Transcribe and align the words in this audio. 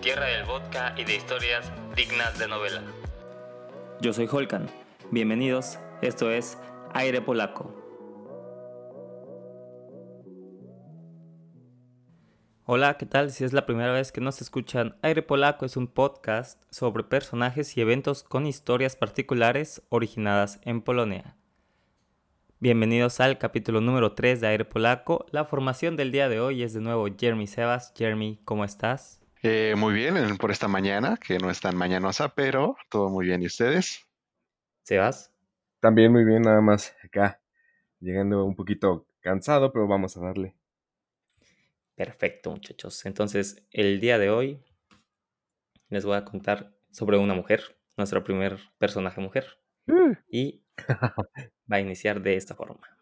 tierra 0.00 0.26
del 0.26 0.44
vodka 0.44 0.94
y 0.96 1.04
de 1.04 1.16
historias 1.16 1.70
dignas 1.96 2.38
de 2.38 2.46
novela. 2.46 2.82
Yo 4.00 4.12
soy 4.12 4.28
Holkan. 4.30 4.68
Bienvenidos, 5.10 5.78
esto 6.02 6.30
es 6.30 6.56
Aire 6.94 7.20
Polaco. 7.20 7.74
Hola, 12.64 12.96
¿qué 12.98 13.06
tal? 13.06 13.32
Si 13.32 13.44
es 13.44 13.52
la 13.52 13.66
primera 13.66 13.92
vez 13.92 14.12
que 14.12 14.20
nos 14.20 14.40
escuchan, 14.40 14.96
Aire 15.02 15.22
Polaco 15.22 15.64
es 15.64 15.76
un 15.76 15.88
podcast 15.88 16.62
sobre 16.70 17.02
personajes 17.02 17.76
y 17.76 17.80
eventos 17.80 18.22
con 18.22 18.46
historias 18.46 18.94
particulares 18.94 19.82
originadas 19.88 20.60
en 20.62 20.82
Polonia. 20.82 21.34
Bienvenidos 22.60 23.20
al 23.20 23.38
capítulo 23.38 23.80
número 23.80 24.12
3 24.12 24.40
de 24.40 24.48
Aire 24.48 24.64
Polaco. 24.64 25.26
La 25.30 25.44
formación 25.44 25.96
del 25.96 26.12
día 26.12 26.28
de 26.28 26.40
hoy 26.40 26.62
es 26.62 26.72
de 26.74 26.80
nuevo 26.80 27.06
Jeremy 27.18 27.46
Sebas. 27.46 27.92
Jeremy, 27.96 28.38
¿cómo 28.44 28.64
estás? 28.64 29.17
Eh, 29.42 29.74
muy 29.76 29.94
bien 29.94 30.36
por 30.36 30.50
esta 30.50 30.66
mañana, 30.66 31.16
que 31.16 31.38
no 31.38 31.50
es 31.50 31.60
tan 31.60 31.76
mañanosa, 31.76 32.34
pero 32.34 32.76
todo 32.90 33.08
muy 33.08 33.26
bien. 33.26 33.42
¿Y 33.42 33.46
ustedes? 33.46 34.06
Sebas. 34.82 35.32
También 35.80 36.12
muy 36.12 36.24
bien, 36.24 36.42
nada 36.42 36.60
más 36.60 36.96
acá, 37.04 37.40
llegando 38.00 38.44
un 38.44 38.56
poquito 38.56 39.06
cansado, 39.20 39.72
pero 39.72 39.86
vamos 39.86 40.16
a 40.16 40.20
darle. 40.20 40.56
Perfecto, 41.94 42.50
muchachos. 42.50 43.06
Entonces, 43.06 43.64
el 43.70 44.00
día 44.00 44.18
de 44.18 44.30
hoy 44.30 44.60
les 45.88 46.04
voy 46.04 46.16
a 46.16 46.24
contar 46.24 46.74
sobre 46.90 47.18
una 47.18 47.34
mujer, 47.34 47.78
nuestro 47.96 48.24
primer 48.24 48.58
personaje 48.78 49.20
mujer. 49.20 49.58
Uh. 49.86 50.14
Y 50.28 50.64
va 51.70 51.76
a 51.76 51.80
iniciar 51.80 52.20
de 52.20 52.36
esta 52.36 52.54
forma. 52.54 52.98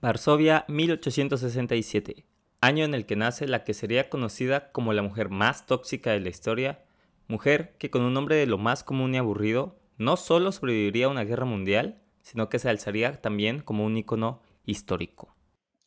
Varsovia, 0.00 0.64
1867, 0.68 2.24
año 2.60 2.84
en 2.84 2.94
el 2.94 3.06
que 3.06 3.16
nace 3.16 3.46
la 3.46 3.64
que 3.64 3.74
sería 3.74 4.08
conocida 4.08 4.70
como 4.72 4.92
la 4.92 5.02
mujer 5.02 5.28
más 5.28 5.66
tóxica 5.66 6.10
de 6.10 6.20
la 6.20 6.28
historia, 6.28 6.80
mujer 7.28 7.74
que 7.78 7.90
con 7.90 8.02
un 8.02 8.14
nombre 8.14 8.36
de 8.36 8.46
lo 8.46 8.58
más 8.58 8.84
común 8.84 9.14
y 9.14 9.18
aburrido, 9.18 9.76
no 9.96 10.16
solo 10.16 10.52
sobreviviría 10.52 11.06
a 11.06 11.10
una 11.10 11.24
guerra 11.24 11.44
mundial, 11.44 12.00
sino 12.22 12.48
que 12.48 12.58
se 12.58 12.68
alzaría 12.68 13.20
también 13.20 13.60
como 13.60 13.84
un 13.84 13.96
icono 13.96 14.42
histórico. 14.64 15.34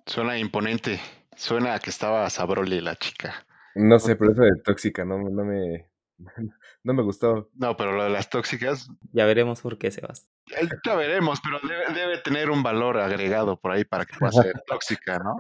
Suena 0.05 0.37
imponente. 0.37 0.99
Suena 1.35 1.75
a 1.75 1.79
que 1.79 1.89
estaba 1.89 2.29
Sabroli 2.29 2.81
la 2.81 2.95
chica. 2.95 3.45
No 3.75 3.99
sé, 3.99 4.15
pero 4.15 4.33
eso 4.33 4.41
de 4.41 4.61
tóxica 4.63 5.05
no, 5.05 5.17
no 5.17 5.45
me 5.45 5.87
no 6.83 6.93
me 6.93 7.03
gustó. 7.03 7.49
No, 7.53 7.77
pero 7.77 7.93
lo 7.93 8.03
de 8.03 8.09
las 8.09 8.29
tóxicas, 8.29 8.89
Ya 9.11 9.25
veremos 9.25 9.61
por 9.61 9.77
qué, 9.77 9.91
Sebas. 9.91 10.27
eh, 10.55 10.67
ya 10.85 10.95
veremos, 10.95 11.39
pero 11.41 11.59
debe, 11.67 11.93
debe 11.93 12.17
tener 12.19 12.49
un 12.49 12.63
valor 12.63 12.99
agregado 12.99 13.59
por 13.59 13.71
ahí 13.71 13.85
para 13.85 14.05
que 14.05 14.17
pueda 14.17 14.31
ser 14.53 14.61
tóxica, 14.67 15.19
¿no? 15.19 15.35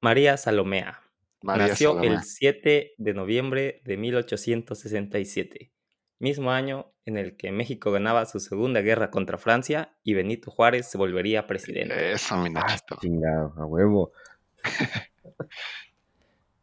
María 0.00 0.36
Salomea. 0.36 1.00
María 1.42 1.68
Nació 1.68 2.00
el 2.02 2.22
7 2.22 2.94
de 2.96 3.14
noviembre 3.14 3.80
de 3.84 3.96
1867, 3.96 5.72
mismo 6.18 6.50
año 6.50 6.92
en 7.04 7.16
el 7.16 7.36
que 7.36 7.52
México 7.52 7.90
ganaba 7.90 8.26
su 8.26 8.38
segunda 8.38 8.80
guerra 8.80 9.10
contra 9.10 9.38
Francia 9.38 9.96
y 10.04 10.14
Benito 10.14 10.50
Juárez 10.50 10.86
se 10.88 10.98
volvería 10.98 11.46
presidente. 11.46 12.12
Eso, 12.12 12.36
mi 12.36 12.50
Nachito. 12.50 12.96
Chingado, 13.00 13.54
a 13.56 13.64
huevo. 13.64 14.12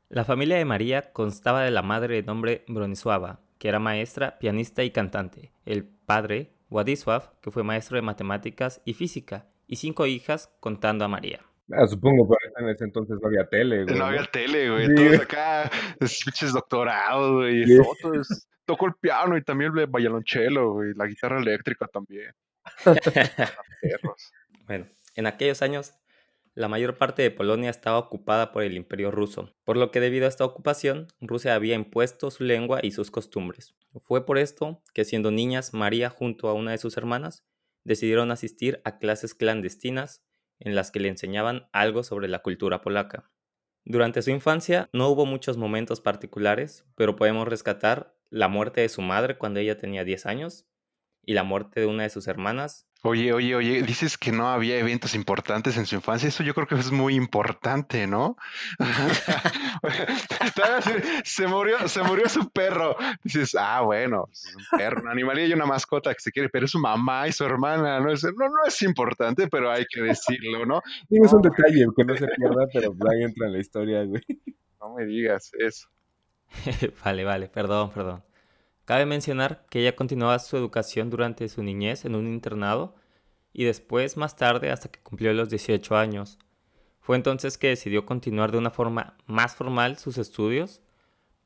La 0.10 0.24
familia 0.24 0.58
de 0.58 0.66
María 0.66 1.12
constaba 1.12 1.64
de 1.64 1.72
la 1.72 1.82
madre 1.82 2.16
de 2.16 2.24
nombre 2.24 2.64
Bronisława, 2.68 3.42
que 3.58 3.68
era 3.68 3.80
maestra, 3.80 4.38
pianista 4.40 4.84
y 4.84 4.92
cantante, 4.92 5.52
el 5.66 5.84
padre, 5.84 6.52
Władysław, 6.70 7.40
que 7.42 7.52
fue 7.52 7.64
maestro 7.64 7.96
de 7.96 8.02
matemáticas 8.02 8.82
y 8.86 8.94
física, 8.94 9.48
y 9.68 9.78
cinco 9.78 10.06
hijas 10.06 10.54
contando 10.60 11.06
a 11.06 11.08
María. 11.08 11.42
Ah, 11.72 11.88
supongo, 11.88 12.28
pero 12.28 12.68
en 12.68 12.74
ese 12.74 12.84
entonces 12.84 13.18
no 13.22 13.28
había 13.28 13.48
tele, 13.48 13.84
güey. 13.86 13.96
No 13.98 14.06
había 14.06 14.26
tele, 14.26 14.70
güey. 14.70 14.88
Sí. 14.88 14.94
Todos 14.96 15.20
acá, 15.22 15.72
es- 16.00 16.24
pinches 16.24 16.54
doctorados, 16.54 17.32
güey. 17.34 17.62
y 17.64 17.66
Sí. 17.66 17.78
fotos. 17.78 18.48
Tocó 18.66 18.88
el 18.88 18.94
piano 19.00 19.38
y 19.38 19.44
también 19.44 19.78
el 19.78 19.88
violonchelo, 19.88 20.74
güey. 20.74 20.94
La 20.96 21.06
guitarra 21.08 21.40
eléctrica 21.40 21.88
también. 21.88 22.32
Perros. 23.82 24.32
Bueno, 24.68 24.88
en 25.16 25.28
aquellos 25.28 25.62
años, 25.62 25.94
la 26.56 26.68
mayor 26.68 26.98
parte 26.98 27.22
de 27.22 27.32
Polonia 27.32 27.70
estaba 27.70 27.98
ocupada 27.98 28.52
por 28.52 28.64
el 28.64 28.76
imperio 28.76 29.12
ruso, 29.12 29.54
por 29.64 29.78
lo 29.78 29.92
que 29.92 30.00
debido 30.00 30.26
a 30.26 30.30
esta 30.30 30.46
ocupación, 30.46 31.08
Rusia 31.20 31.54
había 31.56 31.76
impuesto 31.76 32.32
su 32.32 32.44
lengua 32.44 32.80
y 32.82 32.92
sus 32.92 33.12
costumbres. 33.12 33.76
Fue 34.04 34.26
por 34.26 34.38
esto 34.38 34.82
que 34.94 35.06
siendo 35.06 35.32
niñas, 35.32 35.74
María 35.74 36.10
junto 36.10 36.48
a 36.48 36.54
una 36.54 36.72
de 36.72 36.78
sus 36.78 36.98
hermanas 36.98 37.44
decidieron 37.84 38.32
asistir 38.32 38.82
a 38.84 38.98
clases 38.98 39.36
clandestinas 39.36 40.24
en 40.60 40.76
las 40.76 40.92
que 40.92 41.00
le 41.00 41.10
enseñaban 41.10 41.68
algo 41.72 42.04
sobre 42.04 42.28
la 42.28 42.40
cultura 42.40 42.82
polaca. 42.82 43.30
Durante 43.84 44.22
su 44.22 44.32
infancia 44.32 44.90
no 44.94 45.10
hubo 45.10 45.26
muchos 45.26 45.58
momentos 45.58 46.02
particulares, 46.02 46.86
pero 46.96 47.16
podemos 47.16 47.48
rescatar 47.48 48.16
la 48.30 48.48
muerte 48.48 48.82
de 48.82 48.90
su 48.90 49.02
madre 49.02 49.38
cuando 49.38 49.60
ella 49.60 49.78
tenía 49.78 50.04
10 50.04 50.26
años 50.26 50.66
y 51.24 51.34
la 51.34 51.44
muerte 51.44 51.82
de 51.82 51.86
una 51.86 52.04
de 52.04 52.10
sus 52.10 52.28
hermanas 52.28 52.88
Oye, 53.08 53.34
oye, 53.34 53.54
oye, 53.54 53.84
dices 53.84 54.18
que 54.18 54.32
no 54.32 54.50
había 54.50 54.80
eventos 54.80 55.14
importantes 55.14 55.78
en 55.78 55.86
su 55.86 55.94
infancia. 55.94 56.28
Eso 56.28 56.42
yo 56.42 56.56
creo 56.56 56.66
que 56.66 56.74
es 56.74 56.92
muy 56.92 57.14
importante, 57.14 58.08
¿no? 58.08 58.36
Se 61.24 61.46
murió, 61.46 61.88
se 61.88 62.02
murió 62.02 62.28
su 62.28 62.50
perro. 62.50 62.96
Dices, 63.24 63.56
ah, 63.60 63.82
bueno, 63.82 64.28
es 64.32 64.56
un 64.56 64.80
perro, 64.80 65.04
un 65.04 65.10
animalillo 65.10 65.50
y 65.50 65.54
una 65.54 65.68
mascota 65.68 66.16
que 66.16 66.20
se 66.20 66.32
quiere, 66.32 66.50
pero 66.50 66.66
es 66.66 66.72
su 66.72 66.80
mamá 66.80 67.28
y 67.28 67.32
su 67.32 67.44
hermana. 67.44 68.00
No 68.00 68.12
es, 68.12 68.24
no, 68.24 68.50
no 68.50 68.66
es 68.66 68.82
importante, 68.82 69.48
pero 69.50 69.72
hay 69.72 69.86
que 69.86 70.02
decirlo, 70.02 70.66
¿no? 70.66 70.82
Digo, 71.08 71.26
es 71.26 71.34
un 71.34 71.44
detalle 71.44 71.86
que 71.96 72.04
no 72.04 72.16
se 72.16 72.28
pierda, 72.28 72.66
pero 72.74 72.96
ahí 73.08 73.22
entra 73.22 73.46
en 73.46 73.54
la 73.54 73.60
historia, 73.60 74.04
güey. 74.04 74.24
No 74.80 74.96
me 74.96 75.06
digas 75.06 75.52
eso. 75.60 75.90
vale, 77.06 77.24
vale, 77.24 77.50
perdón, 77.50 77.92
perdón. 77.92 78.24
Cabe 78.86 79.06
mencionar 79.06 79.66
que 79.70 79.80
ella 79.82 79.96
continuaba 79.96 80.38
su 80.40 80.58
educación 80.58 81.10
durante 81.10 81.50
su 81.50 81.64
niñez 81.64 82.06
en 82.06 82.16
un 82.16 82.28
internado 82.28 82.96
y 83.52 83.64
después 83.66 84.16
más 84.18 84.36
tarde 84.36 84.70
hasta 84.72 84.90
que 84.90 85.00
cumplió 85.02 85.34
los 85.34 85.50
18 85.50 85.96
años. 85.98 86.38
Fue 87.00 87.16
entonces 87.16 87.58
que 87.58 87.70
decidió 87.70 88.06
continuar 88.06 88.52
de 88.52 88.58
una 88.58 88.72
forma 88.72 89.18
más 89.26 89.56
formal 89.56 89.98
sus 89.98 90.18
estudios, 90.18 90.82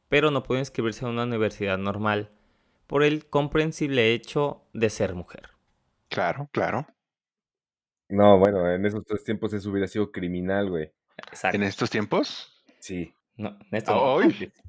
pero 0.10 0.32
no 0.32 0.44
pudo 0.44 0.60
inscribirse 0.60 1.06
a 1.06 1.10
una 1.10 1.24
universidad 1.24 1.78
normal 1.78 2.32
por 2.88 3.04
el 3.04 3.26
comprensible 3.30 4.14
hecho 4.14 4.64
de 4.74 4.90
ser 4.90 5.14
mujer. 5.14 5.50
Claro, 6.10 6.50
claro. 6.52 6.88
No, 8.10 8.40
bueno, 8.40 8.70
en 8.72 8.86
esos 8.86 9.06
tres 9.06 9.24
tiempos 9.24 9.54
eso 9.54 9.70
hubiera 9.70 9.88
sido 9.88 10.12
criminal, 10.12 10.70
güey. 10.70 10.92
Exacto. 11.18 11.56
En 11.56 11.64
estos 11.64 11.90
tiempos, 11.90 12.56
Sí. 12.80 13.14
No, 13.36 13.50
Ah, 13.72 13.80
no. 13.88 14.02
hoy. 14.14 14.52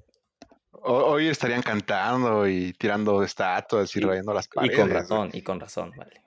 ho- 0.82 1.06
hoy 1.06 1.28
estarían 1.28 1.62
cantando 1.62 2.46
y 2.48 2.72
tirando 2.74 3.22
estatuas 3.22 3.94
y, 3.94 3.98
Y- 4.00 4.02
rayando 4.02 4.32
las 4.34 4.46
Y 4.46 4.48
paredes. 4.48 4.76
con 4.78 4.88
güey. 4.88 5.00
razón, 5.00 5.30
y 5.32 5.42
con 5.42 5.60
razón, 5.60 5.92
vale. 5.96 6.22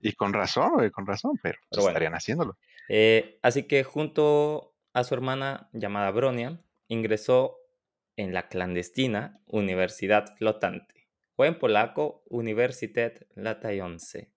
Y 0.00 0.12
con 0.14 0.32
razón, 0.32 0.72
güey, 0.74 0.90
con 0.90 1.06
razón, 1.06 1.38
pero, 1.42 1.58
pues 1.60 1.68
Pero 1.70 1.82
bueno. 1.82 1.90
estarían 1.90 2.14
haciéndolo. 2.14 2.56
Eh, 2.88 3.38
así 3.42 3.64
que 3.64 3.84
junto 3.84 4.74
a 4.92 5.04
su 5.04 5.14
hermana 5.14 5.68
llamada 5.72 6.10
Bronia, 6.10 6.60
ingresó 6.88 7.56
en 8.16 8.34
la 8.34 8.48
clandestina 8.48 9.40
Universidad 9.46 10.36
Flotante, 10.36 11.08
o 11.36 11.44
en 11.44 11.58
polaco 11.58 12.22
Universitet 12.28 13.26
Latające, 13.34 14.32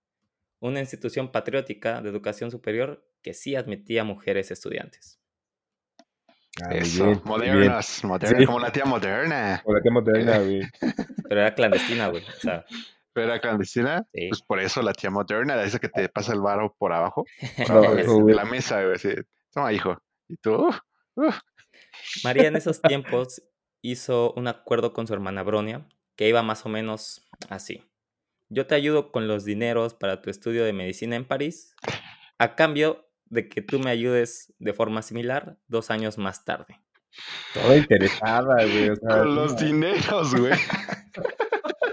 una 0.59 0.79
institución 0.79 1.31
patriótica 1.31 2.01
de 2.01 2.09
educación 2.09 2.51
superior 2.51 3.05
que 3.21 3.33
sí 3.33 3.55
admitía 3.55 4.03
mujeres 4.03 4.51
estudiantes. 4.51 5.19
Ah, 6.63 6.73
Eso, 6.73 7.05
bien, 7.05 7.21
muy 7.25 7.41
bien. 7.41 7.53
modernas, 7.55 8.03
modernas, 8.03 8.39
Sí. 8.39 8.45
como 8.45 8.59
la 8.59 8.71
tía 8.71 8.85
moderna. 8.85 9.61
Por 9.65 9.75
la 9.75 9.81
que 9.83 9.89
moderna, 9.91 10.37
güey. 10.39 10.61
Pero 11.27 11.41
era 11.41 11.53
clandestina, 11.55 12.07
güey. 12.07 12.23
O 12.23 12.39
sea, 12.41 12.65
Pero 13.13 13.27
era 13.27 13.39
clandestina, 13.41 14.05
Sí. 14.13 14.27
pues 14.29 14.41
por 14.41 14.59
eso 14.61 14.81
la 14.81 14.93
tía 14.93 15.09
moderna, 15.09 15.61
esa 15.63 15.79
que 15.79 15.89
te 15.89 16.07
pasa 16.09 16.33
el 16.33 16.41
varo 16.41 16.73
por 16.77 16.93
abajo, 16.93 17.25
por 17.57 17.69
No, 17.69 17.83
abajo 17.89 18.25
de, 18.25 18.33
la 18.33 18.45
mesa, 18.45 18.81
güey, 18.81 18.95
así, 18.95 19.09
toma 19.53 19.73
hijo. 19.73 20.01
Y 20.29 20.37
tú, 20.37 20.69
uh, 21.15 21.31
María 22.23 22.47
en 22.47 22.55
esos 22.55 22.81
tiempos 22.81 23.41
hizo 23.81 24.33
un 24.35 24.47
acuerdo 24.47 24.93
con 24.93 25.07
su 25.07 25.13
hermana 25.13 25.43
Bronia 25.43 25.87
que 26.15 26.27
iba 26.29 26.41
más 26.41 26.65
o 26.65 26.69
menos 26.69 27.25
así. 27.49 27.83
Yo 28.49 28.65
te 28.67 28.75
ayudo 28.75 29.11
con 29.11 29.27
los 29.27 29.43
dineros 29.43 29.93
para 29.93 30.21
tu 30.21 30.29
estudio 30.29 30.63
de 30.63 30.71
medicina 30.73 31.15
en 31.15 31.25
París, 31.25 31.75
a 32.37 32.55
cambio 32.55 33.07
de 33.25 33.49
que 33.49 33.61
tú 33.61 33.79
me 33.79 33.89
ayudes 33.91 34.53
de 34.59 34.73
forma 34.73 35.01
similar 35.01 35.57
dos 35.67 35.91
años 35.91 36.17
más 36.17 36.45
tarde. 36.45 36.79
Toda 37.53 37.75
interesada, 37.77 38.55
güey. 38.65 38.89
O 38.89 38.95
sea, 38.95 39.19
con 39.19 39.35
los 39.35 39.55
dineros, 39.57 40.35
güey. 40.35 40.53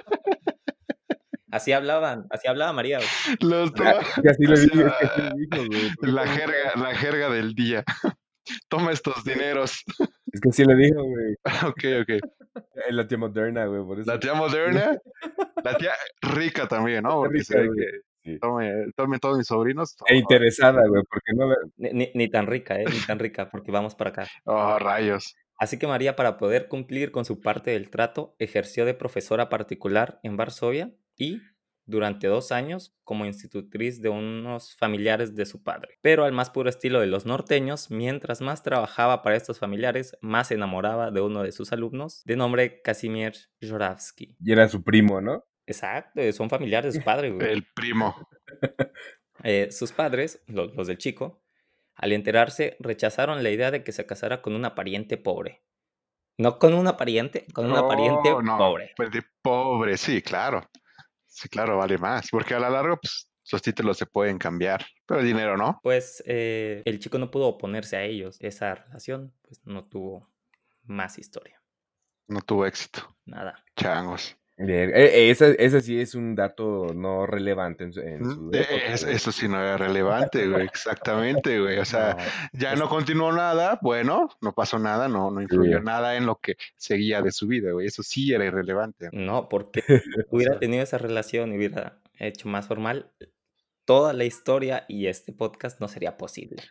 Así 1.51 1.71
hablaban, 1.73 2.27
así 2.31 2.49
hablaba 2.49 2.73
María. 2.73 2.97
güey. 2.99 3.09
Los 3.41 3.75
toma- 3.75 3.99
que 4.23 4.31
así 4.31 4.45
es 4.51 4.71
que 4.71 4.79
le 4.79 4.91
dijo, 5.37 5.67
güey. 5.67 5.91
la 6.15 6.27
jerga, 6.27 6.73
la 6.77 6.95
jerga 6.95 7.29
del 7.29 7.55
día. 7.55 7.85
Toma 8.69 8.91
estos 8.91 9.23
dineros. 9.23 9.85
Es 10.33 10.41
que 10.41 10.49
así 10.49 10.65
le 10.65 10.75
dijo, 10.75 11.03
güey. 11.05 11.35
ok, 11.69 11.85
ok. 12.03 12.11
Es 12.89 12.95
la 12.95 13.07
tía 13.07 13.19
moderna, 13.19 13.67
güey, 13.67 13.85
por 13.85 14.01
eso. 14.01 14.11
La 14.11 14.19
tía 14.19 14.33
moderna, 14.35 14.97
la 15.63 15.77
tía 15.77 15.93
rica 16.23 16.67
también, 16.67 17.03
¿no? 17.05 17.17
Porque 17.17 17.45
se 17.45 17.55
rica, 17.55 17.63
ve 17.63 17.69
güey. 17.69 17.87
que 17.87 17.99
Sí. 18.25 18.39
tome, 18.41 18.71
tome 18.97 19.19
todos 19.19 19.39
mis 19.39 19.47
sobrinos. 19.47 19.97
E 20.07 20.17
interesada, 20.17 20.81
güey, 20.89 21.03
porque 21.11 21.33
no 21.35 21.49
la... 21.49 21.57
Ni, 21.77 21.91
ni- 21.93 22.13
ni 22.15 22.29
tan 22.31 22.47
rica, 22.47 22.81
¿eh? 22.81 22.85
Ni 22.87 23.01
tan 23.07 23.19
rica, 23.19 23.51
porque 23.51 23.73
vamos 23.73 23.95
para 23.95 24.11
acá. 24.11 24.27
Oh, 24.45 24.79
rayos. 24.79 25.35
Así 25.59 25.79
que 25.79 25.87
María, 25.87 26.17
para 26.17 26.39
poder 26.39 26.69
cumplir 26.69 27.11
con 27.13 27.25
su 27.25 27.41
parte 27.41 27.71
del 27.73 27.91
trato, 27.91 28.35
ejerció 28.39 28.85
de 28.85 28.95
profesora 28.95 29.49
particular 29.49 30.19
en 30.23 30.37
Varsovia 30.37 30.93
y 31.17 31.41
durante 31.85 32.29
dos 32.29 32.53
años 32.53 32.97
como 33.05 33.27
institutriz 33.27 34.01
de 34.01 34.09
unos 34.09 34.77
familiares 34.77 35.35
de 35.35 35.45
su 35.47 35.63
padre. 35.63 35.99
Pero 36.01 36.25
al 36.25 36.33
más 36.33 36.51
puro 36.51 36.69
estilo 36.69 37.01
de 37.01 37.07
los 37.09 37.27
norteños, 37.27 37.91
mientras 37.91 38.41
más 38.41 38.63
trabajaba 38.63 39.23
para 39.23 39.37
estos 39.37 39.59
familiares, 39.59 40.17
más 40.21 40.49
se 40.49 40.55
enamoraba 40.55 41.11
de 41.11 41.21
uno 41.21 41.43
de 41.43 41.51
sus 41.53 41.73
alumnos, 41.73 42.23
de 42.25 42.37
nombre 42.37 42.81
Casimir 42.83 43.33
Joravsky. 43.61 44.37
Y 44.41 44.53
era 44.53 44.69
su 44.69 44.83
primo, 44.83 45.21
¿no? 45.21 45.45
Exacto, 45.73 46.33
son 46.33 46.49
familiares 46.49 46.95
de 46.95 47.01
su 47.01 47.05
padre, 47.05 47.31
güey. 47.31 47.51
El 47.51 47.67
primo. 47.75 48.29
Eh, 49.45 49.73
sus 49.73 49.91
padres, 49.91 50.41
los, 50.47 50.73
los 50.77 50.87
del 50.87 50.99
chico, 50.99 51.43
al 51.95 52.13
enterarse, 52.13 52.77
rechazaron 52.79 53.43
la 53.43 53.51
idea 53.51 53.71
de 53.71 53.83
que 53.83 53.91
se 53.91 54.07
casara 54.07 54.41
con 54.41 54.55
una 54.55 54.75
pariente 54.75 55.17
pobre. 55.17 55.65
No 56.39 56.59
con 56.59 56.75
una 56.75 56.97
pariente, 56.97 57.47
con 57.53 57.71
una 57.71 57.87
pariente 57.87 58.31
No, 58.31 58.43
no, 58.43 58.59
pobre. 58.59 58.93
Pues 58.97 59.11
de 59.11 59.23
pobre, 59.43 59.97
sí, 59.97 60.23
claro. 60.23 60.69
Sí, 61.27 61.49
claro, 61.49 61.77
vale 61.79 61.99
más. 61.99 62.29
Porque 62.31 62.55
a 62.55 62.59
la 62.59 62.71
larga, 62.71 62.97
pues, 62.97 63.29
los 63.51 63.63
títulos 63.63 63.99
se 63.99 64.07
pueden 64.07 64.39
cambiar. 64.39 64.85
Pero 65.07 65.21
el 65.21 65.27
dinero 65.27 65.57
no. 65.57 65.79
Pues 65.83 66.23
eh, 66.27 66.83
el 66.85 66.99
chico 66.99 67.19
no 67.19 67.31
pudo 67.31 67.49
oponerse 67.49 67.97
a 67.97 68.05
ellos. 68.05 68.39
Esa 68.41 68.75
relación, 68.75 69.35
pues 69.43 69.61
no 69.65 69.83
tuvo 69.83 70.31
más 70.85 71.19
historia. 71.19 71.63
No 72.29 72.41
tuvo 72.41 72.67
éxito. 72.67 73.17
Nada. 73.27 73.63
Changos. 73.77 74.37
Bien, 74.59 74.91
eh, 74.95 75.31
ese, 75.31 75.57
ese 75.59 75.81
sí 75.81 75.99
es 75.99 76.15
un 76.15 76.35
dato 76.35 76.87
no 76.95 77.27
relevante 77.27 77.85
en 77.85 77.93
su, 77.93 78.01
en 78.01 78.25
su 78.25 78.51
época, 78.53 78.93
es- 78.93 79.03
eso 79.03 79.33
sí 79.33 79.49
no 79.49 79.59
era 79.59 79.77
relevante, 79.79 80.47
güey. 80.47 80.65
Exactamente, 80.67 81.59
güey. 81.59 81.79
O 81.79 81.85
sea, 81.85 82.17
No, 82.53 82.59
ya 82.61 82.73
es- 82.75 82.79
no 82.79 82.89
continuó 82.89 83.33
nada. 83.33 83.79
Bueno, 83.83 84.29
no 84.41 84.53
pasó 84.55 84.79
nada. 84.79 85.09
No, 85.09 85.31
no 85.31 85.41
influyó 85.41 85.79
Sí. 85.79 85.85
nada 85.85 86.17
en 86.17 86.27
lo 86.27 86.37
que 86.37 86.57
seguía 86.77 87.23
de 87.23 87.33
su 87.33 87.47
vida, 87.49 87.73
güey. 87.73 87.87
Eso 87.87 88.03
sí 88.03 88.33
era 88.33 88.45
irrelevante. 88.45 89.09
No, 89.13 89.49
porque 89.49 89.83
hubiera 90.31 90.59
tenido 90.59 90.83
esa 90.83 90.99
relación 90.99 91.53
y 91.53 91.57
hubiera 91.57 91.99
hecho 92.19 92.49
más 92.49 92.69
formal, 92.69 93.11
toda 93.85 94.13
la 94.13 94.25
historia 94.25 94.85
y 94.87 95.07
este 95.07 95.33
podcast 95.33 95.81
no 95.81 95.89
sería 95.89 96.17
posible. 96.17 96.63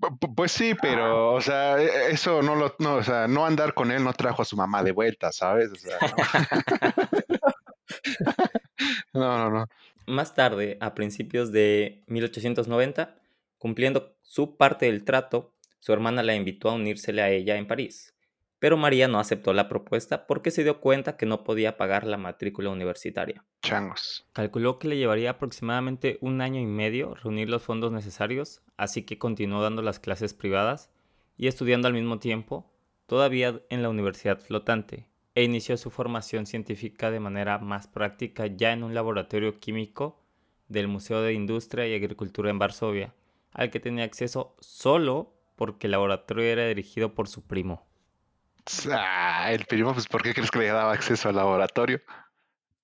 Pu- 0.00 0.18
pu- 0.18 0.34
Pues 0.34 0.52
sí, 0.52 0.74
pero, 0.80 1.32
o 1.34 1.40
sea, 1.40 1.80
e- 1.80 2.10
eso 2.12 2.42
no 2.42 2.54
lo, 2.54 2.74
no, 2.78 2.94
o 2.96 3.02
sea, 3.02 3.26
no 3.28 3.44
andar 3.44 3.74
con 3.74 3.90
él 3.90 4.02
no 4.04 4.12
trajo 4.12 4.42
a 4.42 4.44
su 4.44 4.56
mamá 4.56 4.82
de 4.82 4.92
vuelta, 4.92 5.32
¿sabes? 5.32 5.70
O 5.72 5.76
sea, 5.76 5.98
no, 9.12 9.20
no, 9.20 9.38
no. 9.38 9.50
no. 9.50 9.66
Más 10.06 10.34
tarde, 10.34 10.78
a 10.80 10.94
principios 10.94 11.52
de 11.52 12.02
1890, 12.06 13.16
cumpliendo 13.58 14.16
su 14.22 14.56
parte 14.56 14.86
del 14.86 15.04
trato, 15.04 15.54
su 15.80 15.92
hermana 15.92 16.22
la 16.22 16.34
invitó 16.34 16.70
a 16.70 16.74
unírsele 16.74 17.20
a 17.22 17.30
ella 17.30 17.56
en 17.56 17.66
París. 17.66 18.14
Pero 18.58 18.76
María 18.76 19.06
no 19.06 19.20
aceptó 19.20 19.52
la 19.52 19.68
propuesta 19.68 20.26
porque 20.26 20.50
se 20.50 20.64
dio 20.64 20.80
cuenta 20.80 21.16
que 21.16 21.26
no 21.26 21.44
podía 21.44 21.76
pagar 21.76 22.04
la 22.06 22.16
matrícula 22.16 22.70
universitaria. 22.70 23.44
Changos. 23.62 24.26
Calculó 24.32 24.78
que 24.78 24.88
le 24.88 24.96
llevaría 24.96 25.30
aproximadamente 25.30 26.18
un 26.20 26.40
año 26.40 26.60
y 26.60 26.66
medio 26.66 27.14
reunir 27.14 27.48
los 27.48 27.62
fondos 27.62 27.92
necesarios, 27.92 28.62
así 28.76 29.04
que 29.04 29.18
continuó 29.18 29.62
dando 29.62 29.82
las 29.82 30.00
clases 30.00 30.34
privadas 30.34 30.90
y 31.36 31.46
estudiando 31.46 31.86
al 31.86 31.94
mismo 31.94 32.18
tiempo, 32.18 32.72
todavía 33.06 33.60
en 33.70 33.82
la 33.82 33.90
Universidad 33.90 34.40
Flotante, 34.40 35.06
e 35.36 35.44
inició 35.44 35.76
su 35.76 35.90
formación 35.90 36.46
científica 36.46 37.12
de 37.12 37.20
manera 37.20 37.58
más 37.58 37.86
práctica 37.86 38.46
ya 38.46 38.72
en 38.72 38.82
un 38.82 38.92
laboratorio 38.92 39.60
químico 39.60 40.20
del 40.66 40.88
Museo 40.88 41.22
de 41.22 41.32
Industria 41.32 41.86
y 41.86 41.94
Agricultura 41.94 42.50
en 42.50 42.58
Varsovia, 42.58 43.14
al 43.52 43.70
que 43.70 43.78
tenía 43.78 44.04
acceso 44.04 44.56
solo 44.58 45.32
porque 45.54 45.86
el 45.86 45.92
laboratorio 45.92 46.44
era 46.44 46.66
dirigido 46.66 47.14
por 47.14 47.28
su 47.28 47.46
primo. 47.46 47.87
Ah, 48.90 49.50
el 49.52 49.64
primo, 49.66 49.92
pues, 49.92 50.06
¿por 50.06 50.22
qué 50.22 50.34
crees 50.34 50.50
que 50.50 50.58
le 50.60 50.66
daba 50.68 50.92
acceso 50.92 51.28
al 51.28 51.36
laboratorio? 51.36 52.00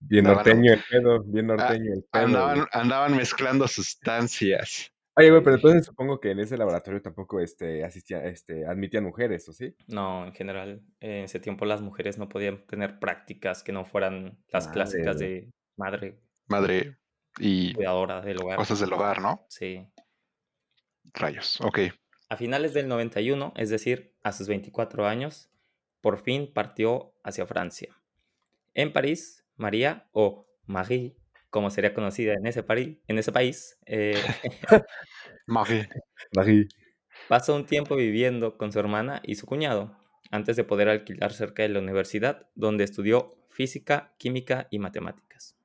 Bien 0.01 0.27
Andaban- 0.27 0.45
norteño 0.45 0.73
el 0.73 0.83
pedo, 0.91 1.23
bien 1.25 1.51
Ah, 1.51 1.57
norteño 1.57 1.93
el 1.95 2.05
pedo. 2.11 2.67
Andaban, 2.73 3.17
mezclando 3.17 3.67
sustancias. 3.69 4.91
Oye, 5.17 5.31
güey, 5.31 5.43
pero 5.45 5.57
entonces 5.57 5.87
supongo 5.87 6.19
que 6.21 6.33
en 6.33 6.41
ese 6.41 6.57
laboratorio 6.59 7.01
tampoco 7.01 7.41
este, 7.41 7.85
asistía, 7.85 8.25
este, 8.25 8.67
admitían 8.67 9.05
mujeres, 9.05 9.49
¿o 9.49 9.53
sí? 9.53 9.75
No, 9.87 10.27
en 10.27 10.33
general, 10.35 10.83
en 11.01 11.25
ese 11.25 11.39
tiempo 11.39 11.65
las 11.67 11.81
mujeres 11.81 12.19
no 12.19 12.29
podían 12.29 12.67
tener 12.67 12.99
prácticas 12.99 13.63
que 13.63 13.73
no 13.73 13.85
fueran 13.85 14.39
las 14.49 14.65
Madre, 14.67 14.75
clásicas 14.75 15.19
de 15.19 15.53
madre 15.77 16.21
Madre 16.49 16.99
y 17.39 17.73
cuidadora 17.75 18.21
del 18.23 18.43
hogar. 18.43 18.57
cosas 18.59 18.81
del 18.81 18.93
hogar, 18.93 19.21
¿no? 19.23 19.47
Sí. 19.49 19.87
Rayos. 21.13 21.61
Ok. 21.61 21.79
A 22.29 22.37
finales 22.37 22.75
del 22.75 22.89
91, 22.89 23.53
es 23.57 23.71
decir, 23.71 24.15
a 24.25 24.33
sus 24.33 24.49
24 24.49 25.07
años, 25.07 25.49
por 26.05 26.21
fin 26.23 26.53
partió 26.55 27.15
hacia 27.25 27.47
Francia. 27.49 27.97
En 28.75 28.93
París, 28.93 29.47
María, 29.57 30.09
o 30.13 30.49
Marie, 30.67 31.17
como 31.51 31.71
sería 31.71 31.95
conocida 31.95 32.35
en 32.35 32.47
ese, 32.47 32.67
pari- 32.67 33.03
en 33.09 33.19
ese 33.19 33.33
país, 33.33 33.79
eh, 33.87 34.37
Marie. 35.47 35.89
Marie. 36.33 36.69
pasó 37.27 37.55
un 37.55 37.67
tiempo 37.67 37.97
viviendo 37.97 38.57
con 38.57 38.73
su 38.73 38.79
hermana 38.79 39.21
y 39.23 39.35
su 39.35 39.45
cuñado, 39.45 39.95
antes 40.31 40.57
de 40.57 40.65
poder 40.65 40.89
alquilar 40.89 41.35
cerca 41.35 41.63
de 41.63 41.69
la 41.69 41.81
universidad, 41.81 42.49
donde 42.55 42.85
estudió 42.85 43.37
física, 43.51 44.15
química 44.19 44.69
y 44.71 44.79
matemáticas. 44.79 45.59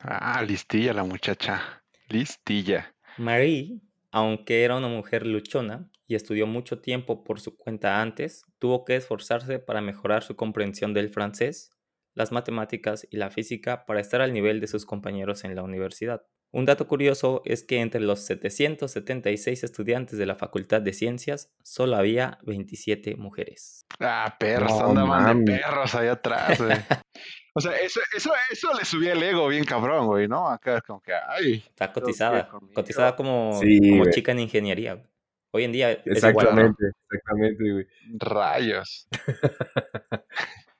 Ah, 0.00 0.42
listilla 0.42 0.92
la 0.92 1.02
muchacha. 1.02 1.82
Listilla. 2.10 2.94
Marie, 3.16 3.80
aunque 4.10 4.64
era 4.64 4.76
una 4.76 4.88
mujer 4.88 5.26
luchona 5.26 5.90
y 6.06 6.14
estudió 6.14 6.46
mucho 6.46 6.80
tiempo 6.80 7.24
por 7.24 7.40
su 7.40 7.56
cuenta 7.56 8.00
antes, 8.00 8.42
tuvo 8.58 8.84
que 8.84 8.96
esforzarse 8.96 9.58
para 9.58 9.80
mejorar 9.80 10.22
su 10.22 10.36
comprensión 10.36 10.94
del 10.94 11.10
francés, 11.10 11.70
las 12.14 12.32
matemáticas 12.32 13.06
y 13.10 13.16
la 13.16 13.30
física 13.30 13.86
para 13.86 14.00
estar 14.00 14.20
al 14.20 14.32
nivel 14.32 14.60
de 14.60 14.66
sus 14.66 14.84
compañeros 14.84 15.44
en 15.44 15.54
la 15.54 15.62
universidad. 15.62 16.22
Un 16.54 16.66
dato 16.66 16.86
curioso 16.86 17.40
es 17.46 17.62
que 17.64 17.80
entre 17.80 18.02
los 18.02 18.26
776 18.26 19.64
estudiantes 19.64 20.18
de 20.18 20.26
la 20.26 20.36
Facultad 20.36 20.82
de 20.82 20.92
Ciencias 20.92 21.50
solo 21.62 21.96
había 21.96 22.36
27 22.42 23.16
mujeres. 23.16 23.86
Ah, 24.00 24.36
perros, 24.38 24.70
No 24.78 24.88
andaban 24.88 25.46
de 25.46 25.52
perros 25.56 25.94
allá 25.94 26.12
atrás, 26.12 26.60
güey. 26.60 26.76
O 27.54 27.60
sea, 27.60 27.72
eso, 27.76 28.00
eso, 28.16 28.32
eso 28.50 28.72
le 28.72 28.82
subía 28.86 29.12
el 29.12 29.22
ego 29.22 29.46
bien 29.46 29.64
cabrón, 29.64 30.06
güey, 30.06 30.26
¿no? 30.26 30.48
Acá 30.48 30.78
es 30.78 30.82
como 30.84 31.02
que, 31.02 31.12
ay, 31.12 31.62
Está 31.68 31.92
cotizada, 31.92 32.48
cotizada 32.74 33.14
como, 33.14 33.60
Sí, 33.60 33.78
como 33.90 34.10
chica 34.10 34.32
en 34.32 34.38
ingeniería. 34.40 34.94
güey. 34.94 35.06
Hoy 35.52 35.64
en 35.64 35.72
día 35.72 35.92
es 35.92 36.24
igual, 36.24 36.54
¿no? 36.56 36.72
Exactamente, 36.72 36.84
exactamente, 37.10 37.72
güey. 37.72 37.86
rayos. 38.18 39.08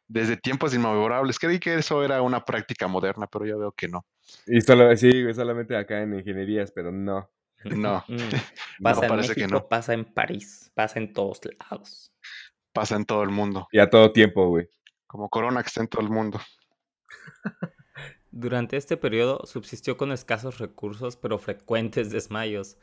Desde 0.08 0.36
tiempos 0.36 0.74
inmemorables. 0.74 1.38
Creí 1.38 1.58
que 1.58 1.74
eso 1.74 2.05
era 2.05 2.20
una 2.22 2.44
práctica 2.44 2.86
moderna, 2.86 3.26
pero 3.26 3.46
yo 3.46 3.58
veo 3.58 3.72
que 3.72 3.88
no. 3.88 4.05
Y 4.46 4.60
solo, 4.60 4.94
sí, 4.96 5.22
güey, 5.22 5.34
solamente 5.34 5.76
acá 5.76 6.00
en 6.02 6.14
ingenierías, 6.14 6.70
pero 6.72 6.91
no. 6.93 7.31
No, 7.64 8.05
Mm. 8.08 8.17
no, 8.81 8.82
Pasa 8.82 9.02
en 9.05 9.08
parece 9.08 9.34
que 9.34 9.46
no. 9.46 9.69
pasa 9.69 9.94
en 9.94 10.05
París, 10.05 10.70
pasa 10.74 10.98
en 10.98 11.12
todos 11.12 11.41
lados. 11.70 12.12
Pasa 12.72 12.96
en 12.96 13.05
todo 13.05 13.22
el 13.22 13.31
mundo. 13.31 13.69
Y 13.72 13.79
a 13.79 13.88
todo 13.88 14.12
tiempo, 14.12 14.48
güey. 14.48 14.69
Como 15.06 15.29
corona 15.29 15.62
que 15.62 15.69
está 15.69 15.82
en 15.82 15.88
todo 15.88 16.02
el 16.02 16.08
mundo. 16.10 16.41
Durante 18.31 18.76
este 18.79 18.96
periodo 18.96 19.44
subsistió 19.44 19.96
con 19.98 20.10
escasos 20.10 20.58
recursos 20.58 21.17
pero 21.17 21.38
frecuentes 21.38 22.10
desmayos. 22.10 22.79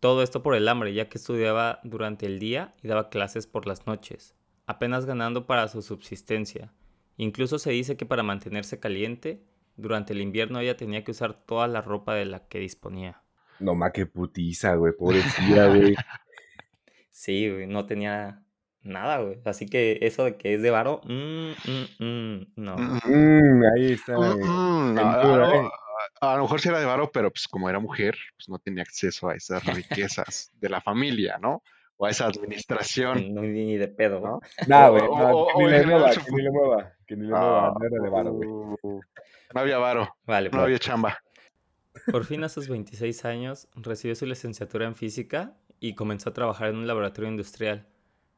Todo 0.00 0.22
esto 0.22 0.42
por 0.42 0.54
el 0.54 0.66
hambre, 0.68 0.94
ya 0.94 1.08
que 1.08 1.18
estudiaba 1.18 1.80
durante 1.84 2.26
el 2.26 2.38
día 2.38 2.74
y 2.82 2.88
daba 2.88 3.10
clases 3.10 3.46
por 3.46 3.66
las 3.66 3.86
noches, 3.86 4.34
apenas 4.66 5.04
ganando 5.04 5.46
para 5.46 5.68
su 5.68 5.82
subsistencia. 5.82 6.72
Incluso 7.18 7.58
se 7.58 7.70
dice 7.70 7.96
que 7.98 8.06
para 8.06 8.22
mantenerse 8.22 8.80
caliente, 8.80 9.44
durante 9.76 10.14
el 10.14 10.22
invierno 10.22 10.58
ella 10.60 10.76
tenía 10.76 11.04
que 11.04 11.10
usar 11.10 11.34
toda 11.34 11.68
la 11.68 11.82
ropa 11.82 12.14
de 12.14 12.24
la 12.24 12.48
que 12.48 12.58
disponía. 12.60 13.22
No 13.58 13.74
más 13.74 13.92
que 13.92 14.06
putiza, 14.06 14.74
güey. 14.74 14.92
Pobrecilla, 14.96 15.66
güey. 15.68 15.94
Sí, 17.10 17.50
güey, 17.50 17.66
no 17.66 17.84
tenía 17.84 18.42
nada, 18.80 19.18
güey. 19.18 19.40
Así 19.44 19.66
que 19.66 19.98
eso 20.00 20.24
de 20.24 20.38
que 20.38 20.54
es 20.54 20.62
de 20.62 20.70
varo, 20.70 21.02
mm, 21.04 21.50
mm, 21.50 22.04
mm, 22.04 22.46
no. 22.56 22.76
Mm, 22.78 22.98
Mm, 23.04 23.62
ahí 23.76 23.92
está. 23.92 24.14
mm, 24.16 24.16
güey. 24.16 24.38
mm, 24.48 24.94
a, 26.20 26.26
lo- 26.26 26.32
a 26.32 26.36
lo 26.36 26.42
mejor 26.42 26.60
sí 26.60 26.68
era 26.68 26.78
de 26.80 26.86
varo, 26.86 27.10
pero 27.12 27.30
pues 27.30 27.46
como 27.48 27.68
era 27.68 27.78
mujer, 27.78 28.16
pues 28.36 28.48
no 28.48 28.58
tenía 28.58 28.82
acceso 28.82 29.28
a 29.28 29.34
esas 29.34 29.64
riquezas 29.64 30.50
de 30.60 30.68
la 30.68 30.80
familia, 30.80 31.38
¿no? 31.40 31.62
O 31.96 32.06
a 32.06 32.10
esa 32.10 32.26
administración, 32.26 33.34
No, 33.34 33.42
ni 33.42 33.76
de 33.76 33.88
pedo. 33.88 34.20
¿no? 34.20 34.40
No, 34.66 34.90
güey. 34.92 35.02
No, 35.04 35.46
que 35.56 35.64
ni 35.64 35.70
le 35.70 35.86
mueva, 35.86 36.10
que 36.12 36.32
ni 36.32 36.42
le 36.42 36.50
mueva. 36.50 36.92
Que 37.06 37.16
ni 37.16 37.22
le 37.26 37.28
mueva. 37.30 37.66
Ah, 37.68 37.74
No 37.78 37.86
era 37.86 38.02
de 38.02 38.08
varo, 38.08 38.32
güey. 38.32 38.48
uh, 38.48 39.00
no 39.54 39.60
había 39.60 39.78
varo, 39.78 40.16
Vale, 40.24 40.48
no 40.50 40.62
había 40.62 40.78
chamba. 40.78 41.18
Por 42.10 42.24
fin 42.24 42.42
a 42.44 42.48
sus 42.48 42.68
26 42.68 43.24
años 43.24 43.68
recibió 43.74 44.14
su 44.14 44.24
licenciatura 44.26 44.86
en 44.86 44.94
física 44.94 45.56
y 45.80 45.94
comenzó 45.94 46.30
a 46.30 46.32
trabajar 46.34 46.68
en 46.70 46.76
un 46.76 46.86
laboratorio 46.86 47.30
industrial, 47.30 47.86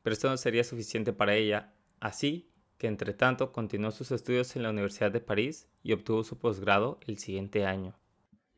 pero 0.02 0.14
esto 0.14 0.28
no 0.28 0.36
sería 0.36 0.64
suficiente 0.64 1.12
para 1.12 1.34
ella, 1.34 1.72
así 2.00 2.50
que 2.82 2.88
entre 2.88 3.14
tanto 3.14 3.52
continuó 3.52 3.92
sus 3.92 4.10
estudios 4.10 4.56
en 4.56 4.64
la 4.64 4.70
Universidad 4.70 5.12
de 5.12 5.20
París 5.20 5.68
y 5.84 5.92
obtuvo 5.92 6.24
su 6.24 6.36
posgrado 6.36 6.98
el 7.06 7.16
siguiente 7.16 7.64
año. 7.64 7.94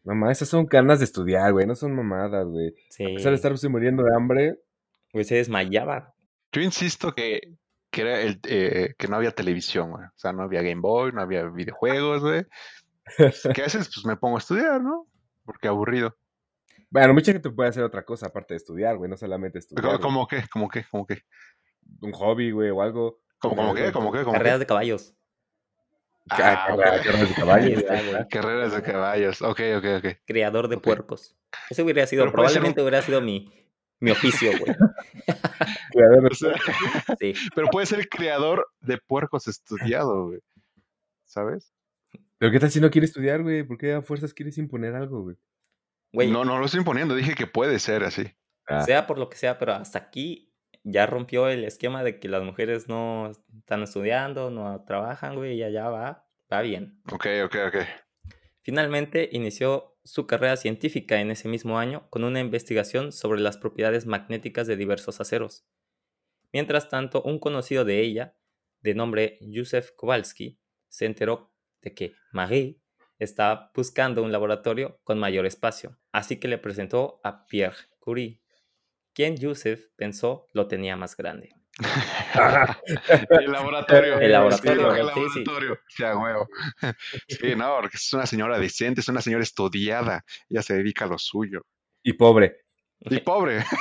Mamá, 0.03 0.33
esas 0.33 0.49
son 0.49 0.65
ganas 0.65 1.01
de 1.01 1.05
estudiar, 1.05 1.53
güey. 1.53 1.67
No 1.67 1.75
son 1.75 1.95
mamadas, 1.95 2.47
güey. 2.47 2.73
Sí, 2.89 3.05
A 3.05 3.09
pesar 3.09 3.33
de 3.33 3.37
estarse 3.37 3.69
muriendo 3.69 4.03
de 4.03 4.17
hambre. 4.17 4.61
güey, 5.13 5.27
se 5.27 5.35
desmayaba. 5.35 6.15
Yo 6.53 6.63
insisto 6.63 7.15
que 7.15 7.59
que 7.91 8.01
era 8.01 8.23
el, 8.23 8.41
eh, 8.49 8.95
que 8.97 9.09
no 9.09 9.17
había 9.17 9.31
televisión, 9.33 9.91
güey. 9.91 10.07
O 10.07 10.17
sea, 10.17 10.33
no 10.33 10.43
había 10.45 10.63
Game 10.63 10.81
Boy, 10.81 11.13
no 11.13 11.21
había 11.21 11.45
videojuegos, 11.51 12.23
güey. 12.23 12.47
¿Qué 13.55 13.63
haces? 13.63 13.91
Pues 13.95 14.07
me 14.07 14.17
pongo 14.17 14.37
a 14.37 14.39
estudiar, 14.39 14.81
¿no? 14.81 15.07
Porque 15.45 15.69
aburrido. 15.69 16.17
Bueno, 16.89 17.13
mucha 17.13 17.33
gente 17.33 17.51
puede 17.51 17.69
hacer 17.69 17.83
otra 17.83 18.07
cosa 18.07 18.29
aparte 18.29 18.55
de 18.55 18.57
estudiar, 18.57 18.97
güey, 18.97 19.11
no 19.11 19.19
solamente 19.19 19.59
estudiar. 19.59 20.01
¿Cómo, 20.01 20.01
güey. 20.01 20.01
cómo 20.01 20.27
qué? 20.29 20.45
¿Cómo 20.51 20.69
qué? 20.71 20.85
¿Cómo 20.91 21.07
qué? 21.07 21.19
Un 22.01 22.13
hobby, 22.13 22.53
güey, 22.53 22.71
o 22.71 22.81
algo. 22.81 23.21
¿Cómo, 23.51 23.63
cómo 23.63 23.75
qué? 23.75 23.93
¿Cómo 23.93 24.13
qué? 24.13 24.19
¿Cómo 24.21 24.33
qué? 24.33 24.39
Carreras 24.39 24.61
de 24.61 24.67
caballos. 24.67 25.15
Ah, 26.31 26.67
Ah, 26.69 26.77
carreras 27.03 27.29
de 27.29 27.35
caballo, 27.35 27.65
Ahí 27.67 27.73
güey, 27.75 27.83
está, 27.85 27.93
ahí 27.95 28.01
güey. 28.09 28.15
está. 28.23 28.29
Carreras 28.29 28.73
de 28.75 28.83
caballos. 28.83 29.43
Ok, 29.43 29.61
ok, 29.79 29.85
ok. 29.99 30.07
Criador 30.25 30.69
de 30.69 30.79
puercos. 30.79 31.37
Ese 31.71 31.83
hubiera 31.83 32.07
sido, 32.07 32.23
Pero 32.23 32.31
un- 32.31 32.33
probablemente 32.35 32.81
hubiera 32.81 33.03
sido 33.03 33.21
mi, 33.21 33.53
mi 34.01 34.11
oficio, 34.11 34.51
güey. 34.59 34.75
Creador 35.93 36.23
de- 36.23 36.29
O 36.29 36.35
sea, 36.35 36.55
Sí. 37.19 37.35
pero 37.55 37.69
puede 37.69 37.87
ser 37.87 38.09
creador 38.09 38.67
de 38.81 38.99
puercos 38.99 39.47
estudiado, 39.49 40.27
güey. 40.29 40.41
¿Sabes? 41.25 41.73
Pero 42.39 42.53
¿qué 42.53 42.61
tal 42.61 42.71
si 42.71 42.81
no 42.81 42.91
quiere 42.91 43.07
estudiar, 43.07 43.43
güey? 43.43 43.63
¿Por 43.63 43.79
qué 43.79 43.95
a 43.95 44.03
fuerzas 44.03 44.35
quieres 44.35 44.59
imponer 44.59 44.95
algo, 44.95 45.23
güey? 45.23 45.37
Güey, 46.13 46.31
No, 46.31 46.45
no 46.45 46.59
lo 46.59 46.65
estoy 46.67 46.79
imponiendo. 46.79 47.15
Dije 47.15 47.35
que 47.35 47.47
puede 47.47 47.79
ser 47.79 48.05
así. 48.05 48.33
Ah, 48.67 48.83
sea 48.83 49.07
por 49.07 49.19
lo 49.19 49.29
que 49.29 49.37
sea, 49.37 49.59
pero 49.59 49.73
hasta 49.75 49.99
aquí 49.99 50.54
ya 50.85 51.07
rompió 51.07 51.49
el 51.49 51.65
esquema 51.65 52.05
de 52.05 52.21
que 52.21 52.29
las 52.29 52.43
mujeres 52.43 52.89
no 52.89 53.33
están 53.59 53.83
estudiando, 53.83 54.51
no 54.51 54.85
trabajan, 54.87 55.35
güey, 55.35 55.57
y 55.57 55.63
allá 55.63 55.89
va, 55.89 56.29
va 56.53 56.61
bien. 56.61 57.01
Ok, 57.11 57.27
ok, 57.45 57.57
ok. 57.69 57.77
Finalmente 58.61 59.29
inició 59.33 59.99
su 60.05 60.27
carrera 60.27 60.57
científica 60.57 61.21
en 61.21 61.31
ese 61.31 61.49
mismo 61.49 61.79
año 61.79 62.09
con 62.11 62.25
una 62.25 62.41
investigación 62.41 63.13
sobre 63.13 63.41
las 63.41 63.57
propiedades 63.57 64.07
magnéticas 64.07 64.67
de 64.67 64.77
diversos 64.77 65.21
aceros. 65.21 65.67
Mientras 66.53 66.89
tanto, 66.89 67.23
un 67.23 67.39
conocido 67.39 67.85
de 67.85 68.01
ella, 68.01 68.37
de 68.81 68.95
nombre 68.95 69.39
Józef 69.53 69.93
Kowalski, 69.93 70.61
se 70.89 71.07
enteró 71.07 71.53
de 71.81 71.95
que 71.95 72.15
Marie 72.33 72.81
estaba 73.19 73.71
buscando 73.75 74.23
un 74.23 74.33
laboratorio 74.33 75.01
con 75.03 75.19
mayor 75.19 75.47
espacio, 75.47 75.99
así 76.13 76.39
que 76.39 76.49
le 76.49 76.59
presentó 76.59 77.21
a 77.25 77.47
Pierre 77.47 77.77
Curie, 77.99 78.44
quien 79.15 79.41
Józef 79.41 79.87
pensó 79.97 80.49
lo 80.53 80.67
tenía 80.69 80.97
más 80.97 81.17
grande. 81.17 81.51
El 83.31 83.51
laboratorio. 83.51 84.19
El 84.21 84.31
laboratorio, 84.33 84.95
Sí, 84.95 85.01
el 85.01 85.07
sí, 85.09 85.13
sí. 85.33 85.45
laboratorio. 85.45 85.79
Sí, 85.89 86.05
a 86.05 86.17
huevo. 86.17 86.49
Sí, 87.29 87.57
no, 87.57 87.77
porque 87.81 87.97
es 87.97 88.13
una 88.13 88.27
señora 88.27 88.59
decente, 88.59 89.01
es 89.01 89.09
una 89.09 89.21
señora 89.21 89.43
estudiada. 89.43 90.25
Ella 90.49 90.63
se 90.63 90.75
dedica 90.75 91.05
a 91.07 91.09
lo 91.09 91.19
suyo. 91.19 91.63
Y 92.03 92.13
pobre. 92.13 92.59
Y 93.01 93.19
pobre. 93.21 93.65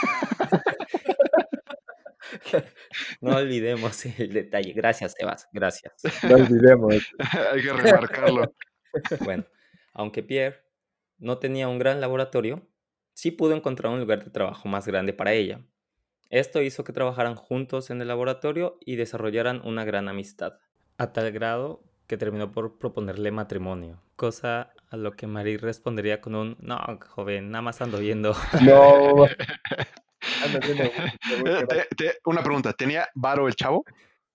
No 3.21 3.35
olvidemos 3.35 4.05
el 4.05 4.33
detalle. 4.33 4.73
Gracias, 4.73 5.13
Sebas. 5.17 5.47
Gracias. 5.51 5.93
No 6.23 6.35
olvidemos. 6.35 6.95
Hay 7.51 7.61
que 7.61 7.73
remarcarlo. 7.73 8.55
Bueno, 9.21 9.45
aunque 9.93 10.23
Pierre 10.23 10.63
no 11.17 11.37
tenía 11.37 11.67
un 11.67 11.79
gran 11.79 12.01
laboratorio, 12.01 12.67
sí 13.13 13.31
pudo 13.31 13.55
encontrar 13.55 13.91
un 13.93 13.99
lugar 13.99 14.23
de 14.23 14.31
trabajo 14.31 14.67
más 14.67 14.87
grande 14.87 15.13
para 15.13 15.33
ella. 15.33 15.61
Esto 16.29 16.61
hizo 16.61 16.83
que 16.83 16.93
trabajaran 16.93 17.35
juntos 17.35 17.89
en 17.89 18.01
el 18.01 18.07
laboratorio 18.07 18.77
y 18.83 18.95
desarrollaran 18.95 19.61
una 19.63 19.85
gran 19.85 20.07
amistad, 20.09 20.53
a 20.97 21.13
tal 21.13 21.31
grado 21.31 21.83
que 22.07 22.17
terminó 22.17 22.51
por 22.51 22.77
proponerle 22.79 23.31
matrimonio, 23.31 24.01
cosa 24.15 24.73
a 24.89 24.97
lo 24.97 25.13
que 25.13 25.25
Marie 25.27 25.57
respondería 25.57 26.21
con 26.21 26.35
un 26.35 26.57
no, 26.59 26.77
joven, 27.09 27.49
nada 27.51 27.61
más 27.61 27.81
ando 27.81 27.99
viendo. 27.99 28.35
No. 28.61 29.25
Te- 31.67 31.87
te- 31.95 32.17
una 32.25 32.43
pregunta. 32.43 32.73
¿Tenía 32.73 33.09
varo 33.13 33.47
el 33.47 33.55
chavo? 33.55 33.83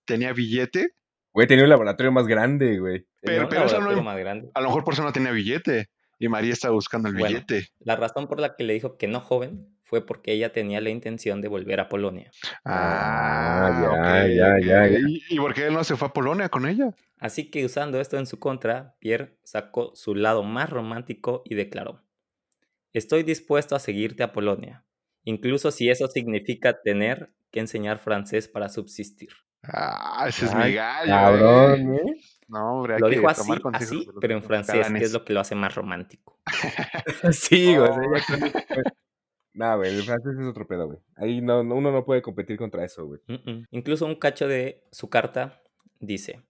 ¿Tenía 0.05 0.33
billete? 0.33 0.93
Güey, 1.33 1.47
tenía 1.47 1.63
un 1.63 1.69
laboratorio 1.69 2.11
más 2.11 2.27
grande, 2.27 2.79
güey. 2.79 3.05
Pero- 3.21 3.43
Un 3.43 3.49
pero 3.49 3.65
eso 3.65 3.79
no 3.79 4.03
más 4.03 4.17
grande. 4.17 4.49
A 4.53 4.61
lo 4.61 4.67
mejor 4.67 4.83
por 4.83 4.93
eso 4.93 5.03
no 5.03 5.11
tenía 5.11 5.31
billete. 5.31 5.89
Y 6.19 6.27
María 6.27 6.53
estaba 6.53 6.73
buscando 6.73 7.07
el 7.09 7.15
Bueno. 7.15 7.27
billete. 7.29 7.69
La 7.79 7.95
razón 7.95 8.27
por 8.27 8.39
la 8.39 8.55
que 8.55 8.63
le 8.65 8.73
dijo 8.73 8.97
que 8.97 9.07
no 9.07 9.21
joven 9.21 9.67
fue 9.83 10.05
porque 10.05 10.33
ella 10.33 10.51
tenía 10.51 10.81
la 10.81 10.89
intención 10.91 11.41
de 11.41 11.47
volver 11.47 11.79
a 11.79 11.89
Polonia. 11.89 12.29
Ah, 12.65 13.79
ya, 13.81 13.89
ok, 13.89 14.35
ya, 14.35 14.53
ok. 14.55 14.61
ya, 14.65 14.87
ya. 14.87 14.99
¿Y, 14.99 15.23
¿Y 15.29 15.37
por 15.39 15.53
qué 15.53 15.67
él 15.67 15.73
no 15.73 15.83
se 15.83 15.95
fue 15.95 16.09
a 16.09 16.13
Polonia 16.13 16.49
con 16.49 16.67
ella? 16.67 16.93
Así 17.19 17.49
que 17.49 17.65
usando 17.65 17.99
esto 17.99 18.17
en 18.17 18.25
su 18.27 18.37
contra, 18.39 18.95
Pierre 18.99 19.37
sacó 19.43 19.91
su 19.95 20.13
lado 20.15 20.43
más 20.43 20.69
romántico 20.69 21.41
y 21.45 21.55
declaró, 21.55 22.03
Estoy 22.93 23.23
dispuesto 23.23 23.75
a 23.75 23.79
seguirte 23.79 24.23
a 24.23 24.31
Polonia, 24.33 24.83
incluso 25.23 25.71
si 25.71 25.89
eso 25.89 26.07
significa 26.07 26.81
tener 26.81 27.31
que 27.51 27.59
enseñar 27.59 27.99
francés 27.99 28.47
para 28.47 28.69
subsistir. 28.69 29.29
Ah, 29.63 30.25
ese 30.27 30.45
es 30.45 30.55
mi 30.55 30.73
gallo. 30.73 31.07
Cabrón, 31.11 31.95
eh. 31.95 32.21
No, 32.49 32.73
hombre, 32.73 32.95
hay 32.95 32.99
Lo 32.99 33.09
que 33.09 33.15
dijo 33.15 33.29
así, 33.29 33.47
tomar 33.59 34.19
pero 34.19 34.33
en 34.33 34.43
francés, 34.43 34.87
que 34.91 35.03
es 35.03 35.13
lo 35.13 35.23
que 35.23 35.33
lo 35.33 35.39
hace 35.39 35.55
más 35.55 35.73
romántico. 35.75 36.39
Sí, 37.31 37.75
güey. 37.77 37.89
o 37.89 37.93
sea, 37.93 38.03
ya 38.03 38.25
con 38.25 38.43
eso, 38.43 38.59
güey. 38.69 38.83
No, 39.53 39.77
güey, 39.77 39.95
el 39.95 40.03
francés 40.03 40.35
es 40.39 40.45
otro 40.45 40.67
pedo, 40.67 40.87
güey. 40.87 40.99
Ahí 41.15 41.41
no, 41.41 41.63
no- 41.63 41.75
uno 41.75 41.91
no 41.91 42.05
puede 42.05 42.21
competir 42.21 42.57
contra 42.57 42.83
eso, 42.85 43.05
güey. 43.05 43.21
Mm, 43.27 43.51
mm. 43.51 43.65
Incluso 43.71 44.05
un 44.05 44.15
cacho 44.15 44.47
de 44.47 44.87
su 44.91 45.09
carta 45.09 45.61
dice, 45.99 46.43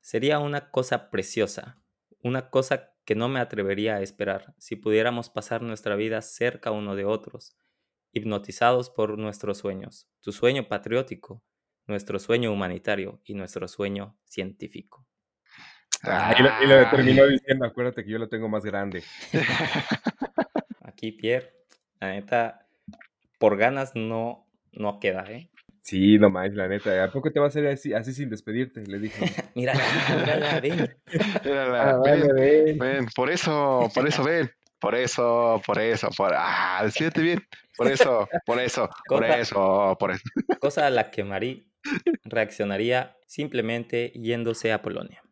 sería 0.00 0.38
una 0.38 0.70
cosa 0.70 1.10
preciosa, 1.10 1.80
una 2.22 2.50
cosa 2.50 2.92
que 3.04 3.14
no 3.14 3.28
me 3.28 3.40
atrevería 3.40 3.96
a 3.96 4.02
esperar 4.02 4.54
si 4.58 4.76
pudiéramos 4.76 5.30
pasar 5.30 5.62
nuestra 5.62 5.96
vida 5.96 6.20
cerca 6.22 6.72
uno 6.72 6.94
de 6.96 7.04
otros, 7.04 7.56
hipnotizados 8.12 8.90
por 8.90 9.18
nuestros 9.18 9.58
sueños, 9.58 10.08
tu 10.20 10.32
sueño 10.32 10.68
patriótico, 10.68 11.42
nuestro 11.86 12.18
sueño 12.18 12.52
humanitario 12.52 13.20
y 13.24 13.34
nuestro 13.34 13.68
sueño 13.68 14.18
científico. 14.24 15.05
Ah, 16.02 16.34
y, 16.38 16.42
lo, 16.42 16.50
y 16.62 16.66
lo 16.66 16.90
terminó 16.90 17.26
diciendo, 17.26 17.64
acuérdate 17.64 18.04
que 18.04 18.10
yo 18.10 18.18
lo 18.18 18.28
tengo 18.28 18.48
más 18.48 18.64
grande. 18.64 19.02
Aquí, 20.82 21.12
Pierre, 21.12 21.52
la 22.00 22.10
neta, 22.10 22.66
por 23.38 23.56
ganas 23.56 23.92
no, 23.94 24.46
no 24.72 24.98
queda, 25.00 25.24
¿eh? 25.30 25.50
Sí, 25.82 26.18
no 26.18 26.30
más, 26.30 26.52
la 26.52 26.66
neta. 26.68 27.04
¿A 27.04 27.12
poco 27.12 27.30
te 27.30 27.38
va 27.38 27.46
a 27.46 27.48
hacer 27.48 27.66
así, 27.68 27.92
así 27.94 28.12
sin 28.12 28.28
despedirte? 28.28 28.84
Le 28.86 28.98
dije. 28.98 29.24
Mírala, 29.54 29.80
mírala, 30.18 30.60
ven. 30.60 30.96
Mírala, 31.44 31.90
Ah, 31.90 32.00
ven, 32.04 32.20
vale, 32.26 32.32
ven. 32.32 32.78
ven, 32.78 33.06
por 33.14 33.30
eso, 33.30 33.88
por 33.94 34.06
eso 34.08 34.24
ven. 34.24 34.50
Por 34.78 34.94
eso, 34.94 35.60
por 35.66 35.78
eso, 35.80 36.08
por... 36.16 36.32
Ah, 36.34 36.80
despídete 36.84 37.22
bien. 37.22 37.42
Por 37.76 37.90
eso, 37.90 38.28
por 38.44 38.60
eso, 38.60 38.88
por 39.08 39.22
Cosa- 39.22 39.38
eso, 39.38 39.96
por 39.98 40.10
eso. 40.10 40.22
cosa 40.60 40.86
a 40.86 40.90
la 40.90 41.10
que 41.10 41.24
Marie 41.24 41.66
reaccionaría 42.24 43.16
simplemente 43.26 44.12
yéndose 44.14 44.72
a 44.72 44.82
Polonia 44.82 45.22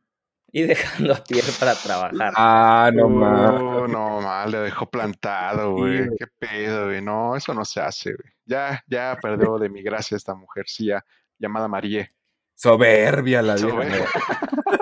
y 0.56 0.62
dejando 0.62 1.12
a 1.14 1.25
Pierre 1.25 1.50
para 1.58 1.75
trabajar. 1.75 2.32
Ah, 2.37 2.88
no 2.94 3.08
más. 3.08 3.61
Uh, 3.61 3.88
no, 3.88 4.20
mal, 4.20 4.49
le 4.52 4.58
dejó 4.58 4.88
plantado, 4.88 5.73
güey. 5.73 6.08
Qué 6.16 6.26
pedo, 6.38 6.87
güey. 6.87 7.02
No, 7.02 7.34
eso 7.34 7.52
no 7.54 7.64
se 7.64 7.80
hace, 7.80 8.11
güey. 8.14 8.32
Ya, 8.44 8.80
ya 8.87 9.18
perdió 9.20 9.58
de 9.58 9.68
mi 9.68 9.82
gracia 9.82 10.16
esta 10.16 10.37
mujercilla 10.37 11.04
llamada 11.40 11.66
Marie. 11.66 12.14
Soberbia 12.54 13.42
la. 13.42 13.58
Soberbia. 13.58 13.99
güey. 13.99 14.00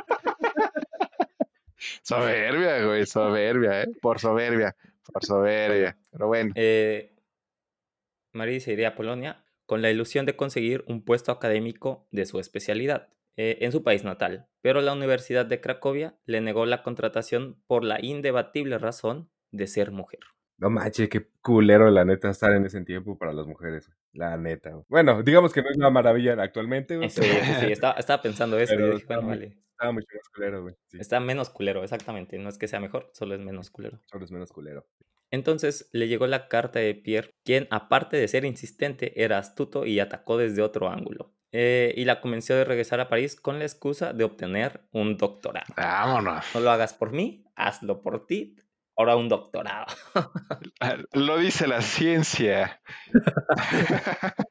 Soberbia, 2.03 2.85
güey, 2.85 3.07
soberbia, 3.07 3.83
¿eh? 3.83 3.87
Por 4.03 4.19
soberbia, 4.21 4.77
por 5.11 5.25
soberbia. 5.25 5.97
Pero 6.11 6.27
bueno, 6.27 6.53
Eh, 6.55 7.15
Marie 8.33 8.61
se 8.61 8.73
iría 8.73 8.89
a 8.89 8.95
Polonia 8.95 9.45
con 9.67 9.81
la 9.81 9.91
ilusión 9.91 10.27
de 10.27 10.37
conseguir 10.37 10.85
un 10.87 11.03
puesto 11.03 11.33
académico 11.33 12.07
de 12.11 12.27
su 12.27 12.39
especialidad 12.41 13.09
eh, 13.37 13.59
en 13.61 13.73
su 13.73 13.83
país 13.83 14.05
natal, 14.05 14.49
pero 14.61 14.81
la 14.81 14.93
Universidad 14.93 15.47
de 15.47 15.61
Cracovia 15.61 16.17
le 16.27 16.41
negó 16.41 16.67
la 16.67 16.83
contratación 16.83 17.63
por 17.67 17.85
la 17.85 18.05
indebatible 18.05 18.79
razón 18.79 19.31
de 19.51 19.67
ser 19.67 19.91
mujer. 19.91 20.21
No 20.59 20.71
manches, 20.71 21.09
qué 21.09 21.27
culero 21.41 21.91
la 21.91 22.05
neta 22.05 22.31
estar 22.31 22.53
en 22.53 22.67
ese 22.67 22.81
tiempo 22.85 23.19
para 23.19 23.33
las 23.33 23.47
mujeres. 23.47 23.91
La 24.13 24.37
neta. 24.37 24.81
Bueno, 24.89 25.23
digamos 25.23 25.53
que 25.53 25.63
no 25.63 25.71
es 25.71 25.77
una 25.77 25.91
maravilla 25.91 26.35
actualmente. 26.41 27.09
Sí, 27.09 27.23
sí, 27.23 27.53
sí, 27.61 27.73
estaba, 27.73 27.95
estaba 27.95 28.23
pensando 28.23 28.59
eso 28.59 28.75
y 28.75 28.77
Pero 28.77 28.89
yo 28.89 28.95
dije, 28.95 29.07
bueno, 29.07 29.27
vale, 29.27 29.59
estaba 29.71 29.93
mucho 29.93 30.07
más 30.15 30.29
culero, 30.29 30.63
güey. 30.63 30.75
Sí, 30.87 30.99
está 31.01 31.19
menos 31.19 31.51
culero, 31.51 31.83
exactamente, 31.83 32.39
no 32.39 32.49
es 32.49 32.59
que 32.59 32.69
sea 32.69 32.79
mejor, 32.79 33.11
solo 33.13 33.35
es 33.35 33.41
menos 33.41 33.71
culero. 33.71 33.99
solo 34.07 34.25
es 34.25 34.31
menos 34.31 34.53
culero. 34.53 34.87
Entonces 35.33 35.89
le 35.93 36.09
llegó 36.09 36.27
la 36.27 36.47
carta 36.47 36.79
de 36.79 36.95
Pierre, 36.95 37.35
quien 37.43 37.67
aparte 37.71 38.19
de 38.19 38.29
ser 38.29 38.45
insistente 38.45 39.25
era 39.25 39.39
astuto 39.39 39.87
y 39.87 39.99
atacó 39.99 40.37
desde 40.37 40.63
otro 40.63 40.91
ángulo. 40.91 41.35
Eh, 41.53 41.93
y 41.97 42.05
la 42.07 42.21
convenció 42.23 42.57
de 42.57 42.65
regresar 42.65 42.99
a 43.01 43.09
París 43.09 43.37
con 43.37 43.59
la 43.59 43.65
excusa 43.67 44.13
de 44.15 44.25
obtener 44.25 44.81
un 44.93 45.17
doctorado. 45.19 45.67
vámonos. 45.77 46.45
No 46.55 46.61
lo 46.61 46.71
hagas 46.71 46.95
por 46.95 47.13
mí, 47.13 47.45
hazlo 47.57 48.01
por 48.03 48.27
ti. 48.27 48.57
Ahora 48.97 49.17
un 49.17 49.29
doctorado. 49.29 49.87
Lo 51.13 51.39
dice 51.39 51.67
la 51.67 51.81
ciencia. 51.83 52.81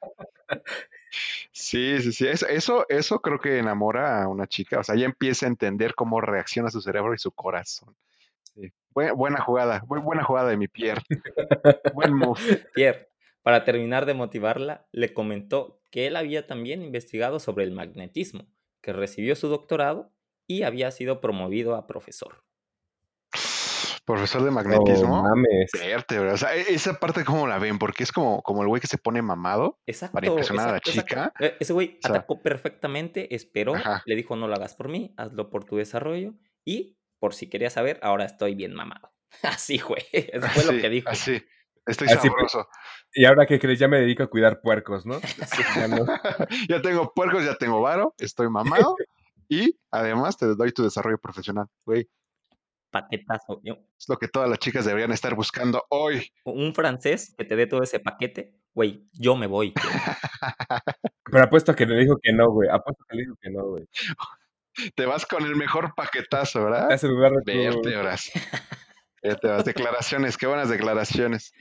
Sí, 1.51 2.01
sí, 2.01 2.11
sí. 2.13 2.27
Eso, 2.27 2.47
eso, 2.47 2.85
eso 2.89 3.19
creo 3.21 3.39
que 3.39 3.57
enamora 3.59 4.23
a 4.23 4.27
una 4.27 4.47
chica. 4.47 4.79
O 4.79 4.83
sea, 4.83 4.95
ya 4.95 5.05
empieza 5.05 5.45
a 5.45 5.49
entender 5.49 5.93
cómo 5.93 6.21
reacciona 6.21 6.69
su 6.69 6.81
cerebro 6.81 7.13
y 7.13 7.17
su 7.17 7.31
corazón. 7.31 7.95
Sí. 8.55 8.71
Bue- 8.93 9.13
buena 9.15 9.41
jugada, 9.41 9.81
bu- 9.81 10.01
buena 10.01 10.23
jugada 10.23 10.49
de 10.49 10.57
mi 10.57 10.67
Pierre. 10.67 11.01
Buen 11.93 12.13
move. 12.13 12.39
Pierre, 12.73 13.09
para 13.43 13.63
terminar 13.65 14.05
de 14.05 14.13
motivarla, 14.13 14.85
le 14.93 15.13
comentó 15.13 15.80
que 15.91 16.07
él 16.07 16.15
había 16.15 16.47
también 16.47 16.81
investigado 16.81 17.39
sobre 17.39 17.63
el 17.65 17.71
magnetismo, 17.71 18.47
que 18.81 18.93
recibió 18.93 19.35
su 19.35 19.47
doctorado 19.49 20.11
y 20.47 20.63
había 20.63 20.89
sido 20.91 21.21
promovido 21.21 21.75
a 21.75 21.85
profesor. 21.87 22.43
Profesor 24.05 24.41
de 24.41 24.47
No 24.47 24.53
magnetismo. 24.53 25.21
mames. 25.23 25.69
Vértebra. 25.73 26.33
O 26.33 26.37
sea, 26.37 26.55
e- 26.55 26.73
esa 26.73 26.99
parte, 26.99 27.23
¿cómo 27.23 27.47
la 27.47 27.59
ven? 27.59 27.77
Porque 27.77 28.03
es 28.03 28.11
como, 28.11 28.41
como 28.41 28.63
el 28.63 28.67
güey 28.67 28.81
que 28.81 28.87
se 28.87 28.97
pone 28.97 29.21
mamado. 29.21 29.79
Exacto. 29.85 30.19
impresionar 30.25 30.69
a 30.69 30.71
la 30.71 30.77
exacto. 30.79 31.01
chica. 31.01 31.33
Eh, 31.39 31.55
Ese 31.59 31.71
güey 31.73 31.97
O 32.03 32.07
sea, 32.07 32.17
atacó 32.17 32.41
perfectamente, 32.41 33.33
esperó, 33.35 33.75
Ajá. 33.75 34.01
le 34.05 34.15
dijo 34.15 34.35
no 34.35 34.47
lo 34.47 34.55
hagas 34.55 34.73
por 34.75 34.89
mí, 34.89 35.13
hazlo 35.17 35.49
por 35.49 35.65
tu 35.65 35.77
desarrollo 35.77 36.33
y 36.65 36.97
por 37.19 37.35
si 37.35 37.47
querías 37.47 37.73
saber, 37.73 37.99
ahora 38.01 38.25
estoy 38.25 38.55
bien 38.55 38.73
mamado. 38.73 39.13
Así 39.43 39.77
fue, 39.77 40.03
eso 40.11 40.47
fue 40.49 40.73
lo 40.75 40.81
que 40.81 40.89
dijo. 40.89 41.07
así. 41.09 41.41
Estoy 41.85 42.07
Así, 42.07 42.29
pues. 42.29 42.51
sabroso. 42.51 42.69
Y 43.13 43.25
ahora 43.25 43.45
que 43.45 43.59
crees, 43.59 43.79
ya 43.79 43.87
me 43.87 43.99
dedico 43.99 44.23
a 44.23 44.27
cuidar 44.27 44.61
puercos, 44.61 45.05
¿no? 45.05 45.19
Ya 45.75 45.87
no. 45.87 46.05
ya 46.69 46.81
tengo 46.81 47.13
puercos, 47.13 47.43
ya 47.43 47.55
tengo 47.55 47.81
varo, 47.81 48.13
estoy 48.17 48.49
mamado. 48.49 48.95
y 49.49 49.77
además 49.91 50.37
te 50.37 50.45
doy 50.55 50.71
tu 50.71 50.83
desarrollo 50.83 51.17
profesional, 51.17 51.67
güey. 51.85 52.07
Paquetazo. 52.91 53.61
Yo- 53.63 53.77
Es 53.97 54.07
lo 54.09 54.17
que 54.17 54.27
todas 54.27 54.49
las 54.49 54.59
chicas 54.59 54.85
deberían 54.85 55.11
estar 55.11 55.33
buscando 55.35 55.85
hoy. 55.89 56.29
Un 56.43 56.73
francés 56.75 57.33
que 57.37 57.45
te 57.45 57.55
dé 57.55 57.65
todo 57.65 57.83
ese 57.83 57.99
paquete, 57.99 58.53
güey, 58.73 59.07
yo 59.13 59.35
me 59.35 59.47
voy. 59.47 59.73
Pero 61.23 61.43
apuesto 61.43 61.73
que 61.75 61.85
le 61.85 61.95
dijo 61.97 62.17
que 62.21 62.33
no, 62.33 62.49
güey. 62.51 62.69
Apuesto 62.69 63.03
que 63.09 63.15
le 63.15 63.23
dijo 63.23 63.35
que 63.41 63.49
no, 63.49 63.63
güey. 63.65 63.87
Te 64.95 65.05
vas 65.05 65.25
con 65.25 65.43
el 65.45 65.55
mejor 65.55 65.93
paquetazo, 65.95 66.63
¿verdad? 66.65 66.91
Hace 66.91 67.07
lugar 67.07 67.31
de 67.31 67.53
tu... 67.53 67.57
Vértebras. 67.59 68.31
Vértebras. 69.23 69.65
Declaraciones, 69.65 70.37
qué 70.37 70.47
buenas 70.47 70.69
declaraciones. 70.69 71.53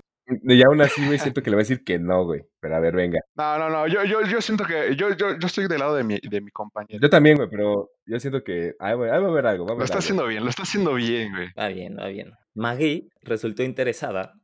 Y 0.43 0.63
aún 0.63 0.81
así, 0.81 1.05
güey, 1.05 1.19
siento 1.19 1.43
que 1.43 1.51
le 1.51 1.57
va 1.57 1.61
a 1.61 1.65
decir 1.65 1.83
que 1.85 1.99
no, 1.99 2.25
güey. 2.25 2.43
Pero 2.61 2.77
a 2.77 2.81
ver, 2.81 2.95
venga. 2.95 3.21
No, 3.35 3.59
no, 3.59 3.69
no. 3.71 3.87
Yo, 3.87 4.05
yo, 4.05 4.23
yo 4.23 4.41
siento 4.41 4.65
que 4.65 4.95
yo, 4.97 5.11
yo, 5.15 5.39
yo 5.39 5.47
estoy 5.47 5.67
del 5.69 5.79
lado 5.81 5.95
de 5.95 6.05
mi, 6.05 6.19
de 6.21 6.41
mi 6.41 6.51
compañero. 6.51 7.01
Yo 7.01 7.11
también, 7.11 7.37
güey, 7.37 7.49
pero 7.51 7.91
yo 8.07 8.21
siento 8.21 8.43
que... 8.45 8.75
Ay, 8.79 8.95
güey, 8.95 9.11
ahí 9.11 9.21
va 9.21 9.27
a 9.27 9.31
haber 9.31 9.47
algo, 9.47 9.67
va 9.67 9.75
a 9.75 9.77
Lo 9.77 9.85
está 9.85 9.95
algo. 9.95 10.05
haciendo 10.05 10.27
bien, 10.27 10.45
lo 10.45 10.51
está 10.51 10.63
haciendo 10.63 10.95
bien, 10.95 11.33
güey. 11.33 11.49
Va 11.59 11.69
bien, 11.69 11.97
va 11.99 12.07
bien. 12.09 12.33
Marie 12.55 13.09
resultó 13.23 13.63
interesada 13.63 14.35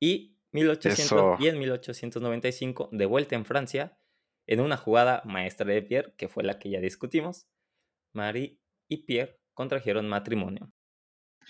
y, 0.00 0.36
1800 0.52 0.98
Eso. 0.98 1.36
y 1.38 1.48
en 1.48 1.58
1895, 1.58 2.88
de 2.92 3.06
vuelta 3.06 3.36
en 3.36 3.44
Francia, 3.44 3.98
en 4.46 4.60
una 4.60 4.76
jugada 4.76 5.22
maestra 5.24 5.66
de 5.66 5.82
Pierre, 5.82 6.14
que 6.16 6.28
fue 6.28 6.42
la 6.42 6.58
que 6.58 6.70
ya 6.70 6.80
discutimos, 6.80 7.46
Marie 8.14 8.58
y 8.88 9.04
Pierre 9.04 9.36
contrajeron 9.52 10.08
matrimonio, 10.08 10.72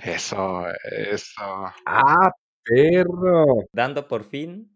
Eso, 0.02 0.64
eso. 0.90 1.42
¡Ah, 1.86 2.32
perro! 2.68 3.46
dando 3.72 4.08
por 4.08 4.24
fin 4.24 4.70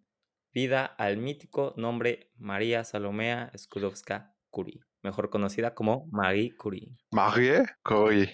vida 0.52 0.84
al 0.84 1.16
mítico 1.16 1.75
nombre 1.76 2.30
María 2.37 2.84
Salomea 2.84 3.50
Skłodowska 3.56 4.34
Curie, 4.50 4.80
mejor 5.02 5.30
conocida 5.30 5.75
como 5.75 6.06
Marie 6.11 6.56
Curie. 6.56 6.96
Marie 7.11 7.62
Curie. 7.82 8.32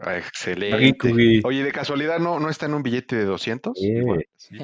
Ah, 0.00 0.16
Excelente. 0.16 0.74
Marie 0.74 0.96
Curie. 0.98 1.40
Oye, 1.44 1.62
de 1.64 1.72
casualidad, 1.72 2.18
¿no, 2.18 2.40
no 2.40 2.48
está 2.48 2.66
en 2.66 2.74
un 2.74 2.82
billete 2.82 3.16
de 3.16 3.24
200? 3.24 3.74
Sí. 3.76 3.88
Igual, 3.92 4.24
sí. 4.36 4.56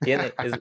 Tiene, 0.00 0.32
es- 0.42 0.60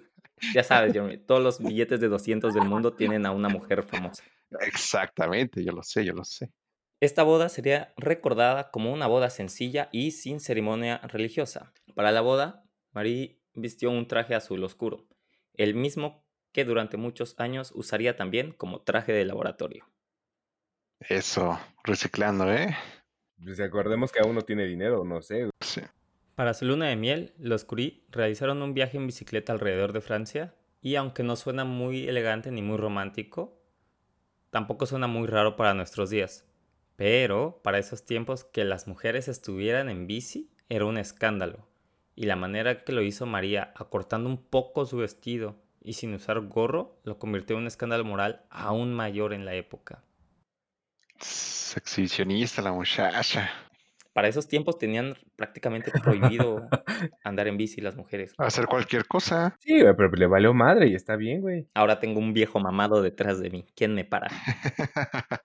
ya 0.53 0.63
sabes, 0.63 0.91
Jeremy, 0.93 1.17
todos 1.19 1.41
los 1.41 1.59
billetes 1.59 1.99
de 1.99 2.07
200 2.09 2.53
del 2.53 2.67
mundo 2.67 2.93
tienen 2.95 3.25
a 3.25 3.31
una 3.31 3.47
mujer 3.49 3.83
famosa. 3.83 4.23
Exactamente, 4.61 5.63
yo 5.63 5.71
lo 5.71 5.83
sé, 5.83 6.03
yo 6.03 6.13
lo 6.13 6.23
sé. 6.23 6.51
Esta 6.99 7.23
boda 7.23 7.49
sería 7.49 7.93
recordada 7.97 8.71
como 8.71 8.91
una 8.93 9.07
boda 9.07 9.29
sencilla 9.29 9.89
y 9.91 10.11
sin 10.11 10.39
ceremonia 10.39 10.99
religiosa. 10.99 11.73
Para 11.95 12.11
la 12.11 12.21
boda, 12.21 12.62
Marie 12.93 13.39
vistió 13.53 13.91
un 13.91 14.07
traje 14.07 14.35
azul 14.35 14.63
oscuro, 14.63 15.05
el 15.53 15.75
mismo 15.75 16.23
que 16.51 16.65
durante 16.65 16.97
muchos 16.97 17.35
años 17.39 17.71
usaría 17.75 18.15
también 18.15 18.51
como 18.51 18.81
traje 18.81 19.11
de 19.11 19.25
laboratorio. 19.25 19.85
Eso, 20.99 21.59
reciclando, 21.83 22.51
¿eh? 22.51 22.77
Pues 23.43 23.59
acordemos 23.59 24.11
que 24.11 24.19
aún 24.19 24.35
no 24.35 24.41
tiene 24.41 24.65
dinero, 24.65 25.03
no 25.03 25.21
sé. 25.21 25.49
Sí. 25.59 25.81
Para 26.35 26.53
su 26.53 26.65
luna 26.65 26.87
de 26.87 26.95
miel, 26.95 27.33
los 27.37 27.65
Curie 27.65 28.05
realizaron 28.09 28.61
un 28.61 28.73
viaje 28.73 28.97
en 28.97 29.07
bicicleta 29.07 29.51
alrededor 29.51 29.91
de 29.91 30.01
Francia 30.01 30.55
y 30.81 30.95
aunque 30.95 31.23
no 31.23 31.35
suena 31.35 31.65
muy 31.65 32.07
elegante 32.07 32.51
ni 32.51 32.61
muy 32.61 32.77
romántico, 32.77 33.61
tampoco 34.49 34.85
suena 34.85 35.07
muy 35.07 35.27
raro 35.27 35.55
para 35.55 35.73
nuestros 35.73 36.09
días. 36.09 36.45
Pero 36.95 37.61
para 37.63 37.79
esos 37.79 38.05
tiempos 38.05 38.43
que 38.43 38.63
las 38.63 38.87
mujeres 38.87 39.27
estuvieran 39.27 39.89
en 39.89 40.07
bici 40.07 40.51
era 40.69 40.85
un 40.85 40.97
escándalo. 40.97 41.67
Y 42.15 42.25
la 42.25 42.35
manera 42.35 42.83
que 42.83 42.91
lo 42.91 43.01
hizo 43.01 43.25
María, 43.25 43.73
acortando 43.75 44.29
un 44.29 44.37
poco 44.37 44.85
su 44.85 44.97
vestido 44.97 45.55
y 45.81 45.93
sin 45.93 46.13
usar 46.13 46.39
gorro, 46.41 46.99
lo 47.03 47.17
convirtió 47.17 47.55
en 47.55 47.63
un 47.63 47.67
escándalo 47.67 48.05
moral 48.05 48.45
aún 48.49 48.93
mayor 48.93 49.33
en 49.33 49.45
la 49.45 49.55
época. 49.55 50.03
Es 51.19 51.75
exhibicionista 51.75 52.61
la 52.61 52.71
muchacha. 52.71 53.49
Para 54.13 54.27
esos 54.27 54.47
tiempos 54.47 54.77
tenían 54.77 55.15
prácticamente 55.35 55.91
prohibido 55.91 56.67
andar 57.23 57.47
en 57.47 57.57
bici 57.57 57.81
las 57.81 57.95
mujeres. 57.95 58.33
Hacer 58.37 58.67
cualquier 58.67 59.07
cosa. 59.07 59.57
Sí, 59.59 59.81
güey, 59.81 59.95
pero 59.95 60.11
le 60.11 60.27
valió 60.27 60.53
madre 60.53 60.87
y 60.87 60.93
está 60.93 61.15
bien, 61.15 61.41
güey. 61.41 61.67
Ahora 61.73 61.99
tengo 61.99 62.19
un 62.19 62.31
viejo 62.31 62.59
mamado 62.59 63.01
detrás 63.01 63.39
de 63.39 63.49
mí. 63.49 63.65
¿Quién 63.75 63.95
me 63.95 64.05
para? 64.05 64.29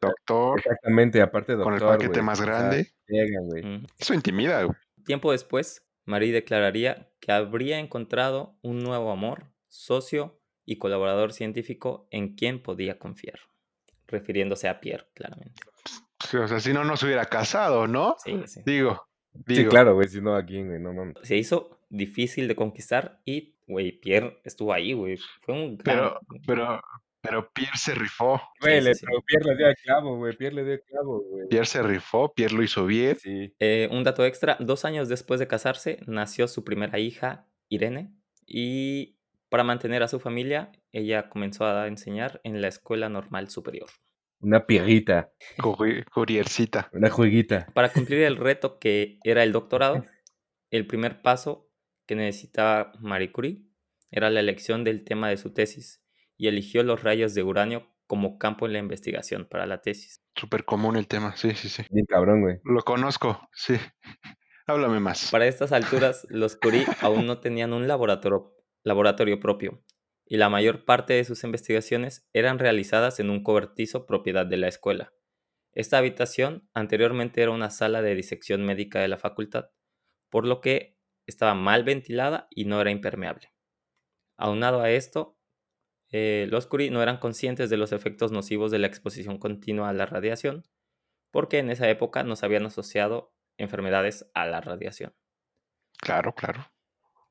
Doctor, 0.00 0.58
Exactamente, 0.58 1.22
aparte 1.22 1.52
doctor, 1.52 1.64
Con 1.64 1.74
el 1.74 1.80
paquete 1.80 2.08
güey, 2.08 2.22
más 2.22 2.40
o 2.40 2.44
sea, 2.44 2.52
grande. 2.52 2.92
llegan, 3.06 3.46
güey. 3.46 3.62
Mm. 3.64 3.86
eso 3.98 4.14
intimida, 4.14 4.64
güey. 4.64 4.76
Tiempo 5.04 5.32
después, 5.32 5.86
Marie 6.04 6.32
declararía 6.32 7.10
que 7.20 7.32
habría 7.32 7.78
encontrado 7.78 8.56
un 8.62 8.78
nuevo 8.80 9.10
amor, 9.12 9.52
socio 9.68 10.40
y 10.64 10.78
colaborador 10.78 11.32
científico 11.32 12.06
en 12.10 12.34
quien 12.34 12.62
podía 12.62 12.98
confiar. 12.98 13.38
Refiriéndose 14.06 14.68
a 14.68 14.80
Pierre, 14.80 15.06
claramente. 15.14 15.62
Sí, 16.28 16.36
O 16.36 16.46
sea, 16.46 16.60
si 16.60 16.72
no, 16.72 16.84
no 16.84 16.96
se 16.96 17.06
hubiera 17.06 17.24
casado, 17.26 17.86
¿no? 17.86 18.16
Sí, 18.24 18.40
sí. 18.46 18.60
Digo, 18.66 19.06
Sí, 19.46 19.54
digo. 19.54 19.70
claro, 19.70 19.94
güey, 19.94 20.08
si 20.08 20.20
no 20.20 20.36
aquí, 20.36 20.62
güey, 20.62 20.78
no 20.78 20.92
mames. 20.92 21.14
Se 21.22 21.36
hizo 21.36 21.80
difícil 21.88 22.48
de 22.48 22.54
conquistar 22.54 23.20
y, 23.24 23.56
güey, 23.66 23.92
Pierre 23.92 24.40
estuvo 24.44 24.72
ahí, 24.74 24.92
güey. 24.92 25.16
Fue 25.40 25.54
un 25.54 25.78
gran... 25.78 25.96
Pero, 25.96 26.20
pero, 26.46 26.80
pero 27.22 27.50
Pierre 27.52 27.76
se 27.78 27.94
rifó. 27.94 28.40
Güey, 28.60 28.78
sí, 28.80 28.84
le, 28.84 28.94
sí. 28.94 29.06
pero 29.06 29.22
Pierre 29.22 29.44
le 29.46 29.56
dio 29.56 29.66
el 29.68 29.76
clavo, 29.76 30.16
güey, 30.16 30.36
Pierre 30.36 30.56
le 30.56 30.64
dio 30.64 30.72
el 30.74 30.82
clavo, 30.82 31.20
güey. 31.30 31.48
Pierre 31.48 31.66
se 31.66 31.82
rifó, 31.82 32.34
Pierre 32.34 32.54
lo 32.54 32.62
hizo 32.62 32.84
bien. 32.84 33.16
Sí. 33.16 33.54
Eh, 33.58 33.88
un 33.90 34.04
dato 34.04 34.24
extra, 34.24 34.56
dos 34.60 34.84
años 34.84 35.08
después 35.08 35.40
de 35.40 35.46
casarse, 35.48 36.00
nació 36.06 36.48
su 36.48 36.64
primera 36.64 36.98
hija, 36.98 37.46
Irene, 37.68 38.12
y 38.46 39.16
para 39.48 39.64
mantener 39.64 40.02
a 40.02 40.08
su 40.08 40.18
familia, 40.18 40.72
ella 40.92 41.28
comenzó 41.28 41.64
a 41.66 41.86
enseñar 41.86 42.40
en 42.44 42.60
la 42.60 42.68
Escuela 42.68 43.08
Normal 43.08 43.48
Superior. 43.50 43.88
Una 44.40 44.66
pierrita, 44.66 45.30
Curi- 45.58 46.04
Curiercita. 46.10 46.90
una 46.92 47.08
jueguita. 47.10 47.66
Para 47.74 47.92
cumplir 47.92 48.20
el 48.24 48.36
reto 48.36 48.78
que 48.80 49.18
era 49.22 49.44
el 49.44 49.52
doctorado, 49.52 50.04
el 50.70 50.86
primer 50.86 51.22
paso 51.22 51.70
que 52.06 52.16
necesitaba 52.16 52.92
Marie 52.98 53.30
Curie 53.30 53.62
era 54.10 54.30
la 54.30 54.40
elección 54.40 54.82
del 54.84 55.04
tema 55.04 55.28
de 55.28 55.36
su 55.36 55.52
tesis 55.54 56.01
y 56.36 56.48
eligió 56.48 56.82
los 56.82 57.02
rayos 57.02 57.34
de 57.34 57.42
uranio 57.42 57.88
como 58.06 58.38
campo 58.38 58.66
en 58.66 58.74
la 58.74 58.78
investigación 58.78 59.46
para 59.48 59.66
la 59.66 59.80
tesis. 59.80 60.22
Súper 60.34 60.64
común 60.64 60.96
el 60.96 61.08
tema, 61.08 61.36
sí, 61.36 61.54
sí, 61.54 61.68
sí. 61.68 61.84
Bien 61.90 62.06
cabrón, 62.06 62.42
güey. 62.42 62.58
Lo 62.64 62.82
conozco, 62.82 63.48
sí. 63.52 63.76
Háblame 64.66 65.00
más. 65.00 65.30
Para 65.30 65.46
estas 65.46 65.72
alturas, 65.72 66.26
los 66.28 66.56
Curie 66.56 66.86
aún 67.00 67.26
no 67.26 67.40
tenían 67.40 67.72
un 67.72 67.88
laboratorio, 67.88 68.54
laboratorio 68.84 69.40
propio 69.40 69.82
y 70.32 70.38
la 70.38 70.48
mayor 70.48 70.86
parte 70.86 71.12
de 71.12 71.24
sus 71.24 71.44
investigaciones 71.44 72.26
eran 72.32 72.58
realizadas 72.58 73.20
en 73.20 73.28
un 73.28 73.42
cobertizo 73.42 74.06
propiedad 74.06 74.46
de 74.46 74.56
la 74.56 74.68
escuela. 74.68 75.12
Esta 75.72 75.98
habitación 75.98 76.68
anteriormente 76.74 77.42
era 77.42 77.50
una 77.50 77.70
sala 77.70 78.00
de 78.00 78.14
disección 78.14 78.64
médica 78.64 79.00
de 79.00 79.08
la 79.08 79.18
facultad, 79.18 79.70
por 80.30 80.46
lo 80.46 80.60
que 80.60 80.98
estaba 81.26 81.54
mal 81.54 81.84
ventilada 81.84 82.46
y 82.50 82.64
no 82.64 82.80
era 82.80 82.90
impermeable. 82.90 83.52
Aunado 84.38 84.80
a 84.80 84.90
esto, 84.90 85.38
eh, 86.12 86.46
los 86.50 86.66
Curie 86.66 86.90
no 86.90 87.02
eran 87.02 87.16
conscientes 87.16 87.70
de 87.70 87.78
los 87.78 87.92
efectos 87.92 88.30
nocivos 88.30 88.70
de 88.70 88.78
la 88.78 88.86
exposición 88.86 89.38
continua 89.38 89.88
a 89.88 89.92
la 89.92 90.06
radiación, 90.06 90.64
porque 91.30 91.58
en 91.58 91.70
esa 91.70 91.88
época 91.88 92.22
no 92.22 92.36
se 92.36 92.46
habían 92.46 92.66
asociado 92.66 93.34
enfermedades 93.56 94.30
a 94.34 94.46
la 94.46 94.60
radiación. 94.60 95.14
Claro, 95.98 96.34
claro. 96.34 96.70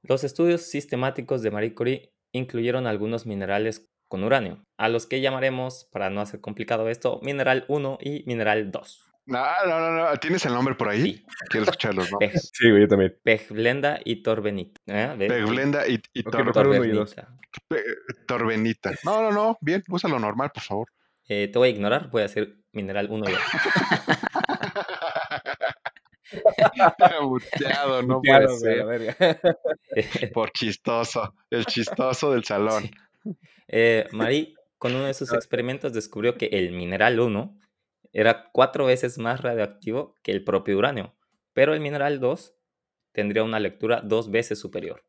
Los 0.02 0.24
estudios 0.24 0.63
sistemáticos 0.63 1.44
de 1.44 1.52
Marie 1.52 1.76
Curie 1.76 2.13
incluyeron 2.32 2.88
algunos 2.88 3.26
minerales 3.26 3.91
con 4.08 4.24
uranio, 4.24 4.65
a 4.78 4.89
los 4.89 5.06
que 5.06 5.22
llamaremos, 5.22 5.88
para 5.91 6.10
no 6.10 6.20
hacer 6.20 6.41
complicado 6.41 6.89
esto, 6.89 7.20
mineral 7.22 7.65
1 7.67 8.00
y 8.02 8.24
mineral 8.26 8.72
2. 8.72 9.11
No, 9.32 9.46
no, 9.65 9.80
no, 9.80 9.91
no. 9.91 10.17
¿Tienes 10.17 10.46
el 10.46 10.54
nombre 10.54 10.76
por 10.76 10.89
ahí? 10.89 11.02
Sí, 11.02 11.26
Quiero 11.50 11.63
escuchar 11.63 11.96
los 11.96 12.12
nombres. 12.12 12.52
Sí, 12.54 12.70
güey, 12.70 12.82
yo 12.82 12.88
también. 12.89 13.15
Pejblenda 13.24 14.02
y 14.04 14.22
Torbenita. 14.24 14.82
¿eh? 14.88 15.15
¿Ves? 15.17 15.32
Pegblenda 15.32 15.88
y, 15.88 16.02
y 16.13 16.24
Tor-. 16.24 16.52
Torbenita. 16.52 17.30
Torbenita. 18.28 18.91
No, 19.06 19.22
no, 19.22 19.32
no. 19.32 19.58
Bien, 19.62 19.86
usa 19.88 20.10
lo 20.10 20.20
normal, 20.20 20.52
por 20.54 20.63
favor. 20.63 20.89
Eh, 21.30 21.48
te 21.48 21.58
voy 21.58 21.70
a 21.70 21.72
ignorar, 21.72 22.10
voy 22.10 22.24
a 22.24 22.26
hacer 22.26 22.58
mineral 22.74 23.08
1 23.10 23.30
y 23.30 23.32
2. 23.32 23.41
Muteado, 27.22 28.02
no 28.04 28.22
puede 28.22 28.50
ser. 28.58 29.15
Por 30.34 30.52
chistoso. 30.52 31.34
El 31.50 31.65
chistoso 31.65 32.32
del 32.32 32.44
salón. 32.44 32.91
Eh, 33.70 34.08
Marie, 34.12 34.56
con 34.78 34.94
uno 34.94 35.06
de 35.06 35.13
sus 35.13 35.32
experimentos, 35.32 35.94
descubrió 35.94 36.36
que 36.36 36.48
el 36.48 36.72
mineral 36.72 37.20
1 37.20 37.58
era 38.13 38.50
cuatro 38.52 38.86
veces 38.86 39.17
más 39.17 39.41
radioactivo 39.41 40.15
que 40.24 40.32
el 40.32 40.43
propio 40.43 40.78
uranio, 40.78 41.15
pero 41.54 41.74
el 41.74 41.80
mineral 41.80 42.19
2 42.19 42.56
tendría 43.12 43.43
una 43.43 43.60
lectura 43.60 44.02
dos 44.02 44.32
veces 44.32 44.60
superior. 44.60 45.04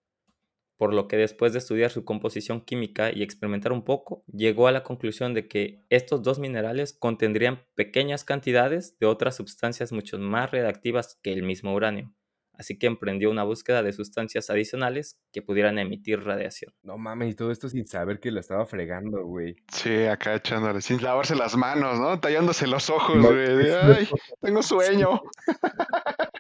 Por 0.76 0.94
lo 0.94 1.06
que 1.06 1.16
después 1.16 1.52
de 1.52 1.60
estudiar 1.60 1.90
su 1.90 2.04
composición 2.04 2.60
química 2.60 3.12
y 3.12 3.22
experimentar 3.22 3.72
un 3.72 3.84
poco, 3.84 4.24
llegó 4.26 4.66
a 4.66 4.72
la 4.72 4.82
conclusión 4.82 5.34
de 5.34 5.46
que 5.46 5.84
estos 5.90 6.22
dos 6.22 6.38
minerales 6.38 6.92
contendrían 6.92 7.64
pequeñas 7.74 8.24
cantidades 8.24 8.98
de 8.98 9.06
otras 9.06 9.36
sustancias 9.36 9.92
mucho 9.92 10.18
más 10.18 10.50
radioactivas 10.50 11.18
que 11.22 11.32
el 11.32 11.42
mismo 11.42 11.72
uranio 11.74 12.12
así 12.54 12.78
que 12.78 12.86
emprendió 12.86 13.30
una 13.30 13.44
búsqueda 13.44 13.82
de 13.82 13.92
sustancias 13.92 14.50
adicionales 14.50 15.18
que 15.32 15.42
pudieran 15.42 15.78
emitir 15.78 16.22
radiación. 16.22 16.72
No 16.82 16.98
mames, 16.98 17.30
y 17.30 17.34
todo 17.34 17.50
esto 17.50 17.68
sin 17.68 17.86
saber 17.86 18.20
que 18.20 18.30
lo 18.30 18.40
estaba 18.40 18.66
fregando, 18.66 19.24
güey. 19.24 19.56
Sí, 19.72 20.04
acá 20.04 20.34
echándole, 20.34 20.80
sin 20.80 21.02
lavarse 21.02 21.34
las 21.34 21.56
manos, 21.56 21.98
¿no? 21.98 22.18
Tallándose 22.20 22.66
los 22.66 22.90
ojos, 22.90 23.20
güey. 23.20 23.56
de, 23.56 23.76
Ay, 23.76 24.08
tengo 24.40 24.62
sueño. 24.62 25.22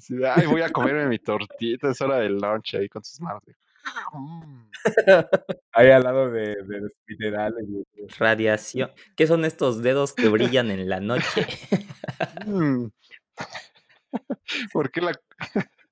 Sí, 0.00 0.16
Ay, 0.24 0.46
voy 0.46 0.60
a 0.60 0.70
comerme 0.70 1.06
mi 1.06 1.20
tortita, 1.20 1.90
es 1.90 2.00
hora 2.00 2.18
del 2.18 2.38
lunch 2.38 2.74
ahí 2.74 2.88
con 2.88 3.04
sus 3.04 3.20
manos. 3.20 3.42
Mm. 4.12 4.64
Ahí 5.72 5.90
al 5.90 6.02
lado 6.02 6.30
de, 6.30 6.56
de 6.64 6.80
los 6.80 6.92
minerales, 7.06 7.64
güey. 7.68 7.84
Radiación. 8.18 8.90
¿Qué 9.16 9.26
son 9.26 9.44
estos 9.44 9.82
dedos 9.82 10.12
que 10.12 10.28
brillan 10.28 10.70
en 10.70 10.88
la 10.88 11.00
noche? 11.00 11.46
¿Por 14.72 14.90
qué 14.90 15.00
la, 15.00 15.12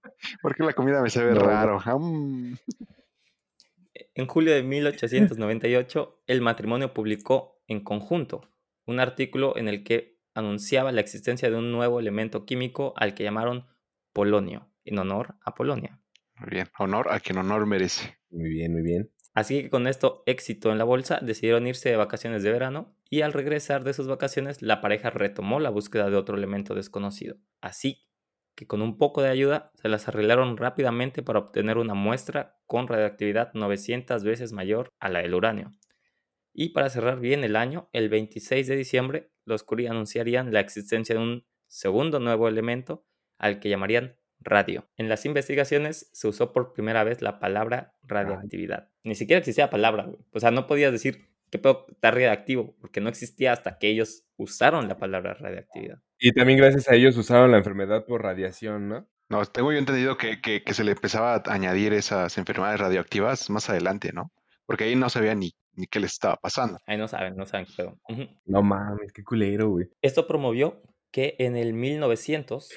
¿Por 0.42 0.54
qué 0.54 0.62
la 0.62 0.72
comida 0.72 1.02
me 1.02 1.10
sabe 1.10 1.34
No, 1.34 1.40
raro? 1.40 1.80
Mm. 1.98 2.54
En 4.14 4.26
julio 4.26 4.54
de 4.54 4.62
1898, 4.62 6.22
el 6.26 6.40
matrimonio 6.40 6.92
publicó 6.92 7.62
en 7.66 7.82
conjunto 7.82 8.48
un 8.84 9.00
artículo 9.00 9.56
en 9.56 9.68
el 9.68 9.84
que 9.84 10.18
anunciaba 10.34 10.92
la 10.92 11.00
existencia 11.00 11.50
de 11.50 11.56
un 11.56 11.72
nuevo 11.72 12.00
elemento 12.00 12.44
químico 12.44 12.94
al 12.96 13.14
que 13.14 13.24
llamaron 13.24 13.66
polonio, 14.12 14.70
en 14.84 14.98
honor 14.98 15.36
a 15.44 15.54
Polonia. 15.54 16.00
Muy 16.36 16.50
bien, 16.50 16.68
honor 16.78 17.08
a 17.10 17.20
quien 17.20 17.38
honor 17.38 17.66
merece. 17.66 18.18
Muy 18.30 18.48
bien, 18.48 18.72
muy 18.72 18.82
bien. 18.82 19.10
Así 19.34 19.62
que 19.62 19.70
con 19.70 19.86
esto 19.86 20.22
éxito 20.26 20.72
en 20.72 20.78
la 20.78 20.84
bolsa, 20.84 21.18
decidieron 21.22 21.66
irse 21.66 21.88
de 21.88 21.96
vacaciones 21.96 22.42
de 22.42 22.52
verano 22.52 22.94
y 23.08 23.22
al 23.22 23.32
regresar 23.32 23.82
de 23.84 23.94
sus 23.94 24.06
vacaciones 24.06 24.60
la 24.60 24.80
pareja 24.80 25.10
retomó 25.10 25.58
la 25.58 25.70
búsqueda 25.70 26.10
de 26.10 26.16
otro 26.16 26.36
elemento 26.36 26.74
desconocido. 26.74 27.36
Así 27.60 28.06
que 28.54 28.66
con 28.66 28.82
un 28.82 28.98
poco 28.98 29.22
de 29.22 29.30
ayuda 29.30 29.70
se 29.74 29.88
las 29.88 30.08
arreglaron 30.08 30.56
rápidamente 30.56 31.22
para 31.22 31.38
obtener 31.38 31.78
una 31.78 31.94
muestra 31.94 32.58
con 32.66 32.88
radioactividad 32.88 33.52
900 33.54 34.24
veces 34.24 34.52
mayor 34.52 34.92
a 35.00 35.08
la 35.08 35.20
del 35.20 35.34
uranio. 35.34 35.72
Y 36.52 36.70
para 36.70 36.90
cerrar 36.90 37.20
bien 37.20 37.44
el 37.44 37.56
año, 37.56 37.88
el 37.92 38.08
26 38.08 38.66
de 38.66 38.76
diciembre, 38.76 39.30
los 39.44 39.62
Curie 39.62 39.88
anunciarían 39.88 40.52
la 40.52 40.60
existencia 40.60 41.14
de 41.14 41.20
un 41.20 41.46
segundo 41.66 42.20
nuevo 42.20 42.48
elemento 42.48 43.06
al 43.38 43.58
que 43.58 43.70
llamarían 43.70 44.16
radio. 44.40 44.88
En 44.96 45.08
las 45.08 45.24
investigaciones 45.24 46.10
se 46.12 46.28
usó 46.28 46.52
por 46.52 46.72
primera 46.72 47.04
vez 47.04 47.22
la 47.22 47.38
palabra 47.38 47.94
radioactividad. 48.02 48.90
Ni 49.02 49.14
siquiera 49.14 49.38
existía 49.38 49.64
la 49.64 49.70
palabra, 49.70 50.04
güey. 50.04 50.18
O 50.32 50.40
sea, 50.40 50.50
no 50.50 50.66
podías 50.66 50.92
decir 50.92 51.28
que 51.50 51.58
pedo 51.58 51.86
está 51.90 52.10
radioactivo, 52.10 52.76
porque 52.80 53.00
no 53.00 53.08
existía 53.08 53.52
hasta 53.52 53.78
que 53.78 53.88
ellos 53.88 54.24
usaron 54.36 54.88
la 54.88 54.96
palabra 54.96 55.34
radioactividad. 55.34 56.02
Y 56.24 56.30
también 56.32 56.56
gracias 56.56 56.88
a 56.88 56.94
ellos 56.94 57.16
usaron 57.16 57.50
la 57.50 57.58
enfermedad 57.58 58.06
por 58.06 58.22
radiación, 58.22 58.88
¿no? 58.88 59.08
No, 59.28 59.44
tengo 59.44 59.72
yo 59.72 59.78
entendido 59.78 60.16
que, 60.16 60.40
que, 60.40 60.62
que 60.62 60.72
se 60.72 60.84
le 60.84 60.92
empezaba 60.92 61.34
a 61.34 61.42
añadir 61.46 61.92
esas 61.92 62.38
enfermedades 62.38 62.78
radioactivas 62.78 63.50
más 63.50 63.68
adelante, 63.68 64.12
¿no? 64.12 64.30
Porque 64.64 64.84
ahí 64.84 64.94
no 64.94 65.10
sabía 65.10 65.34
ni, 65.34 65.50
ni 65.72 65.88
qué 65.88 65.98
les 65.98 66.12
estaba 66.12 66.36
pasando. 66.36 66.78
Ahí 66.86 66.96
no 66.96 67.08
saben, 67.08 67.34
no 67.34 67.44
saben 67.44 67.66
qué 67.66 67.72
pedo. 67.76 67.98
No 68.44 68.62
mames, 68.62 69.12
qué 69.12 69.24
culero, 69.24 69.70
güey. 69.70 69.86
Esto 70.00 70.28
promovió 70.28 70.80
que 71.10 71.34
en 71.40 71.56
el 71.56 71.72
1900, 71.72 72.68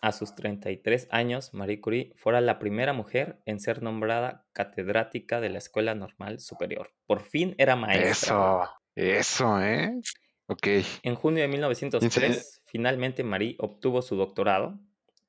a 0.00 0.12
sus 0.12 0.36
33 0.36 1.08
años, 1.10 1.52
Marie 1.52 1.80
Curie 1.80 2.12
fuera 2.14 2.40
la 2.40 2.60
primera 2.60 2.92
mujer 2.92 3.40
en 3.44 3.58
ser 3.58 3.82
nombrada 3.82 4.46
catedrática 4.52 5.40
de 5.40 5.50
la 5.50 5.58
Escuela 5.58 5.96
Normal 5.96 6.38
Superior. 6.38 6.92
Por 7.06 7.22
fin 7.22 7.56
era 7.58 7.74
maestra. 7.74 8.10
Eso, 8.10 8.62
eso, 8.94 9.60
¿eh? 9.60 10.00
Ok. 10.46 10.68
En 11.02 11.14
junio 11.16 11.42
de 11.42 11.48
1903, 11.48 12.62
finalmente 12.74 13.22
Marie 13.22 13.54
obtuvo 13.60 14.02
su 14.02 14.16
doctorado 14.16 14.80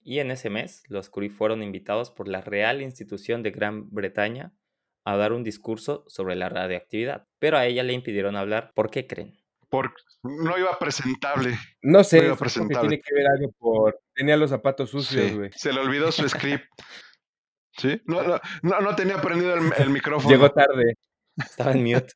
y 0.01 0.17
en 0.17 0.31
ese 0.31 0.49
mes 0.49 0.81
los 0.87 1.11
Curie 1.11 1.29
fueron 1.29 1.61
invitados 1.61 2.09
por 2.09 2.27
la 2.27 2.41
Real 2.41 2.81
Institución 2.81 3.43
de 3.43 3.51
Gran 3.51 3.91
Bretaña 3.91 4.51
a 5.03 5.15
dar 5.15 5.31
un 5.31 5.43
discurso 5.43 6.05
sobre 6.07 6.35
la 6.35 6.49
radioactividad, 6.49 7.27
pero 7.37 7.57
a 7.59 7.67
ella 7.67 7.83
le 7.83 7.93
impidieron 7.93 8.35
hablar. 8.35 8.71
¿Por 8.73 8.89
qué 8.89 9.05
creen? 9.05 9.37
Por, 9.69 9.93
no 10.23 10.57
iba 10.57 10.79
presentable. 10.79 11.55
No 11.83 12.03
sé, 12.03 12.33
presentable. 12.33 12.89
tiene 12.89 13.03
que 13.03 13.13
ver 13.13 13.27
algo 13.27 13.51
por... 13.59 13.99
Tenía 14.15 14.37
los 14.37 14.49
zapatos 14.49 14.89
sucios, 14.89 15.27
Sí, 15.27 15.35
güey. 15.35 15.51
Se 15.53 15.71
le 15.71 15.81
olvidó 15.81 16.11
su 16.11 16.27
script. 16.27 16.65
¿Sí? 17.77 18.01
No, 18.05 18.23
no, 18.23 18.39
no, 18.63 18.79
no 18.79 18.95
tenía 18.95 19.21
prendido 19.21 19.53
el, 19.53 19.71
el 19.77 19.89
micrófono. 19.91 20.31
Llegó 20.31 20.49
tarde. 20.49 20.95
Estaba 21.37 21.73
en 21.73 21.83
mute. 21.83 22.13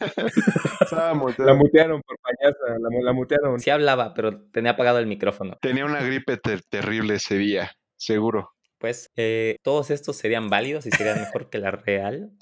Estaba. 0.80 1.12
La 1.38 1.54
mutearon 1.54 2.00
por 2.02 2.16
payasa, 2.36 2.78
la, 2.78 2.88
la 3.02 3.12
mutearon. 3.12 3.60
Sí 3.60 3.70
hablaba, 3.70 4.14
pero 4.14 4.42
tenía 4.50 4.72
apagado 4.72 4.98
el 4.98 5.06
micrófono. 5.06 5.56
Tenía 5.60 5.84
una 5.84 6.02
gripe 6.02 6.36
ter- 6.36 6.62
terrible 6.62 7.14
ese 7.14 7.36
día, 7.36 7.72
seguro. 7.96 8.52
Pues 8.78 9.10
eh, 9.16 9.56
todos 9.62 9.90
estos 9.90 10.16
serían 10.16 10.48
válidos 10.50 10.86
y 10.86 10.90
serían 10.90 11.20
mejor 11.20 11.50
que 11.50 11.58
la 11.58 11.70
real, 11.70 12.32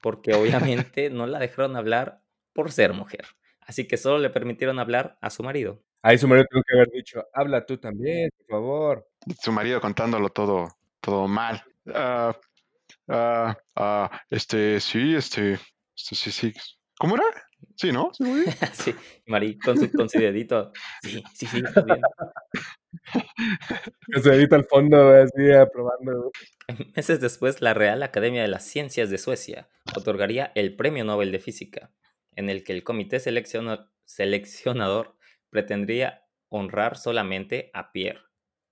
porque 0.00 0.34
obviamente 0.34 1.10
no 1.10 1.26
la 1.26 1.38
dejaron 1.38 1.76
hablar 1.76 2.22
por 2.52 2.72
ser 2.72 2.92
mujer. 2.94 3.26
Así 3.60 3.86
que 3.86 3.96
solo 3.96 4.18
le 4.18 4.30
permitieron 4.30 4.78
hablar 4.78 5.18
a 5.20 5.30
su 5.30 5.42
marido. 5.42 5.82
Ahí 6.02 6.16
su 6.16 6.26
marido 6.26 6.46
tuvo 6.50 6.62
que 6.66 6.74
haber 6.76 6.90
dicho, 6.90 7.22
habla 7.34 7.66
tú 7.66 7.76
también, 7.76 8.30
por 8.38 8.46
favor. 8.46 9.06
Su 9.40 9.52
marido 9.52 9.80
contándolo 9.80 10.30
todo, 10.30 10.68
todo 11.00 11.28
mal. 11.28 11.62
Ah, 11.94 12.34
ah, 13.08 13.56
ah, 13.76 14.22
este, 14.30 14.80
sí, 14.80 15.14
este, 15.14 15.58
este, 15.94 16.14
sí, 16.14 16.32
sí. 16.32 16.54
¿Cómo 16.98 17.16
era? 17.16 17.24
Sí, 17.76 17.92
¿no? 17.92 18.10
¿Sí, 18.72 18.94
Marí 19.26 19.58
con 19.58 19.78
su, 19.78 19.90
con 19.92 20.08
su 20.08 20.18
dedito. 20.18 20.72
Sí, 21.02 21.22
sí, 21.34 21.46
sí. 21.46 21.62
Que 24.12 24.20
se 24.20 24.34
edita 24.34 24.56
al 24.56 24.64
fondo, 24.64 25.10
así, 25.10 25.50
aprobando. 25.52 26.30
Meses 26.96 27.20
después, 27.20 27.60
la 27.62 27.74
Real 27.74 28.02
Academia 28.02 28.42
de 28.42 28.48
las 28.48 28.64
Ciencias 28.64 29.10
de 29.10 29.18
Suecia 29.18 29.68
otorgaría 29.96 30.52
el 30.54 30.76
Premio 30.76 31.04
Nobel 31.04 31.32
de 31.32 31.40
Física, 31.40 31.92
en 32.36 32.50
el 32.50 32.64
que 32.64 32.72
el 32.72 32.84
comité 32.84 33.18
selecciona- 33.18 33.90
seleccionador 34.04 35.16
pretendría 35.50 36.24
honrar 36.48 36.96
solamente 36.96 37.70
a 37.74 37.92
Pierre 37.92 38.20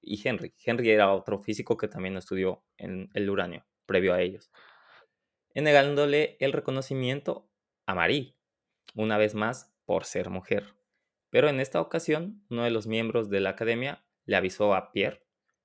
y 0.03 0.27
Henry. 0.27 0.55
Henry 0.64 0.90
era 0.90 1.12
otro 1.12 1.40
físico 1.40 1.77
que 1.77 1.88
también 1.88 2.16
estudió 2.16 2.64
en 2.77 3.11
el 3.14 3.31
uranio, 3.31 3.66
previo 3.87 4.14
a 4.14 4.20
ellos, 4.20 4.51
negándole 5.55 6.37
el 6.40 6.53
reconocimiento 6.53 7.51
a 7.87 7.94
Marie, 7.94 8.37
una 8.94 9.18
vez 9.18 9.35
más 9.35 9.74
por 9.85 10.05
ser 10.05 10.31
mujer. 10.31 10.74
Pero 11.31 11.48
en 11.48 11.61
esta 11.61 11.81
ocasión, 11.81 12.44
uno 12.51 12.64
de 12.64 12.70
los 12.70 12.87
miembros 12.87 13.31
de 13.31 13.40
la 13.40 13.51
academia 13.51 14.05
le 14.24 14.37
avisó 14.37 14.74
a 14.74 14.92
Pierre 14.92 15.24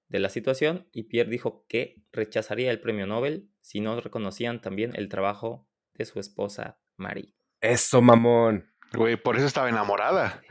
de 0.09 0.19
la 0.19 0.29
situación 0.29 0.87
y 0.91 1.03
Pierre 1.03 1.29
dijo 1.29 1.65
que 1.67 2.03
rechazaría 2.11 2.71
el 2.71 2.79
premio 2.79 3.07
Nobel 3.07 3.49
si 3.61 3.79
no 3.79 3.99
reconocían 3.99 4.61
también 4.61 4.93
el 4.95 5.09
trabajo 5.09 5.67
de 5.93 6.05
su 6.05 6.19
esposa 6.19 6.79
Marie. 6.97 7.33
Eso, 7.61 8.01
mamón. 8.01 8.69
Güey, 8.93 9.15
por 9.15 9.37
eso 9.37 9.47
estaba 9.47 9.69
enamorada. 9.69 10.43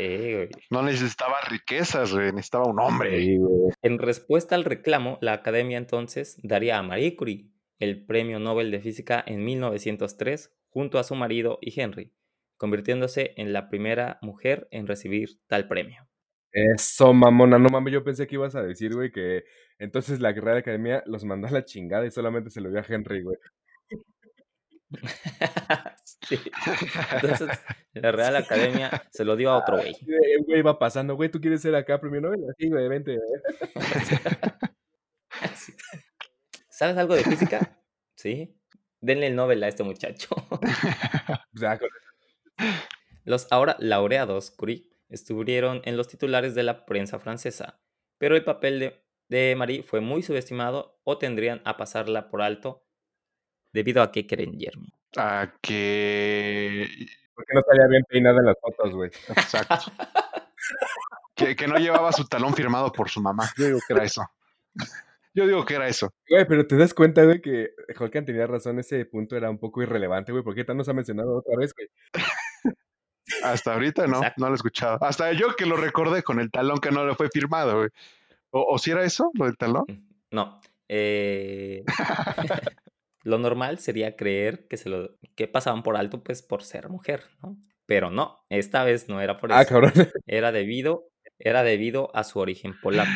No 0.70 0.82
necesitaba 0.82 1.36
riquezas, 1.48 2.12
güey, 2.12 2.32
necesitaba 2.32 2.64
un 2.66 2.80
hombre. 2.80 3.38
En 3.82 3.98
respuesta 3.98 4.56
al 4.56 4.64
reclamo, 4.64 5.18
la 5.20 5.32
academia 5.32 5.78
entonces 5.78 6.38
daría 6.42 6.78
a 6.78 6.82
Marie 6.82 7.14
Curie 7.14 7.52
el 7.78 8.04
premio 8.04 8.38
Nobel 8.38 8.70
de 8.70 8.80
Física 8.80 9.22
en 9.26 9.44
1903 9.44 10.54
junto 10.68 10.98
a 10.98 11.04
su 11.04 11.14
marido 11.14 11.58
y 11.60 11.78
Henry, 11.80 12.12
convirtiéndose 12.62 13.34
en 13.36 13.52
la 13.52 13.68
primera 13.68 14.20
mujer 14.22 14.68
en 14.70 14.86
recibir 14.86 15.30
tal 15.48 15.66
premio. 15.66 16.06
Eso, 16.52 17.12
mamona. 17.12 17.58
No 17.58 17.68
mames, 17.70 17.92
yo 17.92 18.04
pensé 18.04 18.28
que 18.28 18.36
ibas 18.36 18.54
a 18.54 18.62
decir, 18.62 18.94
güey, 18.94 19.10
que 19.10 19.42
entonces 19.80 20.20
la 20.20 20.30
Real 20.30 20.58
Academia 20.58 21.02
los 21.06 21.24
mandó 21.24 21.48
a 21.48 21.50
la 21.50 21.64
chingada 21.64 22.06
y 22.06 22.12
solamente 22.12 22.50
se 22.50 22.60
lo 22.60 22.70
dio 22.70 22.78
a 22.78 22.84
Henry, 22.88 23.22
güey. 23.24 23.36
Sí. 26.04 26.38
Entonces, 27.14 27.48
la 27.94 28.12
Real 28.12 28.36
Academia 28.36 29.02
se 29.10 29.24
lo 29.24 29.34
dio 29.34 29.50
a 29.50 29.58
otro 29.58 29.78
güey. 29.78 29.96
Güey 30.46 30.62
va 30.62 30.78
pasando, 30.78 31.16
güey, 31.16 31.30
¿tú 31.30 31.40
quieres 31.40 31.60
ser 31.62 31.74
acá 31.74 32.00
premio 32.00 32.20
Nobel? 32.20 32.38
Sí, 32.58 32.68
güey, 32.68 32.88
vente. 32.88 33.18
Sí. 35.56 35.72
¿Sabes 36.68 36.96
algo 36.96 37.16
de 37.16 37.24
física? 37.24 37.76
Sí. 38.14 38.56
Denle 39.00 39.26
el 39.26 39.34
Nobel 39.34 39.64
a 39.64 39.68
este 39.68 39.82
muchacho. 39.82 40.28
O 40.50 40.60
sea, 41.58 41.76
con- 41.78 41.88
Los 43.24 43.46
ahora 43.50 43.76
laureados 43.78 44.50
Curie 44.50 44.88
estuvieron 45.08 45.82
en 45.84 45.96
los 45.96 46.08
titulares 46.08 46.54
de 46.54 46.62
la 46.62 46.84
prensa 46.86 47.18
francesa, 47.18 47.80
pero 48.18 48.34
el 48.36 48.44
papel 48.44 48.80
de, 48.80 49.04
de 49.28 49.54
Marie 49.56 49.82
fue 49.82 50.00
muy 50.00 50.22
subestimado 50.22 51.00
o 51.04 51.18
tendrían 51.18 51.62
a 51.64 51.76
pasarla 51.76 52.28
por 52.30 52.42
alto 52.42 52.84
debido 53.72 54.02
a 54.02 54.10
que 54.10 54.26
creen 54.26 54.58
Jeremy. 54.58 54.92
A 55.16 55.54
que. 55.60 56.88
Porque 57.34 57.54
no 57.54 57.60
salía 57.62 57.86
bien 57.88 58.04
peinada 58.08 58.38
en 58.38 58.46
las 58.46 58.56
fotos, 58.60 58.92
güey. 58.94 59.10
Exacto. 59.28 59.92
que, 61.34 61.56
que 61.56 61.66
no 61.66 61.76
llevaba 61.76 62.12
su 62.12 62.24
talón 62.26 62.54
firmado 62.54 62.92
por 62.92 63.08
su 63.08 63.20
mamá. 63.20 63.50
Yo 63.56 63.66
digo 63.66 63.78
que 63.86 63.94
era 63.94 64.04
eso. 64.04 64.22
Yo 65.34 65.46
digo 65.46 65.64
que 65.64 65.74
era 65.74 65.88
eso. 65.88 66.12
Güey, 66.28 66.46
pero 66.46 66.66
te 66.66 66.76
das 66.76 66.92
cuenta, 66.92 67.24
güey, 67.24 67.40
que 67.40 67.70
Holkan 67.98 68.26
tenía 68.26 68.46
razón, 68.46 68.78
ese 68.78 69.04
punto 69.06 69.36
era 69.36 69.48
un 69.48 69.58
poco 69.58 69.82
irrelevante, 69.82 70.30
güey, 70.30 70.44
porque 70.44 70.64
tal 70.64 70.76
nos 70.76 70.88
ha 70.88 70.92
mencionado 70.92 71.38
otra 71.38 71.56
vez, 71.56 71.72
güey. 71.74 71.88
Hasta 73.44 73.74
ahorita 73.74 74.06
no, 74.06 74.16
Exacto. 74.18 74.40
no 74.40 74.46
lo 74.48 74.54
he 74.54 74.56
escuchado. 74.56 74.98
Hasta 75.00 75.32
yo 75.32 75.54
que 75.56 75.66
lo 75.66 75.76
recordé 75.76 76.22
con 76.22 76.40
el 76.40 76.50
talón 76.50 76.78
que 76.78 76.90
no 76.90 77.06
le 77.06 77.14
fue 77.14 77.28
firmado, 77.30 77.76
güey. 77.78 77.88
¿O, 78.50 78.74
o 78.74 78.78
si 78.78 78.90
era 78.90 79.04
eso, 79.04 79.30
lo 79.34 79.46
del 79.46 79.56
talón? 79.56 79.84
No. 80.30 80.60
eh, 80.88 81.84
lo 83.24 83.38
normal 83.38 83.78
sería 83.78 84.16
creer 84.16 84.66
que 84.68 84.76
se 84.76 84.88
lo 84.88 85.10
que 85.36 85.46
pasaban 85.48 85.82
por 85.82 85.96
alto, 85.96 86.22
pues, 86.22 86.42
por 86.42 86.62
ser 86.62 86.88
mujer, 86.88 87.22
¿no? 87.42 87.56
Pero 87.86 88.10
no, 88.10 88.44
esta 88.48 88.84
vez 88.84 89.08
no 89.08 89.20
era 89.20 89.36
por 89.36 89.50
eso. 89.50 89.58
Ah, 89.60 89.64
cabrón. 89.64 89.92
Era 90.26 90.52
debido, 90.52 91.04
era 91.38 91.62
debido 91.62 92.10
a 92.14 92.24
su 92.24 92.38
origen 92.38 92.74
polaco. 92.80 93.10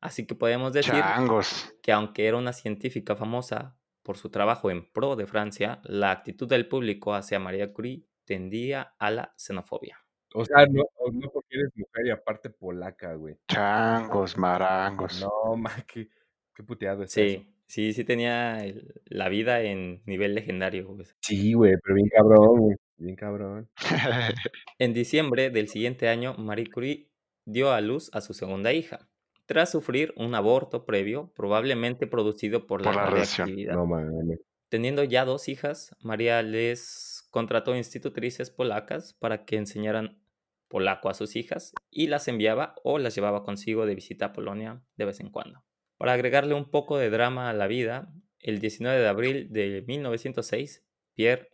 Así 0.00 0.26
que 0.26 0.34
podemos 0.34 0.72
decir 0.72 0.92
Changos. 0.94 1.72
que 1.82 1.90
aunque 1.92 2.26
era 2.26 2.36
una 2.36 2.52
científica 2.52 3.16
famosa 3.16 3.76
por 4.02 4.18
su 4.18 4.28
trabajo 4.30 4.70
en 4.70 4.90
pro 4.92 5.16
de 5.16 5.26
Francia, 5.26 5.80
la 5.84 6.10
actitud 6.10 6.46
del 6.46 6.68
público 6.68 7.14
hacia 7.14 7.38
María 7.40 7.72
Curie 7.72 8.04
tendía 8.24 8.94
a 8.98 9.10
la 9.10 9.32
xenofobia. 9.36 9.98
O 10.34 10.44
sea, 10.44 10.66
no, 10.66 10.82
no 11.12 11.30
porque 11.30 11.56
eres 11.56 11.70
mujer 11.76 12.06
y 12.06 12.10
aparte 12.10 12.50
polaca, 12.50 13.14
güey. 13.14 13.36
Changos, 13.48 14.36
marangos. 14.36 15.20
No, 15.20 15.56
ma, 15.56 15.70
qué, 15.86 16.08
qué 16.54 16.62
puteado 16.64 17.04
es 17.04 17.16
eso. 17.16 17.20
Sí, 17.40 17.54
sí, 17.66 17.92
sí 17.92 18.04
tenía 18.04 18.64
el- 18.64 19.00
la 19.06 19.28
vida 19.28 19.60
en 19.62 20.02
nivel 20.06 20.34
legendario. 20.34 20.88
güey. 20.88 21.06
Sí, 21.20 21.52
güey, 21.52 21.74
pero 21.82 21.94
bien 21.94 22.08
cabrón, 22.08 22.58
güey. 22.60 22.76
Bien 22.96 23.16
cabrón. 23.16 23.68
En 24.78 24.92
diciembre 24.92 25.50
del 25.50 25.68
siguiente 25.68 26.08
año, 26.08 26.34
Marie 26.34 26.70
Curie 26.70 27.08
dio 27.46 27.70
a 27.72 27.80
luz 27.80 28.10
a 28.12 28.20
su 28.20 28.34
segunda 28.34 28.72
hija, 28.72 29.08
tras 29.46 29.70
sufrir 29.70 30.12
un 30.16 30.34
aborto 30.34 30.84
previo, 30.84 31.30
probablemente 31.36 32.06
producido 32.06 32.66
por 32.66 32.80
la, 32.82 32.90
Por 32.92 32.96
la 32.96 33.06
radiactividad. 33.10 33.74
No 33.74 33.86
mames. 33.86 34.40
Teniendo 34.68 35.04
ya 35.04 35.24
dos 35.24 35.48
hijas, 35.48 35.94
María 36.00 36.42
les 36.42 37.13
contrató 37.34 37.74
institutrices 37.74 38.48
polacas 38.48 39.14
para 39.14 39.44
que 39.44 39.56
enseñaran 39.56 40.22
polaco 40.68 41.08
a 41.08 41.14
sus 41.14 41.34
hijas 41.34 41.72
y 41.90 42.06
las 42.06 42.28
enviaba 42.28 42.76
o 42.84 43.00
las 43.00 43.16
llevaba 43.16 43.42
consigo 43.42 43.86
de 43.86 43.96
visita 43.96 44.26
a 44.26 44.32
Polonia 44.32 44.84
de 44.94 45.04
vez 45.04 45.18
en 45.18 45.30
cuando. 45.30 45.64
Para 45.96 46.12
agregarle 46.12 46.54
un 46.54 46.70
poco 46.70 46.96
de 46.96 47.10
drama 47.10 47.50
a 47.50 47.52
la 47.52 47.66
vida, 47.66 48.14
el 48.38 48.60
19 48.60 49.00
de 49.00 49.08
abril 49.08 49.48
de 49.50 49.82
1906, 49.84 50.86
Pierre 51.14 51.48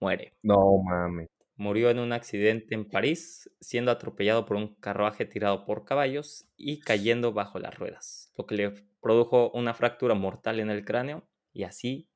muere. 0.00 0.34
No 0.42 0.82
mames. 0.82 1.28
Murió 1.54 1.90
en 1.90 2.00
un 2.00 2.12
accidente 2.12 2.74
en 2.74 2.88
París, 2.88 3.52
siendo 3.60 3.92
atropellado 3.92 4.46
por 4.46 4.56
un 4.56 4.74
carruaje 4.80 5.26
tirado 5.26 5.64
por 5.64 5.84
caballos 5.84 6.50
y 6.56 6.80
cayendo 6.80 7.32
bajo 7.32 7.60
las 7.60 7.78
ruedas, 7.78 8.32
lo 8.36 8.46
que 8.46 8.56
le 8.56 8.72
produjo 9.00 9.52
una 9.52 9.74
fractura 9.74 10.14
mortal 10.14 10.58
en 10.58 10.70
el 10.70 10.84
cráneo 10.84 11.28
y 11.52 11.62
así 11.62 12.10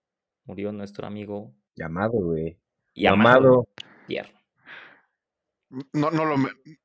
murió 0.45 0.73
nuestro 0.73 1.07
amigo 1.07 1.55
Llamado, 1.77 2.13
güey. 2.13 2.59
Y 2.95 3.07
amado 3.07 3.35
Llamado. 3.41 3.69
Pierre. 4.07 4.33
No, 5.93 6.11
no, 6.13 6.25
lo, 6.25 6.37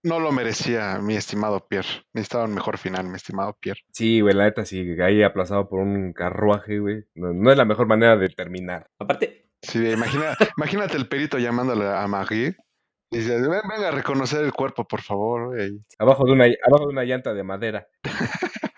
no 0.03 0.19
lo 0.19 0.31
merecía 0.31 0.97
mi 0.99 1.15
estimado 1.15 1.67
Pierre. 1.67 1.87
Necesitaba 2.13 2.45
un 2.45 2.55
mejor 2.55 2.77
final, 2.79 3.07
mi 3.07 3.15
estimado 3.17 3.55
Pierre. 3.59 3.81
Sí, 3.91 4.19
güey, 4.21 4.33
la 4.33 4.45
neta, 4.45 4.65
sí, 4.65 4.95
ahí 5.01 5.21
aplazado 5.21 5.69
por 5.69 5.79
un 5.81 6.11
carruaje, 6.13 6.79
güey. 6.79 7.03
No, 7.13 7.31
no 7.33 7.51
es 7.51 7.57
la 7.57 7.65
mejor 7.65 7.85
manera 7.87 8.17
de 8.17 8.29
terminar. 8.29 8.87
Aparte, 8.99 9.45
Sí, 9.61 9.85
imagina, 9.89 10.35
imagínate 10.57 10.95
el 10.95 11.07
perito 11.09 11.37
llamándole 11.37 11.85
a 11.85 12.07
Marie. 12.07 12.55
Y 13.11 13.17
dice, 13.17 13.33
"Ven- 13.41 13.67
venga 13.69 13.89
a 13.89 13.91
reconocer 13.91 14.43
el 14.45 14.53
cuerpo, 14.53 14.85
por 14.87 15.01
favor. 15.01 15.47
güey". 15.49 15.81
Abajo 15.99 16.23
de 16.25 16.31
una, 16.31 16.45
abajo 16.45 16.85
de 16.87 16.93
una 16.93 17.03
llanta 17.03 17.33
de 17.33 17.43
madera. 17.43 17.85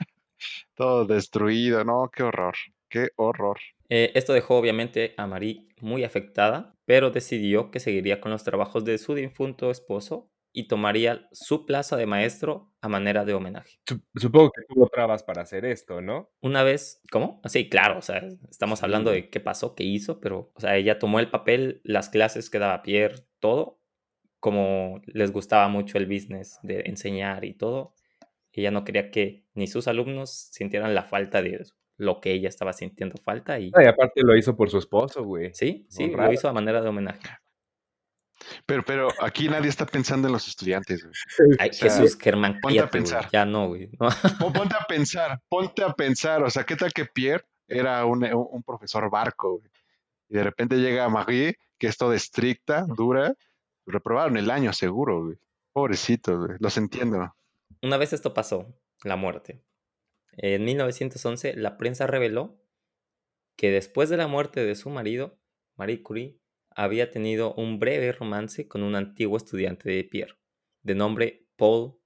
Todo 0.75 1.05
destruido, 1.05 1.83
¿no? 1.83 2.09
Qué 2.13 2.23
horror, 2.23 2.55
qué 2.89 3.09
horror. 3.17 3.59
eh, 3.89 4.11
esto 4.15 4.33
dejó 4.33 4.57
obviamente 4.57 5.13
a 5.17 5.27
Marie 5.27 5.67
muy 5.81 6.03
afectada, 6.03 6.73
pero 6.91 7.09
decidió 7.09 7.71
que 7.71 7.79
seguiría 7.79 8.19
con 8.19 8.33
los 8.33 8.43
trabajos 8.43 8.83
de 8.83 8.97
su 8.97 9.15
difunto 9.15 9.71
esposo 9.71 10.29
y 10.51 10.67
tomaría 10.67 11.29
su 11.31 11.65
plaza 11.65 11.95
de 11.95 12.05
maestro 12.05 12.73
a 12.81 12.89
manera 12.89 13.23
de 13.23 13.33
homenaje. 13.33 13.79
Sup- 13.87 14.03
Supongo 14.13 14.51
que 14.51 14.63
tuvo 14.67 14.89
trabas 14.89 15.23
para 15.23 15.41
hacer 15.43 15.63
esto, 15.63 16.01
¿no? 16.01 16.33
Una 16.41 16.63
vez, 16.63 17.01
¿cómo? 17.09 17.39
Sí, 17.45 17.69
claro, 17.69 17.97
o 17.99 18.01
sea, 18.01 18.27
estamos 18.49 18.83
hablando 18.83 19.09
de 19.11 19.29
qué 19.29 19.39
pasó, 19.39 19.73
qué 19.73 19.85
hizo, 19.85 20.19
pero, 20.19 20.51
o 20.53 20.59
sea, 20.59 20.75
ella 20.75 20.99
tomó 20.99 21.21
el 21.21 21.29
papel, 21.31 21.79
las 21.85 22.09
clases 22.09 22.49
que 22.49 22.59
daba 22.59 22.81
Pierre, 22.81 23.23
todo, 23.39 23.79
como 24.41 25.01
les 25.05 25.31
gustaba 25.31 25.69
mucho 25.69 25.97
el 25.97 26.07
business 26.07 26.59
de 26.61 26.81
enseñar 26.87 27.45
y 27.45 27.53
todo, 27.53 27.95
ella 28.51 28.71
no 28.71 28.83
quería 28.83 29.11
que 29.11 29.45
ni 29.53 29.67
sus 29.67 29.87
alumnos 29.87 30.49
sintieran 30.51 30.93
la 30.93 31.03
falta 31.03 31.41
de 31.41 31.55
lo 32.01 32.19
que 32.19 32.31
ella 32.33 32.49
estaba 32.49 32.73
sintiendo 32.73 33.15
falta 33.23 33.59
y 33.59 33.71
Ah, 33.75 33.83
y 33.83 33.87
aparte 33.87 34.21
lo 34.23 34.35
hizo 34.35 34.55
por 34.55 34.69
su 34.69 34.77
esposo, 34.79 35.23
güey. 35.23 35.53
sí, 35.53 35.85
sí, 35.89 36.07
lo 36.07 36.31
hizo 36.33 36.49
a 36.49 36.53
manera 36.53 36.81
de 36.81 36.89
homenaje. 36.89 37.19
Pero, 38.65 38.83
pero 38.83 39.09
aquí 39.21 39.47
nadie 39.47 39.69
está 39.69 39.85
pensando 39.85 40.27
en 40.27 40.33
los 40.33 40.47
estudiantes. 40.47 41.03
güey. 41.03 41.57
Ay, 41.59 41.69
O 41.69 41.73
sea, 41.73 41.89
Jesús, 41.91 42.17
Germán, 42.19 42.59
ponte 42.59 42.79
a 42.79 42.83
güey, 42.83 42.91
pensar. 42.91 43.29
ya 43.31 43.45
no, 43.45 43.67
güey. 43.67 43.89
no. 43.99 44.09
Ponte 44.51 44.75
a 44.75 44.83
pensar, 44.87 45.39
ponte 45.47 45.83
a 45.83 45.93
pensar. 45.93 46.41
O 46.43 46.49
sea, 46.49 46.63
¿qué 46.63 46.75
tal 46.75 46.91
que 46.91 47.05
Pierre 47.05 47.45
era 47.67 48.03
un, 48.05 48.23
un- 48.23 48.47
un 48.51 48.63
profesor 48.63 49.09
barco? 49.11 49.59
güey? 49.59 49.71
Y 50.29 50.33
de 50.35 50.43
repente 50.43 50.77
llega 50.77 51.07
Marie, 51.09 51.57
que 51.77 51.85
es 51.87 51.97
toda 51.97 52.15
estricta, 52.15 52.85
dura. 52.87 53.35
Reprobaron 53.85 54.37
el 54.37 54.49
año, 54.49 54.73
seguro, 54.73 55.23
güey. 55.25 55.37
Pobrecito, 55.71 56.37
güey. 56.39 56.57
Los 56.59 56.77
entiendo. 56.77 57.35
Una 57.83 57.97
vez 57.97 58.11
esto 58.13 58.33
pasó, 58.33 58.73
la 59.03 59.15
muerte. 59.17 59.61
En 60.33 60.63
1911, 60.65 61.55
la 61.55 61.77
prensa 61.77 62.07
reveló 62.07 62.61
que 63.55 63.71
después 63.71 64.09
de 64.09 64.17
la 64.17 64.27
muerte 64.27 64.63
de 64.63 64.75
su 64.75 64.89
marido, 64.89 65.39
Marie 65.75 66.03
Curie 66.03 66.39
había 66.71 67.11
tenido 67.11 67.53
un 67.55 67.79
breve 67.79 68.11
romance 68.11 68.67
con 68.67 68.83
un 68.83 68.95
antiguo 68.95 69.37
estudiante 69.37 69.89
de 69.89 70.03
Pierre, 70.03 70.35
de 70.83 70.95
nombre 70.95 71.47
Paul, 71.57 71.97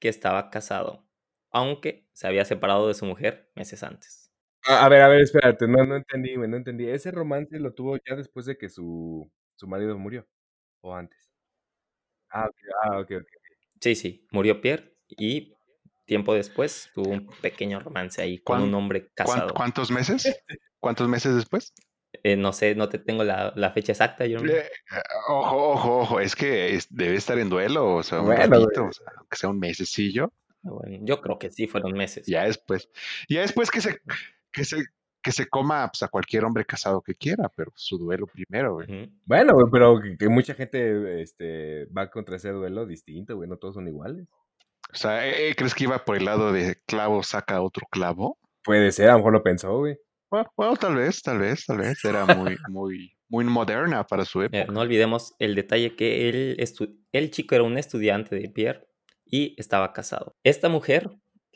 que 0.00 0.08
estaba 0.08 0.50
casado, 0.50 1.06
aunque 1.50 2.08
se 2.12 2.26
había 2.26 2.44
separado 2.44 2.88
de 2.88 2.94
su 2.94 3.06
mujer 3.06 3.50
meses 3.54 3.82
antes. 3.82 4.32
A, 4.66 4.84
a 4.84 4.88
ver, 4.88 5.02
a 5.02 5.08
ver, 5.08 5.22
espérate, 5.22 5.66
no, 5.66 5.84
no 5.84 5.96
entendí, 5.96 6.36
no 6.36 6.56
entendí. 6.56 6.88
¿Ese 6.88 7.10
romance 7.10 7.58
lo 7.58 7.74
tuvo 7.74 7.96
ya 7.98 8.14
después 8.16 8.46
de 8.46 8.56
que 8.56 8.68
su, 8.68 9.30
su 9.56 9.66
marido 9.66 9.98
murió? 9.98 10.26
¿O 10.82 10.94
antes? 10.94 11.30
Ah, 12.30 12.46
ok, 12.48 12.56
ah, 12.84 12.98
ok, 13.00 13.10
ok. 13.20 13.26
Sí, 13.80 13.94
sí, 13.94 14.26
murió 14.32 14.60
Pierre 14.60 14.94
y 15.08 15.54
tiempo 16.04 16.34
después 16.34 16.90
tuvo 16.94 17.10
un 17.10 17.26
pequeño 17.40 17.80
romance 17.80 18.20
ahí 18.22 18.38
con 18.38 18.58
¿Cuán- 18.58 18.68
un 18.68 18.74
hombre 18.74 19.00
¿Cuán- 19.02 19.12
casado. 19.14 19.54
¿Cuántos 19.54 19.90
meses? 19.90 20.22
¿Cuántos 20.80 21.08
meses 21.08 21.34
después? 21.36 21.72
Eh, 22.24 22.36
no 22.36 22.52
sé, 22.52 22.74
no 22.74 22.88
te 22.88 22.98
tengo 22.98 23.24
la, 23.24 23.52
la 23.56 23.70
fecha 23.72 23.92
exacta. 23.92 24.26
Yo 24.26 24.38
no- 24.38 24.52
Eh, 24.52 24.64
ojo, 25.28 25.70
ojo, 25.72 25.98
ojo. 26.00 26.20
Es 26.20 26.36
que 26.36 26.74
es- 26.74 26.86
debe 26.90 27.16
estar 27.16 27.38
en 27.38 27.48
duelo, 27.48 27.94
o 27.94 28.02
sea, 28.02 28.20
un 28.20 28.26
Bueno, 28.26 28.40
ratito, 28.42 28.84
o 28.86 28.92
sea, 28.92 29.06
aunque 29.16 29.36
sea 29.36 29.48
un 29.50 29.58
mesecillo. 29.58 30.32
Bueno, 30.62 30.98
yo 31.04 31.20
creo 31.20 31.38
que 31.38 31.50
sí 31.50 31.66
fueron 31.66 31.92
meses. 31.92 32.26
Ya 32.26 32.44
después. 32.44 32.88
Ya 33.28 33.40
después 33.40 33.70
que 33.70 33.80
se, 33.80 33.98
que 34.52 34.64
se, 34.64 34.84
que 35.22 35.32
se 35.32 35.48
coma 35.48 35.88
pues, 35.88 36.02
a 36.02 36.08
cualquier 36.08 36.44
hombre 36.44 36.64
casado 36.64 37.00
que 37.00 37.14
quiera, 37.14 37.48
pero 37.56 37.72
su 37.74 37.96
duelo 37.98 38.26
primero, 38.26 38.74
güey. 38.74 39.10
Bueno, 39.24 39.54
güey, 39.54 39.66
pero 39.72 40.00
que, 40.00 40.16
que 40.18 40.28
mucha 40.28 40.54
gente 40.54 41.20
este, 41.22 41.86
va 41.86 42.10
contra 42.10 42.36
ese 42.36 42.50
duelo 42.50 42.86
distinto, 42.86 43.36
güey, 43.36 43.48
no 43.48 43.56
todos 43.56 43.74
son 43.74 43.88
iguales. 43.88 44.28
O 44.92 44.96
sea, 44.96 45.26
¿eh, 45.26 45.50
eh, 45.50 45.54
¿crees 45.56 45.74
que 45.74 45.84
iba 45.84 46.04
por 46.04 46.16
el 46.16 46.24
lado 46.24 46.52
de 46.52 46.76
clavo 46.86 47.22
saca 47.22 47.62
otro 47.62 47.86
clavo? 47.90 48.38
Puede 48.64 48.92
ser, 48.92 49.08
a 49.08 49.12
lo 49.12 49.18
mejor 49.18 49.32
lo 49.32 49.42
pensó, 49.42 49.78
güey. 49.78 49.96
Bueno, 50.30 50.50
bueno, 50.56 50.76
tal 50.76 50.94
vez, 50.96 51.22
tal 51.22 51.38
vez, 51.38 51.64
tal 51.66 51.78
vez. 51.78 52.04
Era 52.04 52.26
muy, 52.26 52.56
muy, 52.68 53.12
muy 53.28 53.44
moderna 53.44 54.04
para 54.06 54.24
su 54.24 54.40
Mira, 54.40 54.64
época. 54.64 54.72
no 54.72 54.80
olvidemos 54.80 55.34
el 55.38 55.54
detalle 55.54 55.94
que 55.96 56.28
el, 56.28 56.56
estu- 56.58 56.96
el 57.12 57.30
chico 57.30 57.54
era 57.54 57.64
un 57.64 57.78
estudiante 57.78 58.36
de 58.36 58.48
Pierre 58.48 58.86
y 59.26 59.54
estaba 59.58 59.92
casado. 59.92 60.34
Esta 60.42 60.68
mujer, 60.68 61.10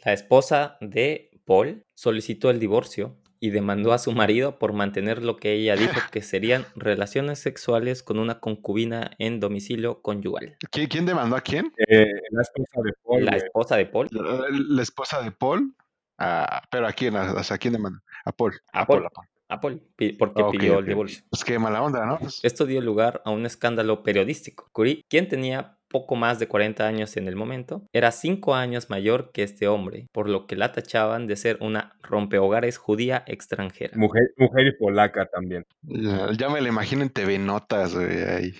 la 0.04 0.12
esposa 0.12 0.76
de 0.80 1.30
Paul, 1.44 1.84
solicitó 1.94 2.50
el 2.50 2.58
divorcio 2.58 3.18
y 3.40 3.50
demandó 3.50 3.92
a 3.92 3.98
su 3.98 4.12
marido 4.12 4.58
por 4.58 4.72
mantener 4.72 5.22
lo 5.22 5.36
que 5.36 5.52
ella 5.52 5.76
dijo 5.76 5.94
que 6.10 6.22
serían 6.22 6.64
relaciones 6.74 7.38
sexuales 7.38 8.02
con 8.02 8.18
una 8.18 8.40
concubina 8.40 9.10
en 9.18 9.40
domicilio 9.40 10.02
conyugal. 10.02 10.56
¿Quién, 10.70 11.06
demandó 11.06 11.36
a 11.36 11.40
quién? 11.40 11.72
Eh, 11.88 12.06
la 12.30 12.42
esposa 12.42 12.80
de 12.82 12.92
Paul, 13.04 13.24
La 13.24 13.36
esposa 13.36 13.76
de 13.76 13.86
Paul, 13.86 14.08
La, 14.10 14.46
la 14.50 14.82
esposa 14.82 15.22
de 15.22 15.32
Paul. 15.32 15.74
Ah, 16.18 16.62
pero 16.70 16.86
a 16.86 16.92
quién, 16.92 17.14
o 17.16 17.42
sea, 17.44 17.56
¿a 17.56 17.58
quién 17.58 17.74
demandó? 17.74 17.98
A 18.24 18.32
Paul. 18.32 18.54
A 18.72 18.80
A 18.82 18.86
Paul, 18.86 18.98
Paul. 19.02 19.06
a 19.06 19.10
Paul. 19.10 19.26
a 19.48 19.60
Paul, 19.60 19.82
pi- 19.96 20.12
porque 20.14 20.42
pidió 20.50 20.78
el 20.78 20.86
divorcio. 20.86 21.22
Pues 21.30 21.44
qué 21.44 21.58
mala 21.58 21.82
onda, 21.82 22.06
¿no? 22.06 22.18
Pues, 22.18 22.40
Esto 22.42 22.64
dio 22.64 22.80
lugar 22.80 23.20
a 23.24 23.30
un 23.30 23.44
escándalo 23.44 24.02
periodístico. 24.02 24.68
Curie, 24.72 25.04
quien 25.08 25.28
tenía 25.28 25.75
poco 25.88 26.16
más 26.16 26.38
de 26.38 26.48
40 26.48 26.86
años 26.86 27.16
en 27.16 27.28
el 27.28 27.36
momento, 27.36 27.86
era 27.92 28.10
5 28.12 28.54
años 28.54 28.90
mayor 28.90 29.30
que 29.32 29.42
este 29.42 29.68
hombre, 29.68 30.08
por 30.12 30.28
lo 30.28 30.46
que 30.46 30.56
la 30.56 30.72
tachaban 30.72 31.26
de 31.26 31.36
ser 31.36 31.58
una 31.60 31.96
rompehogares 32.02 32.76
judía 32.78 33.22
extranjera. 33.26 33.96
Mujer, 33.96 34.24
mujer 34.36 34.66
y 34.66 34.76
polaca 34.76 35.26
también. 35.26 35.64
Ya, 35.82 36.30
ya 36.36 36.48
me 36.48 36.60
lo 36.60 36.68
imagino 36.68 37.02
en 37.02 37.10
TV 37.10 37.38
Notas, 37.38 37.94
güey, 37.94 38.22
ahí. 38.22 38.54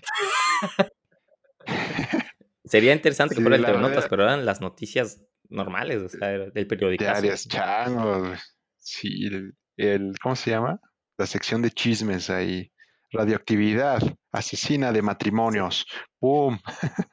Sería 2.65 2.93
interesante 2.93 3.35
que 3.35 3.41
Sí, 3.41 3.43
fuera 3.43 3.57
el 3.57 3.63
la 3.63 3.69
TV 3.69 3.81
Notas, 3.81 4.07
pero 4.09 4.25
eran 4.25 4.45
las 4.45 4.61
noticias 4.61 5.23
normales, 5.49 6.03
o 6.03 6.09
sea, 6.09 6.33
era 6.33 6.51
del 6.51 6.67
periódico. 6.67 7.05
Diarias 7.05 7.47
changos, 7.49 8.27
güey. 8.29 8.39
Sí, 8.79 9.27
el, 9.27 9.53
el- 9.77 10.13
¿cómo 10.21 10.35
se 10.37 10.51
llama? 10.51 10.81
La 11.19 11.27
sección 11.27 11.63
de 11.63 11.71
chismes 11.71 12.29
ahí. 12.31 12.71
Radioactividad, 13.17 14.03
asesina 14.31 14.93
de 14.93 15.01
matrimonios. 15.01 15.87
¡Pum! 16.19 16.59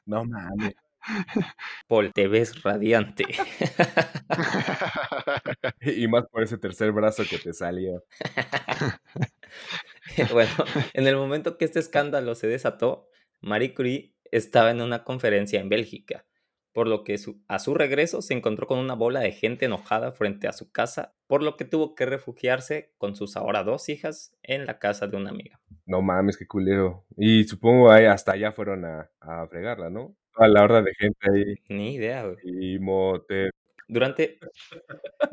No 0.06 0.26
mames. 0.26 0.74
Paul, 1.88 2.12
te 2.14 2.28
ves 2.28 2.62
radiante. 2.62 3.26
Y 5.82 6.08
más 6.08 6.26
por 6.30 6.44
ese 6.44 6.58
tercer 6.58 6.92
brazo 6.92 7.24
que 7.30 7.38
te 7.38 7.54
salió. 7.54 8.04
bueno, 10.32 10.52
en 10.94 11.08
el 11.08 11.16
momento 11.16 11.58
que 11.58 11.66
este 11.66 11.80
escándalo 11.80 12.36
se 12.36 12.48
desató, 12.48 13.10
Marie 13.42 13.74
Curie 13.74 14.14
estaba 14.32 14.72
en 14.72 14.82
una 14.82 15.04
conferencia 15.04 15.60
en 15.60 15.70
Bélgica, 15.70 16.26
por 16.74 16.88
lo 16.88 17.04
que 17.04 17.18
su- 17.18 17.42
a 17.48 17.60
su 17.60 17.74
regreso 17.76 18.22
se 18.22 18.34
encontró 18.34 18.68
con 18.68 18.80
una 18.80 18.96
bola 18.96 19.20
de 19.22 19.32
gente 19.32 19.66
enojada 19.66 20.12
frente 20.12 20.48
a 20.48 20.54
su 20.54 20.72
casa, 20.72 21.14
por 21.28 21.42
lo 21.44 21.56
que 21.56 21.66
tuvo 21.66 21.96
que 21.96 22.06
refugiarse 22.06 22.92
con 22.98 23.16
sus 23.16 23.38
ahora 23.38 23.64
dos 23.64 23.90
hijas 23.90 24.36
en 24.44 24.66
la 24.66 24.80
casa 24.80 25.08
de 25.08 25.16
una 25.18 25.30
amiga. 25.30 25.60
No 25.86 26.02
mames, 26.02 26.38
qué 26.38 26.48
culero. 26.48 27.06
Y 27.18 27.44
supongo 27.46 27.92
ahí 27.92 28.06
hasta 28.06 28.34
allá 28.34 28.52
fueron 28.52 28.86
a, 28.86 29.10
a 29.22 29.48
fregarla, 29.48 29.90
¿no? 29.90 30.16
A 30.36 30.48
la 30.48 30.64
horda 30.64 30.82
de 30.82 30.94
gente 30.96 31.20
ahí. 31.32 31.56
Ni 31.70 31.96
idea, 31.96 32.24
güey. 32.26 32.38
Y 32.76 32.80
mote. 32.80 33.52
Durante, 33.88 34.40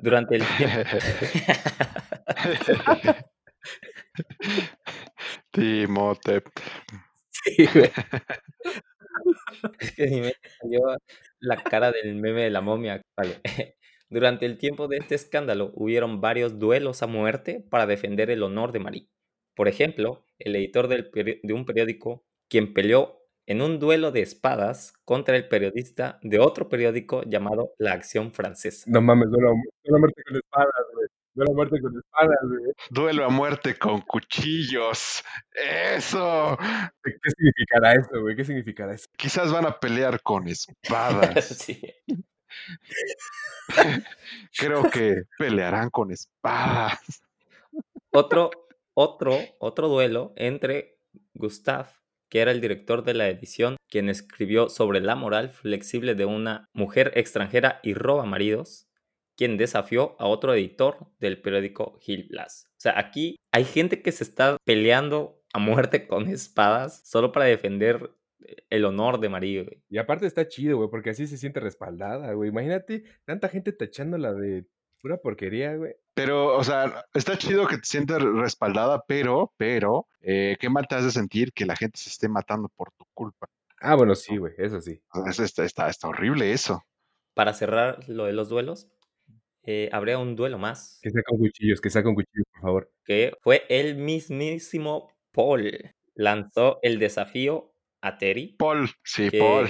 durante 0.01 0.37
el 0.37 0.43
tiempo... 0.59 0.91
Timotep. 5.53 6.47
Sí, 7.43 7.67
güey. 7.73 7.91
Es 9.79 9.93
que 9.93 10.07
ni 10.09 10.21
me 10.21 10.35
salió 10.61 10.81
la 11.41 11.63
cara 11.63 11.93
del 11.93 12.15
meme 12.17 12.43
de 12.43 12.51
la 12.51 12.61
momia. 12.61 13.03
Durante 14.11 14.47
el 14.47 14.59
tiempo 14.59 14.89
de 14.89 14.99
este 14.99 15.15
escándalo 15.15 15.73
hubieron 15.75 16.21
varios 16.21 16.59
duelos 16.59 17.03
a 17.03 17.07
muerte 17.07 17.65
para 17.71 17.87
defender 17.87 18.31
el 18.31 18.43
honor 18.43 18.73
de 18.73 18.81
Marie. 18.81 19.09
Por 19.55 19.69
ejemplo, 19.69 20.25
el 20.39 20.57
editor 20.57 20.89
de 20.89 21.53
un 21.53 21.67
periódico, 21.67 22.25
quien 22.49 22.73
peleó 22.73 23.21
en 23.47 23.63
un 23.63 23.81
duelo 23.81 24.13
de 24.13 24.23
espadas 24.23 24.95
contra 25.05 25.37
el 25.37 25.49
periodista 25.49 26.21
de 26.23 26.39
otro 26.39 26.69
periódico 26.69 27.23
llamado 27.25 27.73
La 27.79 27.93
Acción 27.93 28.33
Francesa. 28.33 28.89
No 28.89 29.01
mames, 29.01 29.27
a 29.27 29.99
muerte 29.99 30.23
con 30.25 30.37
espadas, 30.37 30.85
güey. 30.95 31.09
Duelo 31.35 31.53
a 31.53 31.55
muerte 31.55 31.81
con 31.81 31.97
espadas, 31.97 32.39
güey. 32.43 32.73
Duelo 32.91 33.25
a 33.25 33.29
muerte 33.29 33.79
con 33.79 34.01
cuchillos. 34.01 35.23
Eso. 35.53 36.59
¿Qué 37.03 37.31
significará 37.37 37.93
eso, 37.93 38.21
güey? 38.21 38.35
¿Qué 38.35 38.45
significará 38.45 38.95
eso? 38.95 39.07
Quizás 39.17 39.53
van 39.53 39.67
a 39.67 39.79
pelear 39.79 40.23
con 40.23 40.49
espadas. 40.49 41.47
Sí. 41.47 41.81
Creo 44.57 44.91
que 44.91 45.23
pelearán 45.39 45.91
con 45.91 46.11
espadas. 46.11 47.23
Otro, 48.11 48.51
otro, 48.95 49.39
otro 49.61 49.89
duelo 49.89 50.33
entre 50.37 50.99
Gustave, 51.35 51.91
que 52.29 52.41
era 52.41 52.51
el 52.51 52.61
director 52.61 53.05
de 53.05 53.15
la 53.15 53.29
edición, 53.29 53.77
quien 53.89 54.09
escribió 54.09 54.69
sobre 54.69 55.01
la 55.01 55.15
moral 55.15 55.51
flexible 55.51 56.17
de 56.17 56.25
una 56.25 56.69
mujer 56.73 57.13
extranjera 57.15 57.79
y 57.85 57.95
roba 57.95 58.25
maridos, 58.25 58.90
quien 59.41 59.57
desafió 59.57 60.17
a 60.19 60.27
otro 60.27 60.53
editor 60.53 60.99
del 61.19 61.41
periódico 61.41 61.99
Gil 62.03 62.29
Blas. 62.29 62.67
O 62.73 62.81
sea, 62.81 62.99
aquí 62.99 63.41
hay 63.53 63.65
gente 63.65 64.03
que 64.03 64.13
se 64.13 64.23
está 64.23 64.59
peleando 64.67 65.41
a 65.55 65.59
muerte 65.59 66.07
con 66.09 66.29
espadas 66.29 67.01
solo 67.09 67.33
para 67.33 67.47
defender 67.47 68.15
el 68.69 68.85
honor 68.85 69.19
de 69.19 69.31
María. 69.31 69.63
güey. 69.63 69.83
Y 69.89 69.97
aparte 69.97 70.27
está 70.27 70.47
chido, 70.47 70.77
güey, 70.77 70.91
porque 70.91 71.09
así 71.09 71.27
se 71.27 71.39
siente 71.39 71.59
respaldada, 71.59 72.35
güey. 72.35 72.51
Imagínate 72.51 73.05
tanta 73.25 73.49
gente 73.49 73.73
tachándola 73.73 74.35
de 74.35 74.67
pura 75.01 75.17
porquería, 75.17 75.75
güey. 75.75 75.95
Pero, 76.13 76.59
o 76.59 76.63
sea, 76.63 77.07
está 77.15 77.39
chido 77.39 77.67
que 77.67 77.79
te 77.79 77.85
sientas 77.85 78.21
respaldada, 78.21 79.03
pero, 79.09 79.55
pero, 79.57 80.07
eh, 80.21 80.59
¿qué 80.61 80.69
mal 80.69 80.87
te 80.87 80.97
hace 80.97 81.11
sentir 81.11 81.55
que 81.55 81.65
la 81.65 81.77
gente 81.77 81.99
se 81.99 82.11
esté 82.11 82.29
matando 82.29 82.69
por 82.69 82.93
tu 82.93 83.07
culpa? 83.15 83.47
Ah, 83.81 83.95
bueno, 83.95 84.15
sí, 84.15 84.37
güey, 84.37 84.53
eso 84.59 84.83
sí. 84.83 85.01
Eso 85.27 85.45
está, 85.45 85.65
está, 85.65 85.89
está 85.89 86.09
horrible 86.09 86.53
eso. 86.53 86.85
Para 87.33 87.55
cerrar 87.55 88.07
lo 88.07 88.27
de 88.27 88.35
los 88.35 88.51
duelos, 88.51 88.91
eh, 89.73 89.89
habría 89.93 90.19
un 90.19 90.35
duelo 90.37 90.59
más. 90.59 90.99
Que 91.03 91.11
sea 91.11 91.23
con 91.25 91.39
cuchillos, 91.39 91.81
que 91.81 91.91
sea 91.91 92.03
con 92.03 92.15
cuchillos, 92.15 92.47
por 92.53 92.61
favor. 92.63 92.93
que 93.05 93.33
fue 93.43 93.65
el 93.69 93.97
mismísimo 93.97 95.13
Paul. 95.33 95.95
Lanzó 96.15 96.79
el 96.83 96.99
desafío 96.99 97.73
a 98.03 98.19
Terry, 98.19 98.57
Paul, 98.59 98.89
sí, 99.05 99.31
Que- 99.31 99.39
Paul. 99.39 99.69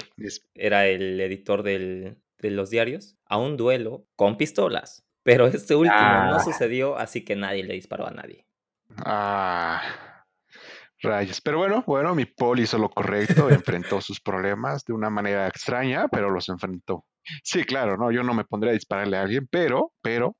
Era 0.54 0.86
el 0.86 1.20
editor 1.20 1.62
del- 1.62 2.16
de 2.38 2.50
los 2.50 2.70
diarios, 2.70 3.16
a 3.26 3.36
un 3.38 3.56
duelo 3.56 4.06
con 4.16 4.36
pistolas. 4.36 5.04
Pero 5.22 5.46
este 5.46 5.74
último 5.74 5.98
no 6.00 6.36
Ah. 6.36 6.40
sucedió, 6.42 6.96
así 6.96 7.24
que 7.24 7.36
nadie 7.36 7.62
le 7.64 7.74
disparó 7.74 8.06
a 8.06 8.10
nadie. 8.10 8.46
Ah, 9.04 9.82
rayos. 11.02 11.40
Pero 11.40 11.58
bueno, 11.58 11.84
bueno, 11.86 12.14
mi 12.14 12.24
Paul 12.24 12.60
hizo 12.60 12.78
lo 12.78 12.88
correcto, 12.88 13.48
enfrentó 13.50 14.00
sus 14.00 14.20
problemas 14.20 14.84
de 14.84 14.92
una 14.94 15.10
manera 15.10 15.46
extraña, 15.46 16.08
pero 16.08 16.30
los 16.30 16.48
enfrentó. 16.48 17.04
Sí, 17.42 17.64
claro, 17.64 17.96
no, 17.96 18.10
yo 18.10 18.22
no 18.22 18.34
me 18.34 18.44
pondría 18.44 18.70
a 18.70 18.74
dispararle 18.74 19.16
a 19.16 19.22
alguien, 19.22 19.46
pero, 19.50 19.92
pero 20.02 20.36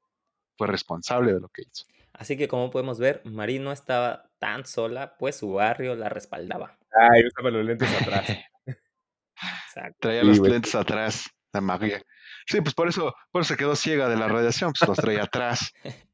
fue 0.56 0.66
responsable 0.66 1.32
de 1.32 1.40
lo 1.40 1.48
que 1.48 1.62
hizo. 1.62 1.84
Así 2.12 2.36
que 2.36 2.48
como 2.48 2.70
podemos 2.70 2.98
ver, 2.98 3.22
Marie 3.24 3.60
no 3.60 3.72
estaba 3.72 4.30
tan 4.38 4.66
sola, 4.66 5.16
pues 5.18 5.36
su 5.36 5.52
barrio 5.52 5.94
la 5.94 6.08
respaldaba. 6.08 6.78
Ay, 6.92 7.22
usaba 7.26 7.50
los 7.50 7.64
lentes 7.64 7.88
atrás. 8.02 8.28
Exacto. 9.66 9.98
Traía 10.00 10.20
Sí, 10.22 10.26
los 10.26 10.38
güey. 10.38 10.52
lentes 10.52 10.74
atrás, 10.74 11.30
la 11.52 11.60
magia. 11.60 12.02
Sí, 12.46 12.60
pues 12.60 12.74
por 12.74 12.88
eso, 12.88 13.14
por 13.30 13.42
eso 13.42 13.54
se 13.54 13.58
quedó 13.58 13.76
ciega 13.76 14.08
de 14.08 14.16
la 14.16 14.28
radiación, 14.28 14.72
pues 14.78 14.88
los 14.88 14.98
traía 14.98 15.22
atrás. 15.24 15.72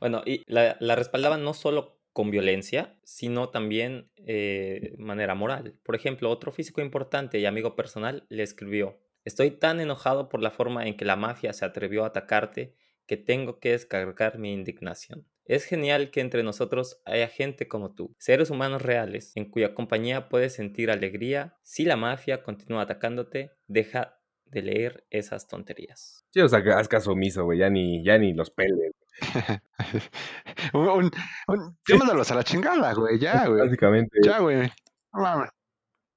Bueno, 0.00 0.22
y 0.24 0.44
la, 0.50 0.78
la 0.80 0.96
respaldaban 0.96 1.44
no 1.44 1.52
solo 1.52 2.00
con 2.14 2.30
violencia, 2.30 2.96
sino 3.04 3.50
también 3.50 4.10
eh, 4.16 4.94
manera 4.96 5.34
moral. 5.34 5.74
Por 5.82 5.94
ejemplo, 5.94 6.30
otro 6.30 6.52
físico 6.52 6.80
importante 6.80 7.38
y 7.38 7.44
amigo 7.44 7.76
personal 7.76 8.24
le 8.30 8.42
escribió, 8.42 8.98
estoy 9.24 9.50
tan 9.50 9.80
enojado 9.80 10.28
por 10.28 10.42
la 10.42 10.50
forma 10.50 10.86
en 10.86 10.96
que 10.96 11.04
la 11.04 11.16
mafia 11.16 11.52
se 11.52 11.64
atrevió 11.64 12.04
a 12.04 12.08
atacarte 12.08 12.74
que 13.06 13.16
tengo 13.16 13.58
que 13.58 13.72
descargar 13.72 14.38
mi 14.38 14.52
indignación. 14.52 15.26
Es 15.44 15.64
genial 15.64 16.12
que 16.12 16.20
entre 16.20 16.44
nosotros 16.44 17.02
haya 17.04 17.26
gente 17.26 17.66
como 17.66 17.92
tú, 17.92 18.14
seres 18.18 18.50
humanos 18.50 18.82
reales, 18.82 19.32
en 19.34 19.50
cuya 19.50 19.74
compañía 19.74 20.28
puedes 20.28 20.54
sentir 20.54 20.92
alegría. 20.92 21.58
Si 21.64 21.84
la 21.84 21.96
mafia 21.96 22.44
continúa 22.44 22.82
atacándote, 22.82 23.50
deja 23.66 24.20
de 24.44 24.62
leer 24.62 25.06
esas 25.10 25.48
tonterías. 25.48 26.24
Sí, 26.30 26.40
o 26.40 26.48
sea, 26.48 26.62
que 26.62 26.70
haz 26.70 26.88
caso 26.88 27.12
omiso, 27.12 27.44
güey. 27.44 27.58
Ya 27.58 27.70
ni, 27.70 28.04
ya 28.04 28.18
ni 28.18 28.32
los 28.32 28.50
peles. 28.54 28.92
un, 30.72 31.10
a 31.48 32.34
la 32.34 32.44
chingada, 32.44 32.94
güey, 32.94 33.18
ya, 33.18 33.44
güey. 33.48 33.60
Básicamente. 33.60 34.18
Ya, 34.24 34.38
güey. 34.38 34.70
Nada 35.12 35.52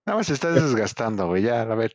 más 0.06 0.28
se 0.28 0.34
está 0.34 0.52
desgastando, 0.52 1.28
güey, 1.28 1.44
ya, 1.44 1.62
a 1.62 1.76
ver. 1.76 1.94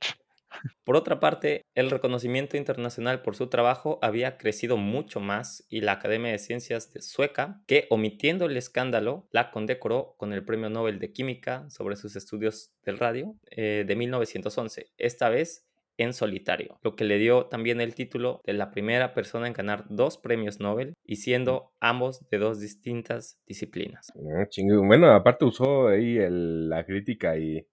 Por 0.84 0.96
otra 0.96 1.20
parte, 1.20 1.62
el 1.74 1.90
reconocimiento 1.90 2.56
internacional 2.56 3.22
por 3.22 3.36
su 3.36 3.48
trabajo 3.48 3.98
había 4.02 4.38
crecido 4.38 4.76
mucho 4.76 5.20
más 5.20 5.66
y 5.68 5.82
la 5.82 5.92
Academia 5.92 6.32
de 6.32 6.38
Ciencias 6.38 6.92
de 6.92 7.02
Sueca, 7.02 7.62
que 7.66 7.86
omitiendo 7.90 8.46
el 8.46 8.56
escándalo, 8.56 9.28
la 9.30 9.50
condecoró 9.50 10.14
con 10.16 10.32
el 10.32 10.44
Premio 10.44 10.70
Nobel 10.70 10.98
de 10.98 11.12
Química 11.12 11.68
sobre 11.70 11.96
sus 11.96 12.16
estudios 12.16 12.72
del 12.82 12.98
radio 12.98 13.34
eh, 13.50 13.84
de 13.86 13.96
1911, 13.96 14.86
esta 14.96 15.28
vez 15.28 15.64
en 16.00 16.12
solitario, 16.12 16.78
lo 16.82 16.94
que 16.94 17.04
le 17.04 17.18
dio 17.18 17.46
también 17.46 17.80
el 17.80 17.94
título 17.94 18.40
de 18.44 18.52
la 18.52 18.70
primera 18.70 19.14
persona 19.14 19.48
en 19.48 19.52
ganar 19.52 19.84
dos 19.90 20.16
premios 20.16 20.60
Nobel 20.60 20.94
y 21.04 21.16
siendo 21.16 21.72
ambos 21.80 22.28
de 22.30 22.38
dos 22.38 22.60
distintas 22.60 23.40
disciplinas. 23.46 24.06
Chingue. 24.48 24.76
Bueno, 24.76 25.10
aparte 25.12 25.44
usó 25.44 25.88
ahí 25.88 26.16
el- 26.16 26.68
la 26.68 26.86
crítica 26.86 27.36
y 27.36 27.66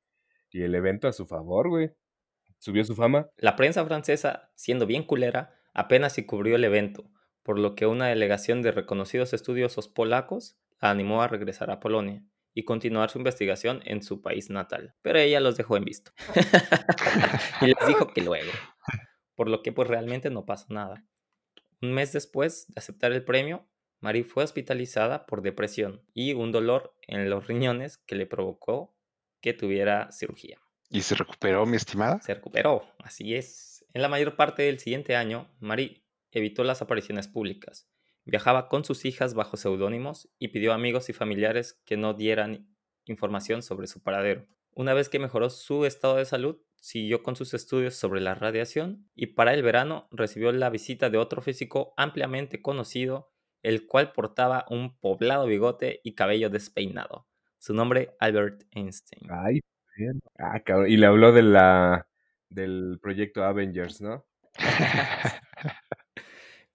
el 0.54 0.74
evento 0.74 1.08
a 1.08 1.14
su 1.14 1.28
favor, 1.28 1.70
güey. 1.70 1.92
Subió 2.66 2.84
su 2.84 2.96
fama. 2.96 3.30
La 3.38 3.56
prensa 3.56 3.86
francesa, 3.86 4.50
siendo 4.56 4.88
bien 4.88 5.04
culera, 5.04 5.54
apenas 5.76 6.14
si 6.14 6.26
cubrió 6.26 6.56
el 6.56 6.64
evento, 6.64 7.12
por 7.44 7.60
lo 7.60 7.76
que 7.76 7.86
una 7.86 8.08
delegación 8.08 8.64
de 8.64 8.72
reconocidos 8.72 9.34
estudiosos 9.34 9.88
polacos 9.88 10.58
la 10.82 10.90
animó 10.90 11.22
a 11.22 11.28
regresar 11.28 11.70
a 11.70 11.80
Polonia 11.80 12.24
y 12.56 12.64
continuar 12.66 13.12
su 13.12 13.20
investigación 13.20 13.84
en 13.86 14.02
su 14.02 14.24
país 14.24 14.50
natal. 14.50 14.96
Pero 15.04 15.20
ella 15.20 15.42
los 15.42 15.58
dejó 15.58 15.78
en 15.78 15.86
visto. 15.86 16.12
y 17.62 17.68
les 17.68 17.88
dijo 17.88 18.08
que 18.08 18.22
luego. 18.22 18.52
Por 19.36 19.48
lo 19.48 19.62
que 19.62 19.72
pues 19.72 19.88
realmente 19.88 20.32
no 20.32 20.48
pasó 20.48 20.66
nada. 20.74 21.06
Un 21.84 21.94
mes 21.94 22.14
después 22.14 22.66
de 22.70 22.80
aceptar 22.80 23.12
el 23.12 23.24
premio, 23.24 23.68
Marie 24.00 24.24
fue 24.24 24.44
hospitalizada 24.44 25.28
por 25.28 25.44
depresión 25.44 26.02
y 26.16 26.34
un 26.34 26.52
dolor 26.52 26.96
en 27.06 27.30
los 27.30 27.46
riñones 27.46 28.00
que 28.00 28.16
le 28.16 28.26
provocó 28.26 28.98
que 29.40 29.54
tuviera 29.54 30.12
cirugía. 30.12 30.65
¿Y 30.90 31.02
se 31.02 31.16
recuperó, 31.16 31.66
mi 31.66 31.78
estimada? 31.78 32.22
Se 32.22 32.34
recuperó, 32.34 32.86
así 33.00 33.36
es. 33.36 33.86
En 33.94 34.02
la 34.02 34.10
mayor 34.10 34.36
parte 34.36 34.64
del 34.64 34.80
siguiente 34.80 35.16
año, 35.16 35.50
Marie 35.60 36.04
evitó 36.32 36.64
las 36.64 36.82
apariciones 36.82 37.28
públicas. 37.28 37.90
Viajaba 38.26 38.68
con 38.68 38.84
sus 38.84 39.06
hijas 39.06 39.34
bajo 39.34 39.56
seudónimos 39.56 40.30
y 40.40 40.50
pidió 40.50 40.72
a 40.72 40.76
amigos 40.76 41.10
y 41.10 41.14
familiares 41.14 41.82
que 41.86 41.96
no 41.96 42.14
dieran 42.14 42.76
información 43.06 43.62
sobre 43.62 43.88
su 43.88 44.02
paradero. 44.02 44.48
Una 44.72 44.94
vez 44.94 45.10
que 45.10 45.20
mejoró 45.20 45.50
su 45.50 45.86
estado 45.86 46.18
de 46.18 46.26
salud, 46.26 46.58
siguió 46.76 47.24
con 47.24 47.36
sus 47.36 47.54
estudios 47.54 47.96
sobre 47.96 48.22
la 48.22 48.36
radiación 48.36 49.10
y 49.16 49.28
para 49.28 49.54
el 49.54 49.64
verano 49.64 50.08
recibió 50.12 50.52
la 50.52 50.70
visita 50.70 51.10
de 51.10 51.18
otro 51.18 51.42
físico 51.42 51.94
ampliamente 51.98 52.62
conocido, 52.62 53.32
el 53.64 53.88
cual 53.88 54.12
portaba 54.12 54.66
un 54.70 55.00
poblado 55.00 55.46
bigote 55.46 56.02
y 56.04 56.16
cabello 56.16 56.50
despeinado. 56.50 57.28
Su 57.58 57.74
nombre, 57.74 58.16
Albert 58.20 58.64
Einstein. 58.72 59.28
Ay, 59.32 59.62
bien. 59.96 60.22
Ah, 60.38 60.60
cabrón. 60.60 60.90
Y 60.90 60.98
le 60.98 61.06
habló 61.06 61.32
de 61.32 61.42
la 61.44 62.08
del 62.50 63.00
proyecto 63.02 63.44
Avengers, 63.44 64.02
¿no? 64.02 64.26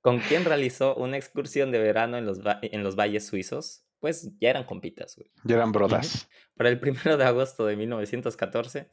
con 0.00 0.18
quien 0.20 0.44
realizó 0.44 0.94
una 0.96 1.16
excursión 1.16 1.70
de 1.70 1.78
verano 1.78 2.16
en 2.16 2.26
los, 2.26 2.40
en 2.62 2.82
los 2.82 2.96
valles 2.96 3.26
suizos. 3.26 3.84
Pues 3.98 4.30
ya 4.40 4.48
eran 4.48 4.64
compitas, 4.64 5.14
güey. 5.16 5.30
Ya 5.44 5.56
eran 5.56 5.72
brodas. 5.72 6.28
Para 6.56 6.70
el 6.70 6.80
primero 6.80 7.18
de 7.18 7.24
agosto 7.24 7.66
de 7.66 7.76
1914, 7.76 8.90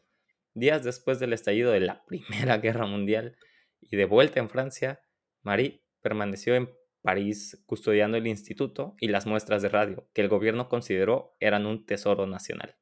días 0.53 0.83
después 0.83 1.19
del 1.19 1.31
estallido 1.31 1.71
de 1.71 1.79
la 1.79 2.03
Primera 2.05 2.57
Guerra 2.57 2.85
Mundial 2.85 3.37
y 3.79 3.95
de 3.95 4.03
vuelta 4.03 4.41
en 4.41 4.49
Francia, 4.49 5.01
Marie 5.43 5.85
permaneció 6.01 6.55
en 6.55 6.69
París 7.01 7.63
custodiando 7.65 8.17
el 8.17 8.27
instituto 8.27 8.95
y 8.99 9.07
las 9.07 9.25
muestras 9.25 9.61
de 9.61 9.69
radio, 9.69 10.09
que 10.13 10.21
el 10.21 10.27
gobierno 10.27 10.67
consideró 10.67 11.37
eran 11.39 11.65
un 11.65 11.85
tesoro 11.85 12.27
nacional. 12.27 12.75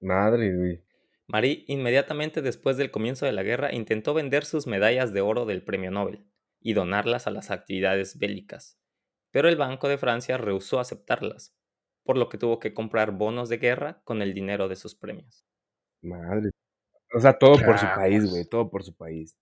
Madre, 0.00 0.54
güey. 0.56 0.84
Marie, 1.26 1.64
inmediatamente 1.68 2.42
después 2.42 2.76
del 2.76 2.90
comienzo 2.90 3.26
de 3.26 3.32
la 3.32 3.42
guerra, 3.42 3.72
intentó 3.74 4.14
vender 4.14 4.44
sus 4.44 4.66
medallas 4.66 5.12
de 5.12 5.20
oro 5.22 5.46
del 5.46 5.62
premio 5.64 5.90
Nobel 5.90 6.26
y 6.60 6.74
donarlas 6.74 7.26
a 7.26 7.30
las 7.30 7.50
actividades 7.50 8.18
bélicas, 8.18 8.78
pero 9.30 9.48
el 9.48 9.56
Banco 9.56 9.88
de 9.88 9.98
Francia 9.98 10.36
rehusó 10.38 10.80
aceptarlas, 10.80 11.56
por 12.04 12.16
lo 12.18 12.28
que 12.28 12.38
tuvo 12.38 12.58
que 12.58 12.74
comprar 12.74 13.12
bonos 13.12 13.48
de 13.48 13.58
guerra 13.58 14.02
con 14.04 14.22
el 14.22 14.34
dinero 14.34 14.68
de 14.68 14.76
sus 14.76 14.94
premios. 14.94 15.46
Madre. 16.02 16.50
O 17.14 17.20
sea, 17.20 17.38
todo 17.38 17.58
por 17.64 17.78
su 17.78 17.86
país, 17.86 18.26
güey. 18.30 18.44
Todo 18.46 18.70
por 18.70 18.82
su 18.84 18.94
país. 18.96 19.38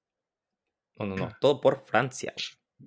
No, 0.98 1.06
no, 1.06 1.16
no, 1.16 1.28
todo 1.40 1.60
por 1.60 1.84
Francia. 1.84 2.34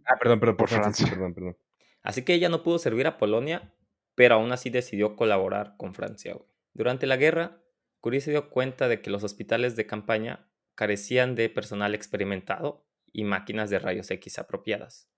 Ah, 0.06 0.16
perdón, 0.20 0.40
perdón, 0.40 0.58
por, 0.58 0.68
Por 0.70 0.70
Francia. 0.70 0.94
sí, 0.94 1.06
Francia. 1.06 1.16
perdón, 1.16 1.34
perdón. 1.34 1.58
Así 2.04 2.24
que 2.24 2.34
ella 2.34 2.50
no 2.50 2.64
pudo 2.64 2.80
servir 2.80 3.08
a 3.08 3.18
Polonia, 3.18 3.74
pero 4.16 4.36
aún 4.36 4.52
así 4.52 4.70
decidió 4.70 5.16
colaborar 5.16 5.76
con 5.78 5.94
Francia. 5.94 6.34
güey. 6.36 6.50
Durante 6.76 7.08
la 7.08 7.16
guerra, 7.16 7.64
Curie 8.02 8.20
se 8.20 8.32
dio 8.32 8.50
cuenta 8.50 8.90
de 8.90 9.02
que 9.02 9.10
los 9.10 9.24
hospitales 9.24 9.78
de 9.78 9.88
campaña 9.88 10.52
carecían 10.76 11.34
de 11.34 11.50
personal 11.50 11.96
experimentado 11.96 12.86
y 13.14 13.24
máquinas 13.24 13.70
de 13.70 13.80
rayos 13.80 14.12
X 14.12 14.40
apropiadas. 14.40 15.10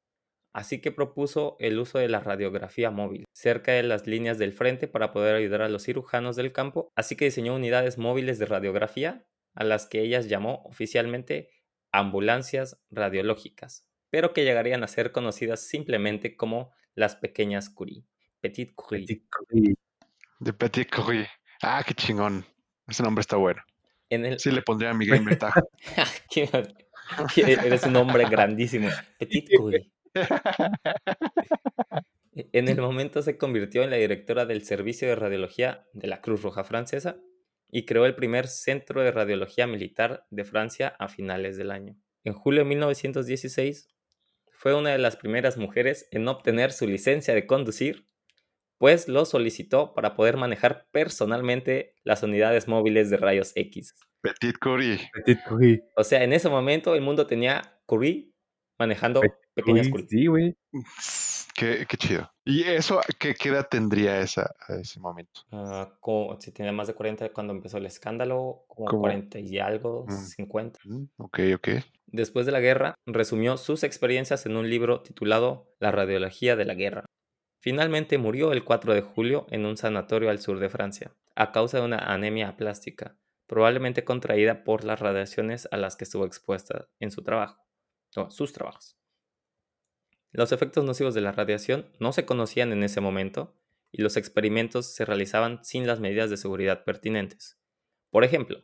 Así 0.53 0.81
que 0.81 0.91
propuso 0.91 1.57
el 1.59 1.79
uso 1.79 1.97
de 1.97 2.09
la 2.09 2.19
radiografía 2.19 2.91
móvil 2.91 3.25
cerca 3.33 3.71
de 3.71 3.81
las 3.81 4.05
líneas 4.05 4.37
del 4.37 4.53
frente 4.53 4.87
para 4.87 5.11
poder 5.11 5.35
ayudar 5.35 5.63
a 5.63 5.69
los 5.69 5.83
cirujanos 5.83 6.35
del 6.35 6.53
campo. 6.53 6.89
Así 6.95 7.15
que 7.15 7.25
diseñó 7.25 7.55
unidades 7.55 7.97
móviles 7.97 8.37
de 8.37 8.45
radiografía 8.45 9.25
a 9.55 9.63
las 9.63 9.87
que 9.87 10.01
ellas 10.01 10.29
llamó 10.29 10.61
oficialmente 10.65 11.49
ambulancias 11.91 12.79
radiológicas, 12.91 13.89
pero 14.11 14.33
que 14.33 14.43
llegarían 14.43 14.83
a 14.83 14.87
ser 14.87 15.11
conocidas 15.11 15.61
simplemente 15.61 16.37
como 16.37 16.71
las 16.93 17.15
pequeñas 17.15 17.71
Curie. 17.71 18.05
Petit 18.41 18.75
Curie. 18.75 19.05
Petit 19.05 19.27
Curie. 19.29 19.75
Curie. 20.91 21.27
Ah, 21.61 21.83
qué 21.85 21.93
chingón. 21.93 22.45
Ese 22.87 23.03
nombre 23.03 23.21
está 23.21 23.35
bueno. 23.37 23.61
En 24.09 24.25
el... 24.25 24.39
Sí 24.39 24.51
le 24.51 24.61
pondría 24.61 24.91
a 24.91 24.93
mi 24.93 25.05
qué- 26.29 27.53
Eres 27.53 27.83
un 27.83 27.95
hombre 27.95 28.25
grandísimo. 28.29 28.89
Petit 29.19 29.49
Curie. 29.57 29.91
En 32.53 32.67
el 32.67 32.79
momento 32.79 33.21
se 33.21 33.37
convirtió 33.37 33.83
en 33.83 33.89
la 33.89 33.97
directora 33.97 34.45
del 34.45 34.63
Servicio 34.63 35.07
de 35.07 35.15
Radiología 35.15 35.87
de 35.93 36.07
la 36.07 36.21
Cruz 36.21 36.43
Roja 36.43 36.63
Francesa 36.63 37.17
y 37.71 37.85
creó 37.85 38.05
el 38.05 38.15
primer 38.15 38.47
centro 38.47 39.01
de 39.01 39.11
radiología 39.11 39.65
militar 39.67 40.25
de 40.29 40.43
Francia 40.45 40.95
a 40.99 41.07
finales 41.07 41.57
del 41.57 41.71
año. 41.71 41.95
En 42.23 42.33
julio 42.33 42.61
de 42.61 42.69
1916 42.69 43.89
fue 44.51 44.73
una 44.75 44.91
de 44.91 44.97
las 44.99 45.15
primeras 45.15 45.57
mujeres 45.57 46.07
en 46.11 46.27
obtener 46.27 46.71
su 46.71 46.87
licencia 46.87 47.33
de 47.33 47.47
conducir, 47.47 48.07
pues 48.77 49.07
lo 49.07 49.25
solicitó 49.25 49.93
para 49.93 50.15
poder 50.15 50.37
manejar 50.37 50.87
personalmente 50.91 51.95
las 52.03 52.23
unidades 52.23 52.67
móviles 52.67 53.09
de 53.09 53.17
rayos 53.17 53.51
X. 53.55 53.95
Petit 54.21 54.57
Curie. 54.59 55.09
Petit 55.13 55.39
Curie. 55.47 55.83
O 55.95 56.03
sea, 56.03 56.23
en 56.23 56.33
ese 56.33 56.49
momento 56.49 56.95
el 56.95 57.01
mundo 57.01 57.27
tenía 57.27 57.79
Curie 57.85 58.31
manejando 58.79 59.21
Petit 59.21 59.35
pequeñas 59.53 59.89
Curie, 59.89 60.05
Curie. 60.07 60.21
Sí, 60.21 60.27
güey. 60.27 60.55
Qué, 61.55 61.87
qué 61.89 61.97
chido. 61.97 62.31
¿Y 62.45 62.63
eso 62.63 63.01
qué, 63.17 63.33
qué 63.33 63.49
edad 63.49 63.67
tendría 63.67 64.19
esa, 64.21 64.53
a 64.67 64.75
ese 64.75 64.99
momento? 64.99 65.41
Ah, 65.51 65.91
como- 65.99 66.39
si 66.39 66.51
tenía 66.51 66.71
más 66.71 66.85
de 66.87 66.93
40 66.93 67.29
cuando 67.33 67.53
empezó 67.53 67.77
el 67.77 67.87
escándalo, 67.87 68.63
como 68.67 68.85
¿Cómo? 68.89 69.01
40 69.01 69.39
y 69.39 69.57
algo, 69.57 70.05
Mm. 70.07 70.11
50. 70.11 70.79
Mm, 70.85 71.03
Ok, 71.17 71.39
ok. 71.55 71.67
Después 72.05 72.45
de 72.45 72.51
la 72.51 72.59
guerra, 72.59 72.93
resumió 73.07 73.57
sus 73.57 73.83
experiencias 73.83 74.45
en 74.45 74.55
un 74.55 74.69
libro 74.69 75.01
titulado 75.01 75.73
La 75.79 75.91
radiología 75.91 76.55
de 76.55 76.65
la 76.65 76.75
guerra. 76.75 77.05
Finalmente 77.59 78.17
murió 78.17 78.51
el 78.51 78.63
4 78.63 78.93
de 78.93 79.01
julio 79.01 79.47
en 79.49 79.65
un 79.65 79.77
sanatorio 79.77 80.29
al 80.29 80.39
sur 80.39 80.59
de 80.59 80.69
Francia, 80.69 81.15
a 81.35 81.51
causa 81.51 81.79
de 81.79 81.85
una 81.85 81.97
anemia 81.97 82.55
plástica, 82.55 83.17
probablemente 83.47 84.03
contraída 84.03 84.63
por 84.63 84.83
las 84.83 84.99
radiaciones 84.99 85.67
a 85.71 85.77
las 85.77 85.95
que 85.95 86.03
estuvo 86.03 86.25
expuesta 86.25 86.87
en 86.99 87.11
su 87.11 87.23
trabajo, 87.23 87.65
sus 88.29 88.53
trabajos. 88.53 88.97
Los 90.31 90.51
efectos 90.51 90.83
nocivos 90.83 91.13
de 91.13 91.21
la 91.21 91.31
radiación 91.31 91.89
no 91.99 92.13
se 92.13 92.25
conocían 92.25 92.71
en 92.71 92.83
ese 92.83 93.01
momento 93.01 93.55
y 93.91 94.01
los 94.01 94.17
experimentos 94.17 94.93
se 94.93 95.05
realizaban 95.05 95.63
sin 95.63 95.87
las 95.87 95.99
medidas 95.99 96.29
de 96.29 96.37
seguridad 96.37 96.83
pertinentes. 96.83 97.59
Por 98.11 98.23
ejemplo, 98.23 98.63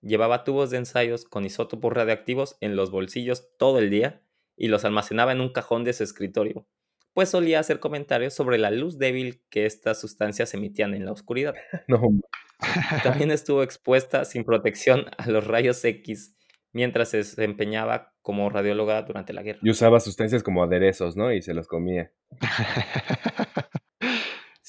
llevaba 0.00 0.44
tubos 0.44 0.70
de 0.70 0.78
ensayos 0.78 1.24
con 1.24 1.44
isótopos 1.44 1.92
radiactivos 1.92 2.56
en 2.60 2.76
los 2.76 2.90
bolsillos 2.90 3.56
todo 3.58 3.78
el 3.78 3.90
día 3.90 4.22
y 4.56 4.68
los 4.68 4.84
almacenaba 4.84 5.32
en 5.32 5.40
un 5.40 5.52
cajón 5.52 5.84
de 5.84 5.92
su 5.92 6.04
escritorio, 6.04 6.66
pues 7.12 7.28
solía 7.30 7.60
hacer 7.60 7.80
comentarios 7.80 8.34
sobre 8.34 8.58
la 8.58 8.70
luz 8.70 8.98
débil 8.98 9.42
que 9.50 9.66
estas 9.66 10.00
sustancias 10.00 10.54
emitían 10.54 10.94
en 10.94 11.04
la 11.04 11.12
oscuridad. 11.12 11.54
No, 11.88 12.00
También 13.02 13.30
estuvo 13.30 13.62
expuesta 13.62 14.24
sin 14.24 14.44
protección 14.44 15.06
a 15.18 15.28
los 15.28 15.46
rayos 15.46 15.84
X 15.84 16.36
mientras 16.72 17.08
se 17.08 17.18
desempeñaba 17.18 18.14
como 18.22 18.48
radióloga 18.48 19.02
durante 19.02 19.32
la 19.32 19.42
guerra. 19.42 19.60
y 19.62 19.70
usaba 19.70 19.98
sustancias 19.98 20.42
como 20.42 20.62
aderezos, 20.62 21.16
¿no? 21.16 21.32
Y 21.32 21.42
se 21.42 21.54
los 21.54 21.66
comía. 21.66 22.12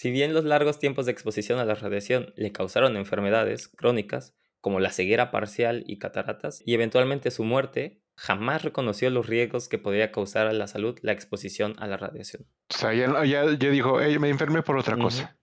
Si 0.01 0.09
bien 0.09 0.33
los 0.33 0.45
largos 0.45 0.79
tiempos 0.79 1.05
de 1.05 1.11
exposición 1.11 1.59
a 1.59 1.65
la 1.65 1.75
radiación 1.75 2.33
le 2.35 2.51
causaron 2.51 2.97
enfermedades 2.97 3.67
crónicas 3.67 4.35
como 4.59 4.79
la 4.79 4.89
ceguera 4.89 5.29
parcial 5.29 5.83
y 5.85 5.99
cataratas 5.99 6.63
y 6.65 6.73
eventualmente 6.73 7.29
su 7.29 7.43
muerte, 7.43 8.01
jamás 8.21 8.61
reconoció 8.63 9.09
los 9.09 9.25
riesgos 9.27 9.67
que 9.67 9.79
podría 9.79 10.11
causar 10.11 10.45
a 10.47 10.53
la 10.53 10.67
salud 10.67 10.97
la 11.01 11.11
exposición 11.11 11.73
a 11.79 11.87
la 11.87 11.97
radiación. 11.97 12.45
O 12.69 12.77
sea, 12.77 12.93
ya, 12.93 13.07
ya, 13.25 13.45
ya 13.45 13.69
dijo, 13.69 13.99
"Ey, 13.99 14.19
me 14.19 14.29
enfermé 14.29 14.61
por 14.61 14.77
otra 14.77 14.95
cosa. 14.95 15.37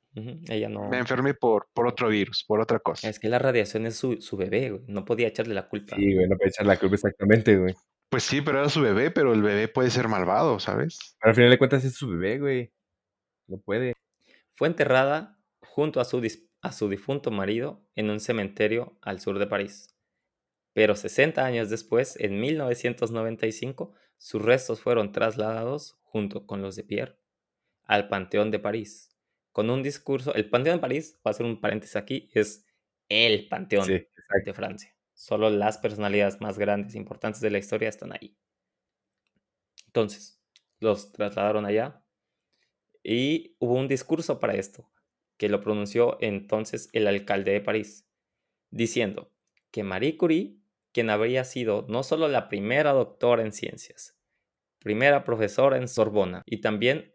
Ella 0.49 0.69
no... 0.69 0.89
Me 0.89 0.99
enfermé 0.99 1.35
por, 1.35 1.69
por 1.73 1.87
otro 1.87 2.09
virus, 2.09 2.45
por 2.47 2.61
otra 2.61 2.79
cosa. 2.81 3.09
Es 3.09 3.19
que 3.21 3.29
la 3.29 3.39
radiación 3.39 3.85
es 3.87 3.97
su, 3.97 4.21
su 4.21 4.37
bebé, 4.37 4.71
güey. 4.71 4.83
No 4.87 5.05
podía 5.05 5.29
echarle 5.29 5.55
la 5.55 5.69
culpa. 5.69 5.97
Sí, 5.97 6.15
güey, 6.15 6.29
no 6.29 6.37
puede 6.37 6.51
echar 6.51 6.67
la 6.67 6.77
culpa 6.77 6.95
exactamente, 6.97 7.57
güey. 7.57 7.75
Pues 8.09 8.23
sí, 8.23 8.41
pero 8.41 8.61
era 8.61 8.69
su 8.69 8.81
bebé, 8.81 9.11
pero 9.11 9.33
el 9.33 9.43
bebé 9.43 9.69
puede 9.69 9.91
ser 9.91 10.09
malvado, 10.09 10.59
¿sabes? 10.61 11.17
Pero 11.21 11.31
al 11.31 11.35
final 11.37 11.51
de 11.51 11.59
cuentas 11.59 11.85
es 11.85 11.95
su 11.95 12.09
bebé, 12.09 12.39
güey. 12.39 12.73
No 13.49 13.59
puede. 13.59 13.93
Fue 14.57 14.67
enterrada 14.69 15.39
junto 15.61 16.01
a 16.01 16.05
su, 16.05 16.21
dis- 16.21 16.49
a 16.63 16.73
su 16.73 16.89
difunto 16.89 17.31
marido 17.31 17.85
en 17.95 18.11
un 18.11 18.19
cementerio 18.21 18.99
al 19.03 19.21
sur 19.21 19.39
de 19.39 19.47
París. 19.47 19.95
Pero 20.79 20.95
60 20.95 21.45
años 21.45 21.71
después, 21.71 22.15
en 22.21 22.39
1995, 22.39 23.95
sus 24.17 24.41
restos 24.41 24.81
fueron 24.81 25.11
trasladados, 25.11 25.99
junto 26.05 26.47
con 26.47 26.63
los 26.63 26.77
de 26.77 26.85
Pierre, 26.85 27.19
al 27.83 28.07
Panteón 28.07 28.53
de 28.53 28.61
París, 28.61 29.11
con 29.51 29.71
un 29.71 29.83
discurso. 29.83 30.33
El 30.37 30.49
Panteón 30.49 30.77
de 30.77 30.81
París, 30.81 31.19
voy 31.25 31.31
a 31.31 31.33
hacer 31.33 31.47
un 31.47 31.61
paréntesis 31.61 31.97
aquí, 31.97 32.31
es 32.33 32.65
el 33.09 33.49
Panteón 33.49 33.87
Sí, 33.87 34.07
de 34.45 34.55
Francia. 34.55 34.95
Solo 35.15 35.51
las 35.51 35.79
personalidades 35.79 36.41
más 36.41 36.61
grandes 36.61 36.95
e 36.95 36.99
importantes 36.99 37.41
de 37.41 37.51
la 37.51 37.59
historia 37.59 37.89
están 37.89 38.13
ahí. 38.13 38.39
Entonces, 39.87 40.41
los 40.79 41.11
trasladaron 41.11 41.67
allá 41.67 42.05
y 43.03 43.57
hubo 43.59 43.75
un 43.75 43.89
discurso 43.89 44.39
para 44.39 44.55
esto, 44.55 44.89
que 45.39 45.49
lo 45.49 45.61
pronunció 45.61 46.19
entonces 46.21 46.89
el 46.93 47.09
alcalde 47.09 47.51
de 47.51 47.63
París, 47.63 48.09
diciendo 48.71 49.33
que 49.71 49.83
Marie 49.83 50.17
Curie, 50.17 50.59
quien 50.99 51.11
habría 51.11 51.45
sido 51.45 51.87
no 51.89 52.03
solo 52.03 52.27
la 52.27 52.49
primera 52.49 52.91
doctora 52.91 53.43
en 53.43 53.53
ciencias, 53.53 54.19
primera 54.81 55.23
profesora 55.23 55.77
en 55.77 55.87
Sorbona 55.87 56.43
y 56.45 56.61
también 56.61 57.15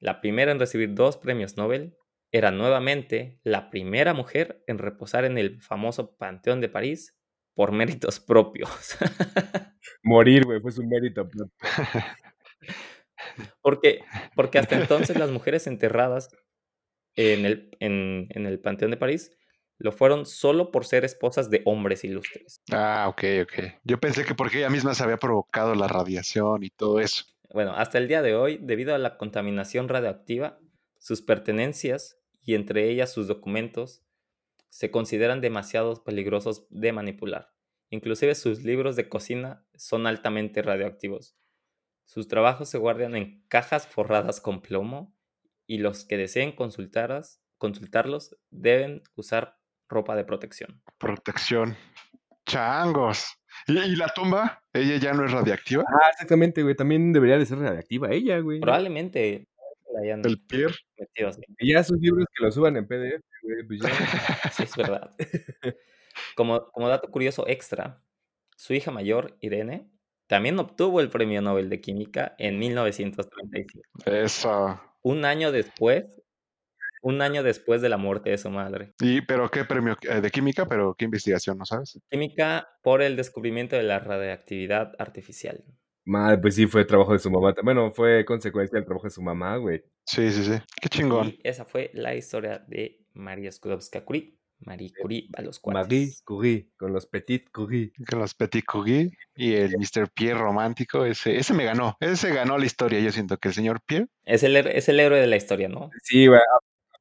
la 0.00 0.20
primera 0.20 0.50
en 0.50 0.58
recibir 0.58 0.94
dos 0.94 1.16
premios 1.16 1.56
Nobel, 1.56 1.96
era 2.32 2.50
nuevamente 2.50 3.38
la 3.44 3.70
primera 3.70 4.14
mujer 4.14 4.64
en 4.66 4.78
reposar 4.78 5.24
en 5.24 5.38
el 5.38 5.62
famoso 5.62 6.16
Panteón 6.16 6.60
de 6.60 6.70
París 6.70 7.16
por 7.54 7.70
méritos 7.70 8.18
propios. 8.18 8.98
Morir, 10.02 10.44
güey, 10.44 10.60
fue 10.60 10.72
su 10.72 10.82
mérito. 10.82 11.30
porque, 13.62 14.00
porque 14.34 14.58
hasta 14.58 14.74
entonces 14.74 15.16
las 15.16 15.30
mujeres 15.30 15.68
enterradas 15.68 16.36
en 17.14 17.46
el, 17.46 17.70
en, 17.78 18.26
en 18.30 18.46
el 18.46 18.58
Panteón 18.58 18.90
de 18.90 18.96
París 18.96 19.38
lo 19.80 19.92
fueron 19.92 20.26
solo 20.26 20.70
por 20.70 20.84
ser 20.84 21.06
esposas 21.06 21.48
de 21.48 21.62
hombres 21.64 22.04
ilustres. 22.04 22.60
Ah, 22.70 23.06
ok, 23.08 23.24
ok. 23.42 23.80
Yo 23.82 23.98
pensé 23.98 24.26
que 24.26 24.34
porque 24.34 24.58
ella 24.58 24.68
misma 24.68 24.94
se 24.94 25.02
había 25.02 25.16
provocado 25.16 25.74
la 25.74 25.88
radiación 25.88 26.62
y 26.62 26.68
todo 26.68 27.00
eso. 27.00 27.24
Bueno, 27.52 27.72
hasta 27.74 27.96
el 27.96 28.06
día 28.06 28.20
de 28.20 28.34
hoy, 28.34 28.58
debido 28.60 28.94
a 28.94 28.98
la 28.98 29.16
contaminación 29.16 29.88
radioactiva, 29.88 30.58
sus 30.98 31.22
pertenencias 31.22 32.18
y 32.42 32.54
entre 32.54 32.90
ellas 32.90 33.10
sus 33.10 33.26
documentos 33.26 34.04
se 34.68 34.90
consideran 34.90 35.40
demasiado 35.40 36.04
peligrosos 36.04 36.66
de 36.68 36.92
manipular. 36.92 37.54
Inclusive 37.88 38.34
sus 38.34 38.62
libros 38.62 38.96
de 38.96 39.08
cocina 39.08 39.64
son 39.74 40.06
altamente 40.06 40.60
radioactivos. 40.60 41.36
Sus 42.04 42.28
trabajos 42.28 42.68
se 42.68 42.76
guardan 42.76 43.16
en 43.16 43.46
cajas 43.48 43.86
forradas 43.86 44.42
con 44.42 44.60
plomo 44.60 45.16
y 45.66 45.78
los 45.78 46.04
que 46.04 46.18
deseen 46.18 46.52
consultarlas, 46.52 47.42
consultarlos 47.56 48.36
deben 48.50 49.02
usar 49.14 49.59
ropa 49.90 50.16
de 50.16 50.24
protección. 50.24 50.80
Protección. 50.98 51.76
Changos. 52.46 53.26
¿Y, 53.66 53.78
y 53.78 53.96
la 53.96 54.08
tumba? 54.08 54.62
¿Ella 54.72 54.96
ya 54.96 55.12
no 55.12 55.24
es 55.24 55.32
radiactiva? 55.32 55.84
Ah, 55.86 56.08
exactamente, 56.12 56.62
güey. 56.62 56.74
También 56.74 57.12
debería 57.12 57.36
de 57.38 57.44
ser 57.46 57.58
radiactiva 57.58 58.10
ella, 58.10 58.38
güey. 58.38 58.60
Probablemente 58.60 59.46
la 59.92 60.00
hayan 60.00 60.22
El 60.24 60.40
Pierre. 60.40 60.74
metido 60.98 61.28
así. 61.28 61.42
Y 61.58 61.72
ya 61.72 61.82
sus 61.84 61.98
libros 62.00 62.24
que 62.34 62.44
los 62.44 62.54
suban 62.54 62.76
en 62.76 62.86
PDF, 62.86 63.22
güey, 63.42 63.66
pues 63.66 63.80
ya. 63.80 63.88
Sí, 64.52 64.62
es 64.62 64.76
verdad. 64.76 65.10
Como, 66.34 66.70
como 66.72 66.88
dato 66.88 67.08
curioso 67.08 67.46
extra, 67.46 68.02
su 68.56 68.74
hija 68.74 68.90
mayor, 68.90 69.36
Irene, 69.40 69.88
también 70.26 70.58
obtuvo 70.58 71.00
el 71.00 71.08
Premio 71.08 71.40
Nobel 71.40 71.70
de 71.70 71.80
Química 71.80 72.34
en 72.36 72.58
1935. 72.58 73.82
Eso. 74.06 74.80
Un 75.02 75.24
año 75.24 75.50
después, 75.52 76.04
un 77.00 77.22
año 77.22 77.42
después 77.42 77.82
de 77.82 77.88
la 77.88 77.96
muerte 77.96 78.30
de 78.30 78.38
su 78.38 78.50
madre. 78.50 78.92
¿Y 79.00 79.22
pero 79.22 79.50
qué 79.50 79.64
premio? 79.64 79.96
Eh, 80.02 80.20
de 80.20 80.30
química, 80.30 80.66
pero 80.66 80.94
qué 80.94 81.06
investigación, 81.06 81.58
¿no 81.58 81.64
sabes? 81.64 81.98
Química 82.10 82.68
por 82.82 83.02
el 83.02 83.16
descubrimiento 83.16 83.76
de 83.76 83.82
la 83.82 83.98
radioactividad 83.98 84.92
artificial. 84.98 85.64
Madre, 86.04 86.38
pues 86.38 86.54
sí, 86.54 86.66
fue 86.66 86.84
trabajo 86.84 87.12
de 87.12 87.18
su 87.18 87.30
mamá. 87.30 87.54
Bueno, 87.62 87.90
fue 87.90 88.24
consecuencia 88.24 88.76
del 88.76 88.86
trabajo 88.86 89.06
de 89.06 89.10
su 89.10 89.22
mamá, 89.22 89.56
güey. 89.56 89.82
Sí, 90.04 90.30
sí, 90.32 90.44
sí. 90.44 90.58
Qué 90.80 90.88
chingón. 90.88 91.28
Y 91.28 91.40
esa 91.44 91.64
fue 91.64 91.90
la 91.94 92.14
historia 92.14 92.64
de 92.66 93.04
María 93.12 93.50
Skłodowska-Curie, 93.50 94.34
Marie 94.60 94.92
Curie 95.00 95.28
a 95.34 95.42
los 95.42 95.58
cuates. 95.58 95.82
Marie 95.82 96.12
Curie, 96.24 96.68
con 96.76 96.92
los 96.92 97.06
Petit 97.06 97.50
Curie. 97.50 97.92
Con 98.08 98.18
los 98.18 98.34
Petit 98.34 98.64
Curie 98.64 99.10
y 99.34 99.54
el 99.54 99.76
Mr. 99.78 100.10
Pierre 100.12 100.38
romántico, 100.38 101.04
ese, 101.04 101.36
ese 101.36 101.54
me 101.54 101.64
ganó. 101.64 101.96
Ese 102.00 102.32
ganó 102.34 102.58
la 102.58 102.66
historia. 102.66 103.00
Yo 103.00 103.12
siento 103.12 103.38
que 103.38 103.48
el 103.48 103.54
señor 103.54 103.80
Pierre. 103.86 104.08
Es 104.24 104.42
el, 104.42 104.56
es 104.56 104.88
el 104.88 105.00
héroe 105.00 105.20
de 105.20 105.26
la 105.26 105.36
historia, 105.36 105.68
¿no? 105.68 105.90
Sí, 106.02 106.26
güey. 106.26 106.40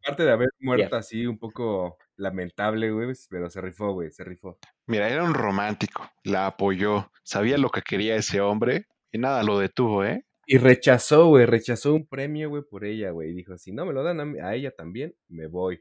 Aparte 0.09 0.23
de 0.23 0.31
haber 0.31 0.49
muerto 0.59 0.95
así 0.95 1.27
un 1.27 1.37
poco 1.37 1.97
lamentable, 2.17 2.91
güey, 2.91 3.13
pero 3.29 3.47
se 3.49 3.61
rifó, 3.61 3.93
güey, 3.93 4.11
se 4.11 4.23
rifó. 4.23 4.57
Mira, 4.87 5.07
era 5.07 5.23
un 5.23 5.35
romántico. 5.35 6.09
La 6.23 6.47
apoyó. 6.47 7.11
Sabía 7.23 7.59
lo 7.59 7.69
que 7.69 7.83
quería 7.83 8.15
ese 8.15 8.41
hombre 8.41 8.87
y 9.11 9.19
nada 9.19 9.43
lo 9.43 9.59
detuvo, 9.59 10.03
¿eh? 10.03 10.25
Y 10.47 10.57
rechazó, 10.57 11.27
güey, 11.27 11.45
rechazó 11.45 11.93
un 11.93 12.07
premio, 12.07 12.49
güey, 12.49 12.63
por 12.63 12.85
ella, 12.85 13.11
güey. 13.11 13.29
Y 13.29 13.33
dijo, 13.33 13.55
si 13.59 13.71
no 13.71 13.85
me 13.85 13.93
lo 13.93 14.01
dan 14.01 14.19
a, 14.41 14.55
ella 14.55 14.71
también, 14.71 15.13
me 15.27 15.45
voy. 15.45 15.79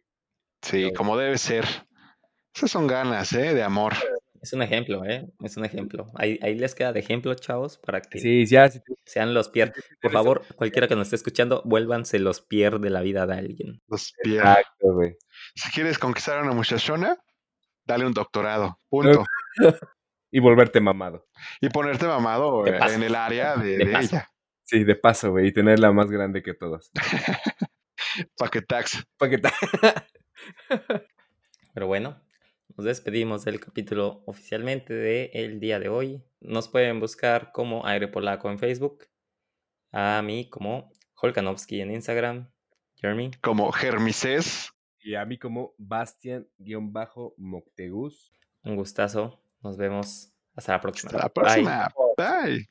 Sí, 0.60 0.90
No. 0.90 0.92
como 0.92 1.16
debe 1.16 1.38
ser. 1.38 1.64
Esas 2.54 2.70
son 2.70 2.86
ganas, 2.86 3.32
¿eh? 3.32 3.54
De 3.54 3.62
amor. 3.62 3.94
Es 4.41 4.53
un 4.53 4.62
ejemplo, 4.62 5.05
¿eh? 5.05 5.28
Es 5.43 5.57
un 5.57 5.64
ejemplo. 5.64 6.07
Ahí, 6.14 6.39
ahí 6.43 6.55
les 6.55 6.74
queda 6.74 6.93
de 6.93 7.01
ejemplo, 7.01 7.34
chavos, 7.34 7.78
para 7.78 8.01
que 8.01 8.18
Sí, 8.20 8.47
ya, 8.47 8.70
sean 9.05 9.34
los 9.34 9.49
Pierre. 9.49 9.72
Por 10.01 10.12
favor, 10.12 10.43
cualquiera 10.57 10.86
que 10.89 10.95
nos 10.97 11.07
esté 11.09 11.16
escuchando, 11.16 11.62
vuélvanse 11.64 12.18
los 12.18 12.41
Pierre 12.41 12.78
de 12.78 12.91
la 12.91 13.01
vida 13.01 13.26
de 13.26 13.34
alguien. 13.34 13.82
Los 13.89 14.12
Pierre. 14.22 14.49
Exacto, 14.49 14.93
güey. 14.95 15.16
Si 15.55 15.70
quieres 15.72 15.99
conquistar 15.99 16.39
a 16.39 16.43
una 16.43 16.53
muchachona, 16.53 17.18
dale 17.84 18.07
un 18.07 18.12
doctorado. 18.14 18.78
Punto. 18.89 19.24
Y 20.30 20.41
volverte 20.41 20.78
mamado. 20.78 21.26
Y 21.59 21.70
ponerte 21.70 22.07
mamado 22.07 22.62
De 22.62 22.72
eh, 22.72 22.78
paso. 22.78 22.95
en 22.95 23.03
el 23.03 23.14
área 23.14 23.57
de, 23.57 23.78
De 23.78 23.93
ella. 23.99 24.28
Sí, 24.62 24.84
de 24.84 24.95
paso, 24.95 25.30
güey, 25.30 25.47
y 25.47 25.53
tenerla 25.53 25.91
más 25.91 26.11
grande 26.11 26.43
que 26.43 26.53
todas. 26.53 26.91
Paquetax. 28.36 29.05
Pa' 29.16 29.30
que 29.30 29.39
ta- 29.39 29.55
Pero 31.72 31.86
bueno, 31.86 32.20
nos 32.78 32.86
despedimos 32.86 33.44
del 33.44 33.58
capítulo 33.58 34.22
oficialmente 34.24 34.94
del 34.94 35.58
día 35.58 35.80
de 35.80 35.88
hoy. 35.88 36.22
Nos 36.38 36.68
pueden 36.68 37.00
buscar 37.00 37.50
como 37.50 37.84
Aire 37.84 38.06
Polaco 38.06 38.48
en 38.50 38.60
Facebook, 38.60 39.06
a 39.90 40.22
mí 40.22 40.48
como 40.48 40.92
Holkanovsky 41.20 41.80
en 41.80 41.90
Instagram, 41.90 42.48
Jeremy. 42.94 43.32
Como 43.42 43.72
Germises. 43.72 44.70
Y 45.00 45.16
a 45.16 45.24
mí 45.24 45.38
como 45.38 45.74
Bastian-Moctegus. 45.76 48.32
Un 48.62 48.76
gustazo. 48.76 49.42
Nos 49.60 49.76
vemos. 49.76 50.32
Hasta 50.54 50.74
la 50.74 50.80
próxima. 50.80 51.10
Hasta 51.10 51.18
la 51.18 51.24
Bye. 51.24 51.32
próxima. 51.34 51.92
Bye. 52.16 52.70